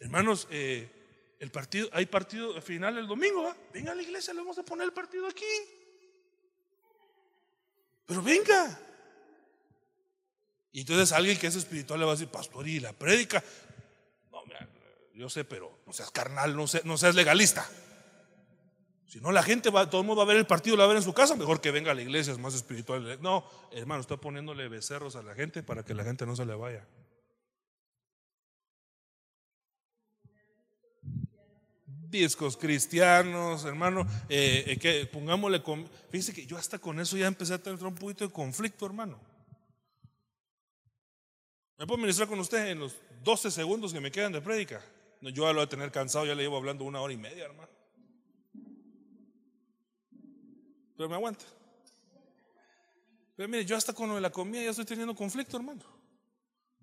[0.00, 4.64] Hermanos, el partido, hay partido final el domingo, venga a la iglesia, le vamos a
[4.64, 5.44] poner el partido aquí.
[8.06, 8.80] Pero venga,
[10.72, 13.42] y entonces alguien que es espiritual le va a decir, pastor, ¿y la prédica?
[14.30, 14.42] No,
[15.14, 17.68] yo sé, pero no seas carnal, no, seas legalista.
[19.06, 20.84] Si no, la gente va, todo el mundo va a ver el partido, lo va
[20.84, 23.20] a ver en su casa, mejor que venga a la iglesia, es más espiritual.
[23.20, 26.54] No, hermano, está poniéndole becerros a la gente para que la gente no se le
[26.54, 26.86] vaya.
[32.10, 37.26] discos cristianos, hermano, eh, eh, que pongámosle, con, fíjese que yo hasta con eso ya
[37.26, 39.29] empecé a tener un poquito de conflicto, hermano.
[41.80, 42.94] ¿Me puedo ministrar con usted en los
[43.24, 44.82] 12 segundos que me quedan de prédica?
[45.22, 47.46] yo ya lo voy a tener cansado, ya le llevo hablando una hora y media,
[47.46, 47.70] hermano.
[50.94, 51.46] Pero me aguanta.
[53.34, 55.80] Pero mire, yo hasta con lo de la comida ya estoy teniendo conflicto, hermano.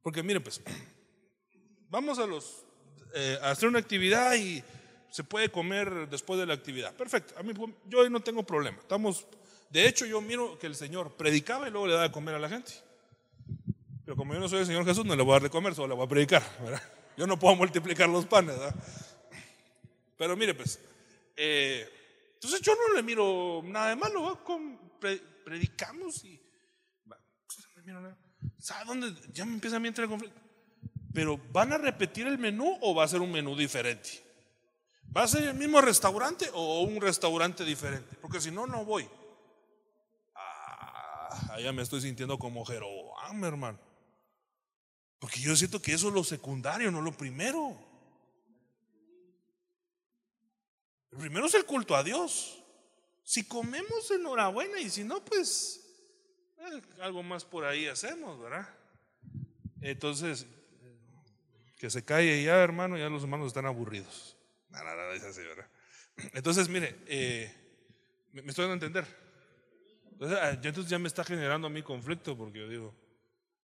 [0.01, 0.63] Porque mire, pues,
[1.91, 2.65] vamos a los
[3.13, 4.63] eh, a hacer una actividad y
[5.11, 6.95] se puede comer después de la actividad.
[6.95, 7.35] Perfecto.
[7.37, 7.53] A mí,
[7.85, 8.79] yo hoy no tengo problema.
[8.79, 9.27] Estamos
[9.69, 12.39] De hecho, yo miro que el Señor predicaba y luego le daba de comer a
[12.39, 12.86] la gente.
[14.07, 15.75] Pero como yo no soy el Señor Jesús, no le voy a dar de comer,
[15.75, 16.41] solo le voy a predicar.
[17.17, 18.55] Yo no puedo multiplicar los panes.
[20.15, 20.79] Pero mire, pues,
[21.35, 21.85] eh,
[22.35, 24.41] entonces yo no le miro nada de malo.
[25.43, 26.41] predicamos y.
[28.57, 29.13] ¿Sabe dónde?
[29.33, 30.39] Ya me empieza a entrar el conflicto.
[31.13, 34.23] Pero ¿van a repetir el menú o va a ser un menú diferente?
[35.15, 38.15] ¿Va a ser el mismo restaurante o un restaurante diferente?
[38.21, 39.05] Porque si no, no voy.
[40.33, 43.86] Ah, allá me estoy sintiendo como Jeroboam, hermano.
[45.19, 47.77] Porque yo siento que eso es lo secundario, no lo primero.
[51.11, 52.63] Lo primero es el culto a Dios.
[53.23, 55.83] Si comemos, enhorabuena, y si no, pues
[56.59, 58.69] eh, algo más por ahí hacemos, ¿verdad?
[59.81, 60.45] Entonces,
[61.77, 64.37] que se calle ya, hermano, ya los hermanos están aburridos.
[64.69, 65.67] Nada, nada, es así, ¿verdad?
[66.33, 67.53] Entonces, mire, eh,
[68.31, 69.05] me, estoy dando a entender.
[70.11, 72.95] Entonces, ah, entonces ya me está generando a mí conflicto porque yo digo,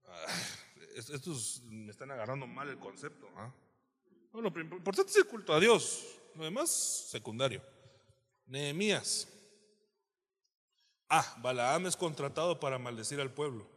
[0.07, 0.27] ah,
[0.95, 3.27] estos me están agarrando mal el concepto.
[3.35, 3.51] ¿ah?
[4.31, 6.05] Bueno, lo importante es el culto a Dios,
[6.35, 7.61] lo demás secundario.
[8.47, 9.27] Nehemías.
[11.09, 13.67] Ah, Balaam es contratado para maldecir al pueblo.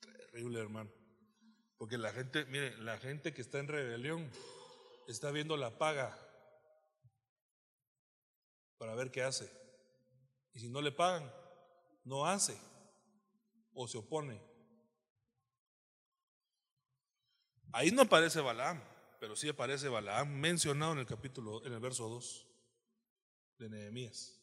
[0.00, 0.90] Terrible, hermano.
[1.76, 4.30] Porque la gente, mire, la gente que está en rebelión
[5.08, 6.16] está viendo la paga
[8.78, 9.50] para ver qué hace.
[10.52, 11.30] Y si no le pagan,
[12.04, 12.58] no hace
[13.74, 14.40] o se opone.
[17.72, 18.82] Ahí no aparece Balaam,
[19.20, 22.46] pero sí aparece Balaam mencionado en el capítulo, en el verso 2
[23.58, 24.40] de Nehemías.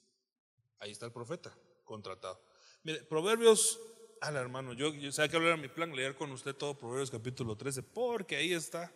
[0.79, 2.41] Ahí está el profeta contratado.
[2.83, 3.79] Mire, Proverbios,
[4.21, 7.11] al hermano, yo, yo sé que hablar a mi plan, leer con usted todo Proverbios
[7.11, 8.93] capítulo 13, porque ahí está.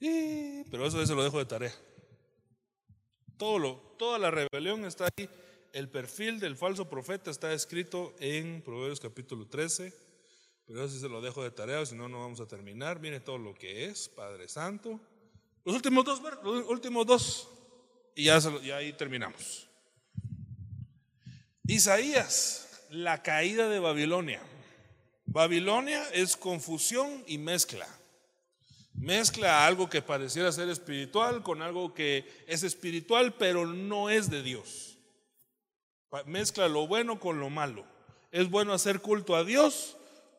[0.00, 1.74] pero eso, eso lo dejo de tarea.
[3.36, 5.28] Todo lo, toda la rebelión está ahí.
[5.72, 9.92] El perfil del falso profeta está escrito en Proverbios capítulo 13.
[10.66, 13.00] Pero eso se lo dejo de tarea, si no, no vamos a terminar.
[13.00, 15.00] Mire todo lo que es, Padre Santo.
[15.64, 17.48] Los últimos dos, los últimos dos
[18.18, 18.40] y ya,
[18.76, 19.68] ahí terminamos.
[21.68, 24.40] Isaías, la caída de Babilonia.
[25.26, 27.86] Babilonia es confusión y mezcla.
[28.94, 34.42] Mezcla algo que pareciera ser espiritual con algo que es espiritual pero no es de
[34.42, 34.87] Dios.
[36.26, 37.84] Mezcla lo bueno con lo malo.
[38.32, 39.96] Es bueno hacer culto a Dios,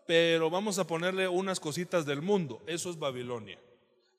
[0.08, 2.62] pero vamos a ponerle unas cositas del mundo.
[2.68, 3.60] Eso es Babilonia.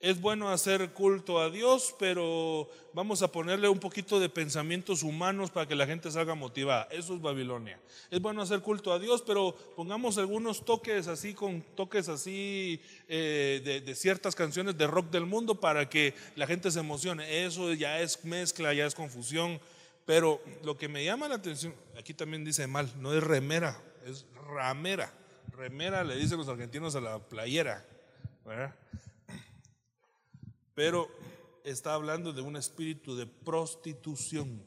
[0.01, 5.51] Es bueno hacer culto a Dios, pero vamos a ponerle un poquito de pensamientos humanos
[5.51, 6.89] para que la gente salga motivada.
[6.91, 7.79] Eso es Babilonia.
[8.11, 13.83] Es bueno hacer culto a Dios, pero pongamos algunos toques así, con toques así eh,
[13.85, 17.45] de, ciertas canciones de rock del mundo para que la gente se emocione.
[17.45, 19.61] Eso ya es mezcla, ya es confusión.
[20.07, 24.27] Pero lo que me llama la atención, aquí también dice mal, no es remera, es
[24.47, 25.13] ramera.
[25.53, 27.85] Remera le dicen los argentinos a la playera.
[28.45, 28.75] ¿verdad?
[30.81, 31.11] pero
[31.63, 34.65] está hablando de un espíritu de prostitución.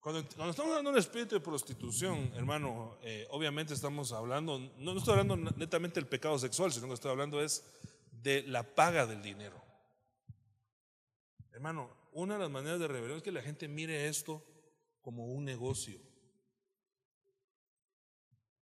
[0.00, 5.12] Cuando, estamos hablando de un espíritu de prostitución, hermano, eh, obviamente estamos hablando, no, estoy
[5.12, 7.62] hablando netamente del pecado sexual, sino que estoy hablando es
[8.10, 9.62] de la paga del dinero.
[11.52, 14.44] Hermano, una de las maneras de rebelión es que la gente mire esto
[15.00, 16.00] como un negocio.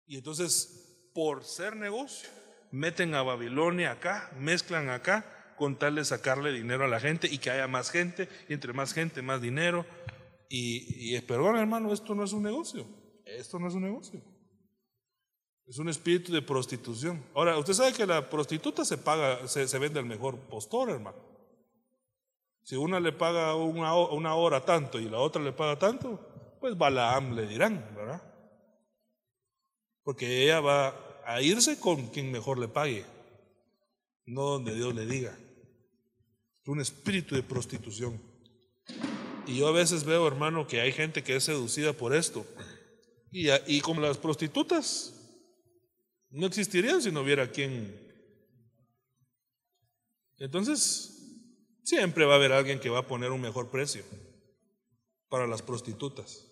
[0.07, 2.28] Y entonces, por ser negocio,
[2.70, 7.39] meten a Babilonia acá, mezclan acá con tal de sacarle dinero a la gente y
[7.39, 9.86] que haya más gente, y entre más gente, más dinero.
[10.48, 12.86] Y, y perdón, hermano, esto no es un negocio.
[13.24, 14.23] Esto no es un negocio.
[15.70, 17.24] Es un espíritu de prostitución.
[17.32, 21.30] Ahora, usted sabe que la prostituta se paga, se, vende al mejor postor, hermano.
[22.70, 26.20] Si una le paga una, hora tanto y la otra le paga tanto,
[26.60, 28.22] pues Balaam le dirán, ¿verdad?
[30.05, 30.94] Porque ella va
[31.26, 33.05] a irse con quien mejor le pague,
[34.24, 35.36] no donde Dios le diga
[36.66, 38.22] un espíritu de prostitución.
[39.48, 42.47] Y yo a veces veo, hermano, que hay gente que es seducida por esto.
[43.32, 45.12] Y, y como las prostitutas,
[46.30, 48.01] no existirían si no hubiera quien.
[50.38, 51.19] Entonces,
[51.82, 54.05] siempre va a haber alguien que va a poner un mejor precio
[55.28, 56.47] para las prostitutas.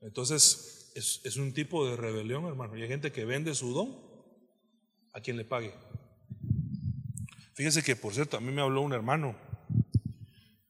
[0.00, 2.76] Entonces, es, un tipo de rebelión, hermano.
[2.76, 3.96] Y hay gente que vende su don
[5.12, 5.74] a quien le pague.
[7.54, 9.36] Fíjese que, por cierto, a mí me habló un hermano.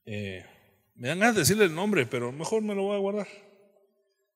[0.04, 0.44] Eh,
[0.94, 3.28] me dan ganas de decirle el nombre, pero mejor me lo voy a guardar.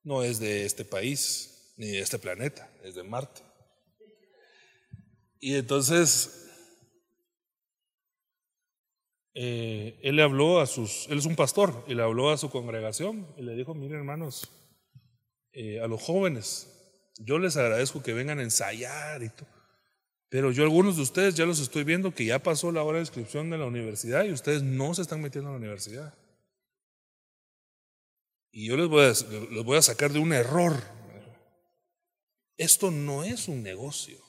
[0.03, 3.41] No es de este país, ni de este planeta, es de Marte.
[5.39, 6.50] Y entonces,
[9.33, 12.49] eh, él le habló a sus, él es un pastor, y le habló a su
[12.49, 14.51] congregación y le dijo, miren hermanos,
[15.53, 16.67] eh, a los jóvenes,
[17.17, 19.47] yo les agradezco que vengan a ensayar y todo,
[20.29, 23.03] pero yo algunos de ustedes ya los estoy viendo que ya pasó la hora de
[23.03, 26.13] inscripción de la universidad y ustedes no se están metiendo a la universidad.
[28.51, 30.73] Y yo les voy a, les voy a sacar de un error.
[32.57, 34.19] Esto no es un negocio.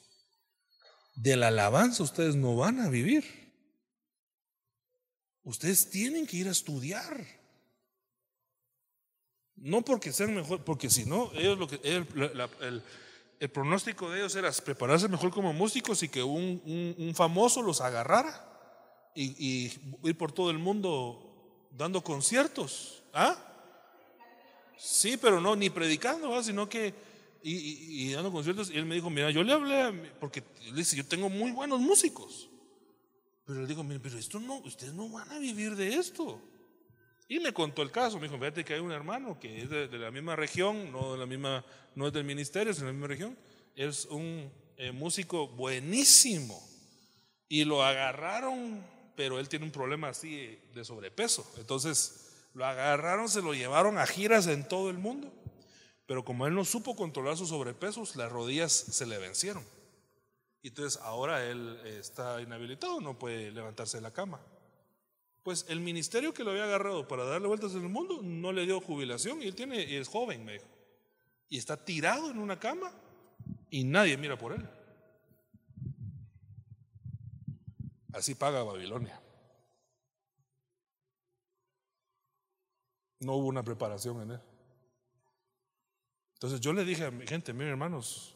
[1.15, 3.42] De la alabanza ustedes no van a vivir.
[5.45, 7.27] Ustedes tienen que ir a estudiar.
[9.57, 12.83] No porque sean mejor, porque si no, ellos lo que, el,
[13.51, 18.49] pronóstico de ellos era prepararse mejor como músicos y que un, famoso los agarrara
[19.15, 23.03] y, ir por todo el mundo dando conciertos.
[23.13, 23.37] ¿Ah?
[24.77, 26.95] Sí, pero no, ni predicando, sino que
[27.43, 28.71] y, dando conciertos.
[28.71, 31.81] Y él me dijo, mira, yo le hablé, porque él dice, yo tengo muy buenos
[31.81, 32.49] músicos.
[33.45, 36.41] Pero le digo, pero esto no, ustedes no van a vivir de esto.
[37.29, 39.89] Y me contó el caso, me dijo, fíjate que hay un hermano que es de,
[39.99, 41.65] la misma región, no, de la misma,
[41.95, 43.39] no es del ministerio, es de la misma región,
[43.75, 46.63] es un eh, músico buenísimo.
[47.49, 48.87] Y lo agarraron,
[49.17, 51.51] pero él tiene un problema así de sobrepeso.
[51.59, 55.33] Entonces, lo agarraron, se lo llevaron a giras en todo el mundo.
[56.07, 59.65] Pero como él no supo controlar sus sobrepesos, las rodillas se le vencieron.
[60.63, 64.41] Y entonces ahora él está inhabilitado, no puede levantarse de la cama.
[65.43, 68.65] Pues el ministerio que lo había agarrado para darle vueltas en el mundo no le
[68.65, 70.67] dio jubilación y él tiene, y es joven, me dijo.
[71.49, 72.93] Y está tirado en una cama
[73.71, 74.69] y nadie mira por él.
[78.13, 79.21] Así paga Babilonia.
[83.19, 84.41] No hubo una preparación en él.
[86.35, 88.32] Entonces yo le dije a mi gente, miren hermanos,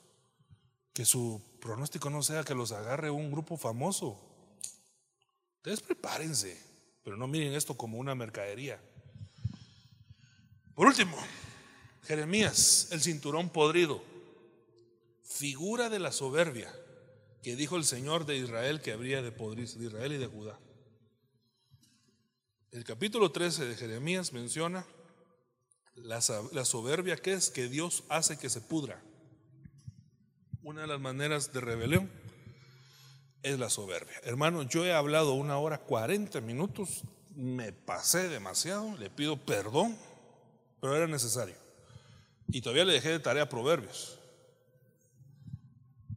[0.97, 4.19] que su pronóstico no sea que los agarre un grupo famoso.
[5.57, 6.59] Ustedes prepárense,
[7.05, 8.81] pero no miren esto como una mercadería.
[10.75, 11.19] Por último,
[12.05, 14.03] Jeremías, el cinturón podrido,
[15.23, 16.75] figura de la soberbia
[17.43, 20.59] que dijo el Señor de Israel que habría de podrirse, de Israel y de Judá.
[22.71, 24.87] El capítulo 13 de Jeremías menciona
[25.95, 29.03] la, la soberbia que es que Dios hace que se pudra.
[30.67, 32.11] Una de las maneras de rebelión
[33.45, 34.17] es la soberbia.
[34.25, 37.05] Hermano, yo he hablado una hora 40 minutos,
[37.37, 39.97] me pasé demasiado, le pido perdón,
[40.81, 41.55] pero era necesario.
[42.49, 44.19] Y todavía le dejé de tarea Proverbios.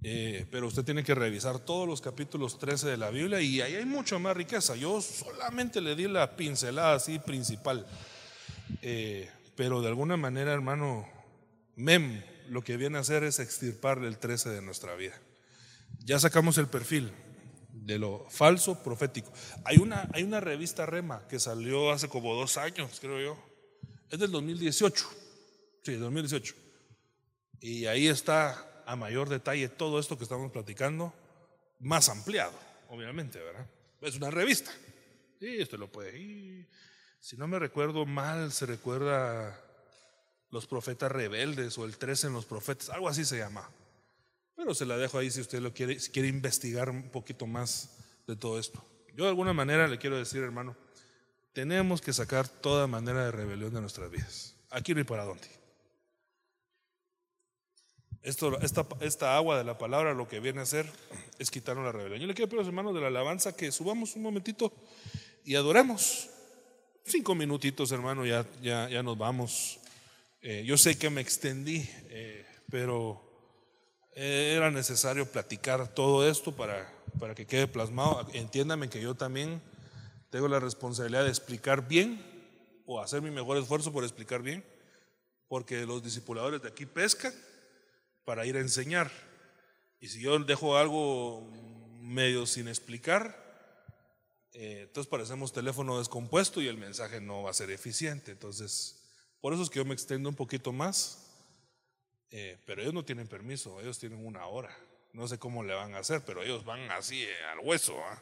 [0.01, 3.75] Eh, pero usted tiene que revisar todos los capítulos 13 de la Biblia y ahí
[3.75, 4.75] hay mucha más riqueza.
[4.75, 7.85] Yo solamente le di la pincelada así principal.
[8.81, 11.07] Eh, pero de alguna manera, hermano,
[11.75, 15.19] Mem lo que viene a hacer es extirparle el 13 de nuestra vida.
[15.99, 17.11] Ya sacamos el perfil
[17.71, 19.31] de lo falso profético.
[19.65, 23.37] Hay una, hay una revista Rema que salió hace como dos años, creo yo.
[24.09, 25.05] Es del 2018.
[25.83, 26.55] Sí, 2018.
[27.61, 31.13] Y ahí está a mayor detalle todo esto que estamos platicando,
[31.79, 32.53] más ampliado,
[32.89, 33.67] obviamente, ¿verdad?
[34.01, 34.71] Es una revista.
[35.39, 36.67] Sí, esto lo puede.
[37.19, 39.59] si no me recuerdo mal, se recuerda
[40.51, 43.69] los profetas rebeldes o el 13 en los profetas, algo así se llama.
[44.55, 47.97] Pero se la dejo ahí si usted lo quiere, si quiere investigar un poquito más
[48.27, 48.83] de todo esto.
[49.15, 50.75] Yo de alguna manera le quiero decir, hermano,
[51.53, 54.55] tenemos que sacar toda manera de rebelión de nuestras vidas.
[54.69, 55.47] Aquí no hay para dónde.
[58.21, 60.91] Esto, esta, esta, agua de la palabra lo que viene a hacer
[61.39, 62.19] es quitarnos la rebelión.
[62.19, 64.73] Yo le quiero pedir a los hermanos de la alabanza que subamos un momentito
[65.45, 66.29] y adoremos.
[67.05, 69.78] Cinco minutitos, hermano, ya, ya, ya nos vamos.
[70.41, 73.25] Eh, yo sé que me extendí, eh, pero
[74.15, 78.27] era necesario platicar todo esto para, para que quede plasmado.
[78.33, 79.61] Entiéndame que yo también
[80.29, 82.23] tengo la responsabilidad de explicar bien
[82.85, 84.65] o hacer mi mejor esfuerzo por explicar bien,
[85.47, 87.33] porque los discipuladores de aquí pescan
[88.23, 89.11] para ir a enseñar.
[89.99, 91.49] Y si yo dejo algo
[91.99, 93.35] medio sin explicar,
[94.53, 98.31] eh, entonces parecemos teléfono descompuesto y el mensaje no va a ser eficiente.
[98.31, 98.98] Entonces,
[99.41, 101.25] por eso es que yo me extiendo un poquito más.
[102.31, 104.75] Eh, pero ellos no tienen permiso, ellos tienen una hora.
[105.13, 107.97] No sé cómo le van a hacer, pero ellos van así eh, al hueso.
[108.03, 108.21] ¿ah?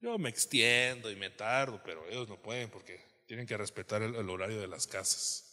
[0.00, 4.28] Yo me extiendo y me tardo, pero ellos no pueden porque tienen que respetar el,
[4.28, 5.44] horario de las casas.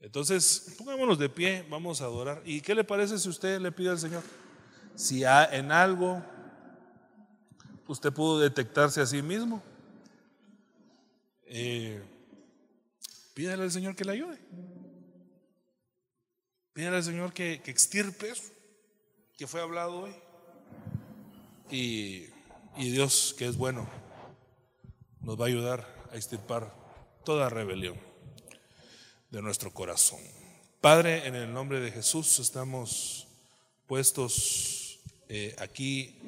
[0.00, 2.42] Entonces, pongámonos de pie, vamos a adorar.
[2.44, 4.22] ¿Y qué le parece si usted le pide al Señor?
[4.94, 6.22] Si en algo
[7.86, 9.62] usted pudo detectarse a sí mismo.
[11.44, 12.02] Eh,
[13.36, 14.38] Pídale al Señor que le ayude.
[16.72, 18.50] Pídale al Señor que, que extirpe eso
[19.36, 20.14] que fue hablado hoy.
[21.70, 22.28] Y,
[22.78, 23.86] y Dios, que es bueno,
[25.20, 26.72] nos va a ayudar a extirpar
[27.26, 28.00] toda rebelión
[29.30, 30.20] de nuestro corazón.
[30.80, 33.28] Padre, en el nombre de Jesús estamos
[33.86, 36.18] puestos eh, aquí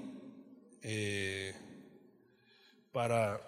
[0.83, 1.55] eh,
[2.93, 3.41] para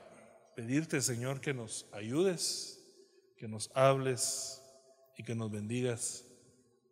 [0.56, 2.79] pedirte, Señor, que nos ayudes,
[3.40, 4.60] que nos hables
[5.16, 6.26] y que nos bendigas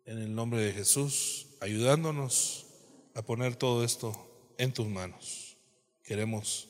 [0.05, 2.65] en el nombre de Jesús, ayudándonos
[3.13, 4.13] a poner todo esto
[4.57, 5.57] en tus manos.
[6.03, 6.67] Queremos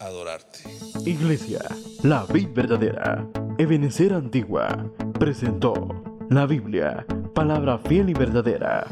[0.00, 0.58] adorarte.
[1.06, 1.60] Iglesia,
[2.02, 5.86] la vida verdadera, Ebenecer Antigua, presentó
[6.28, 8.88] la Biblia, palabra fiel y verdadera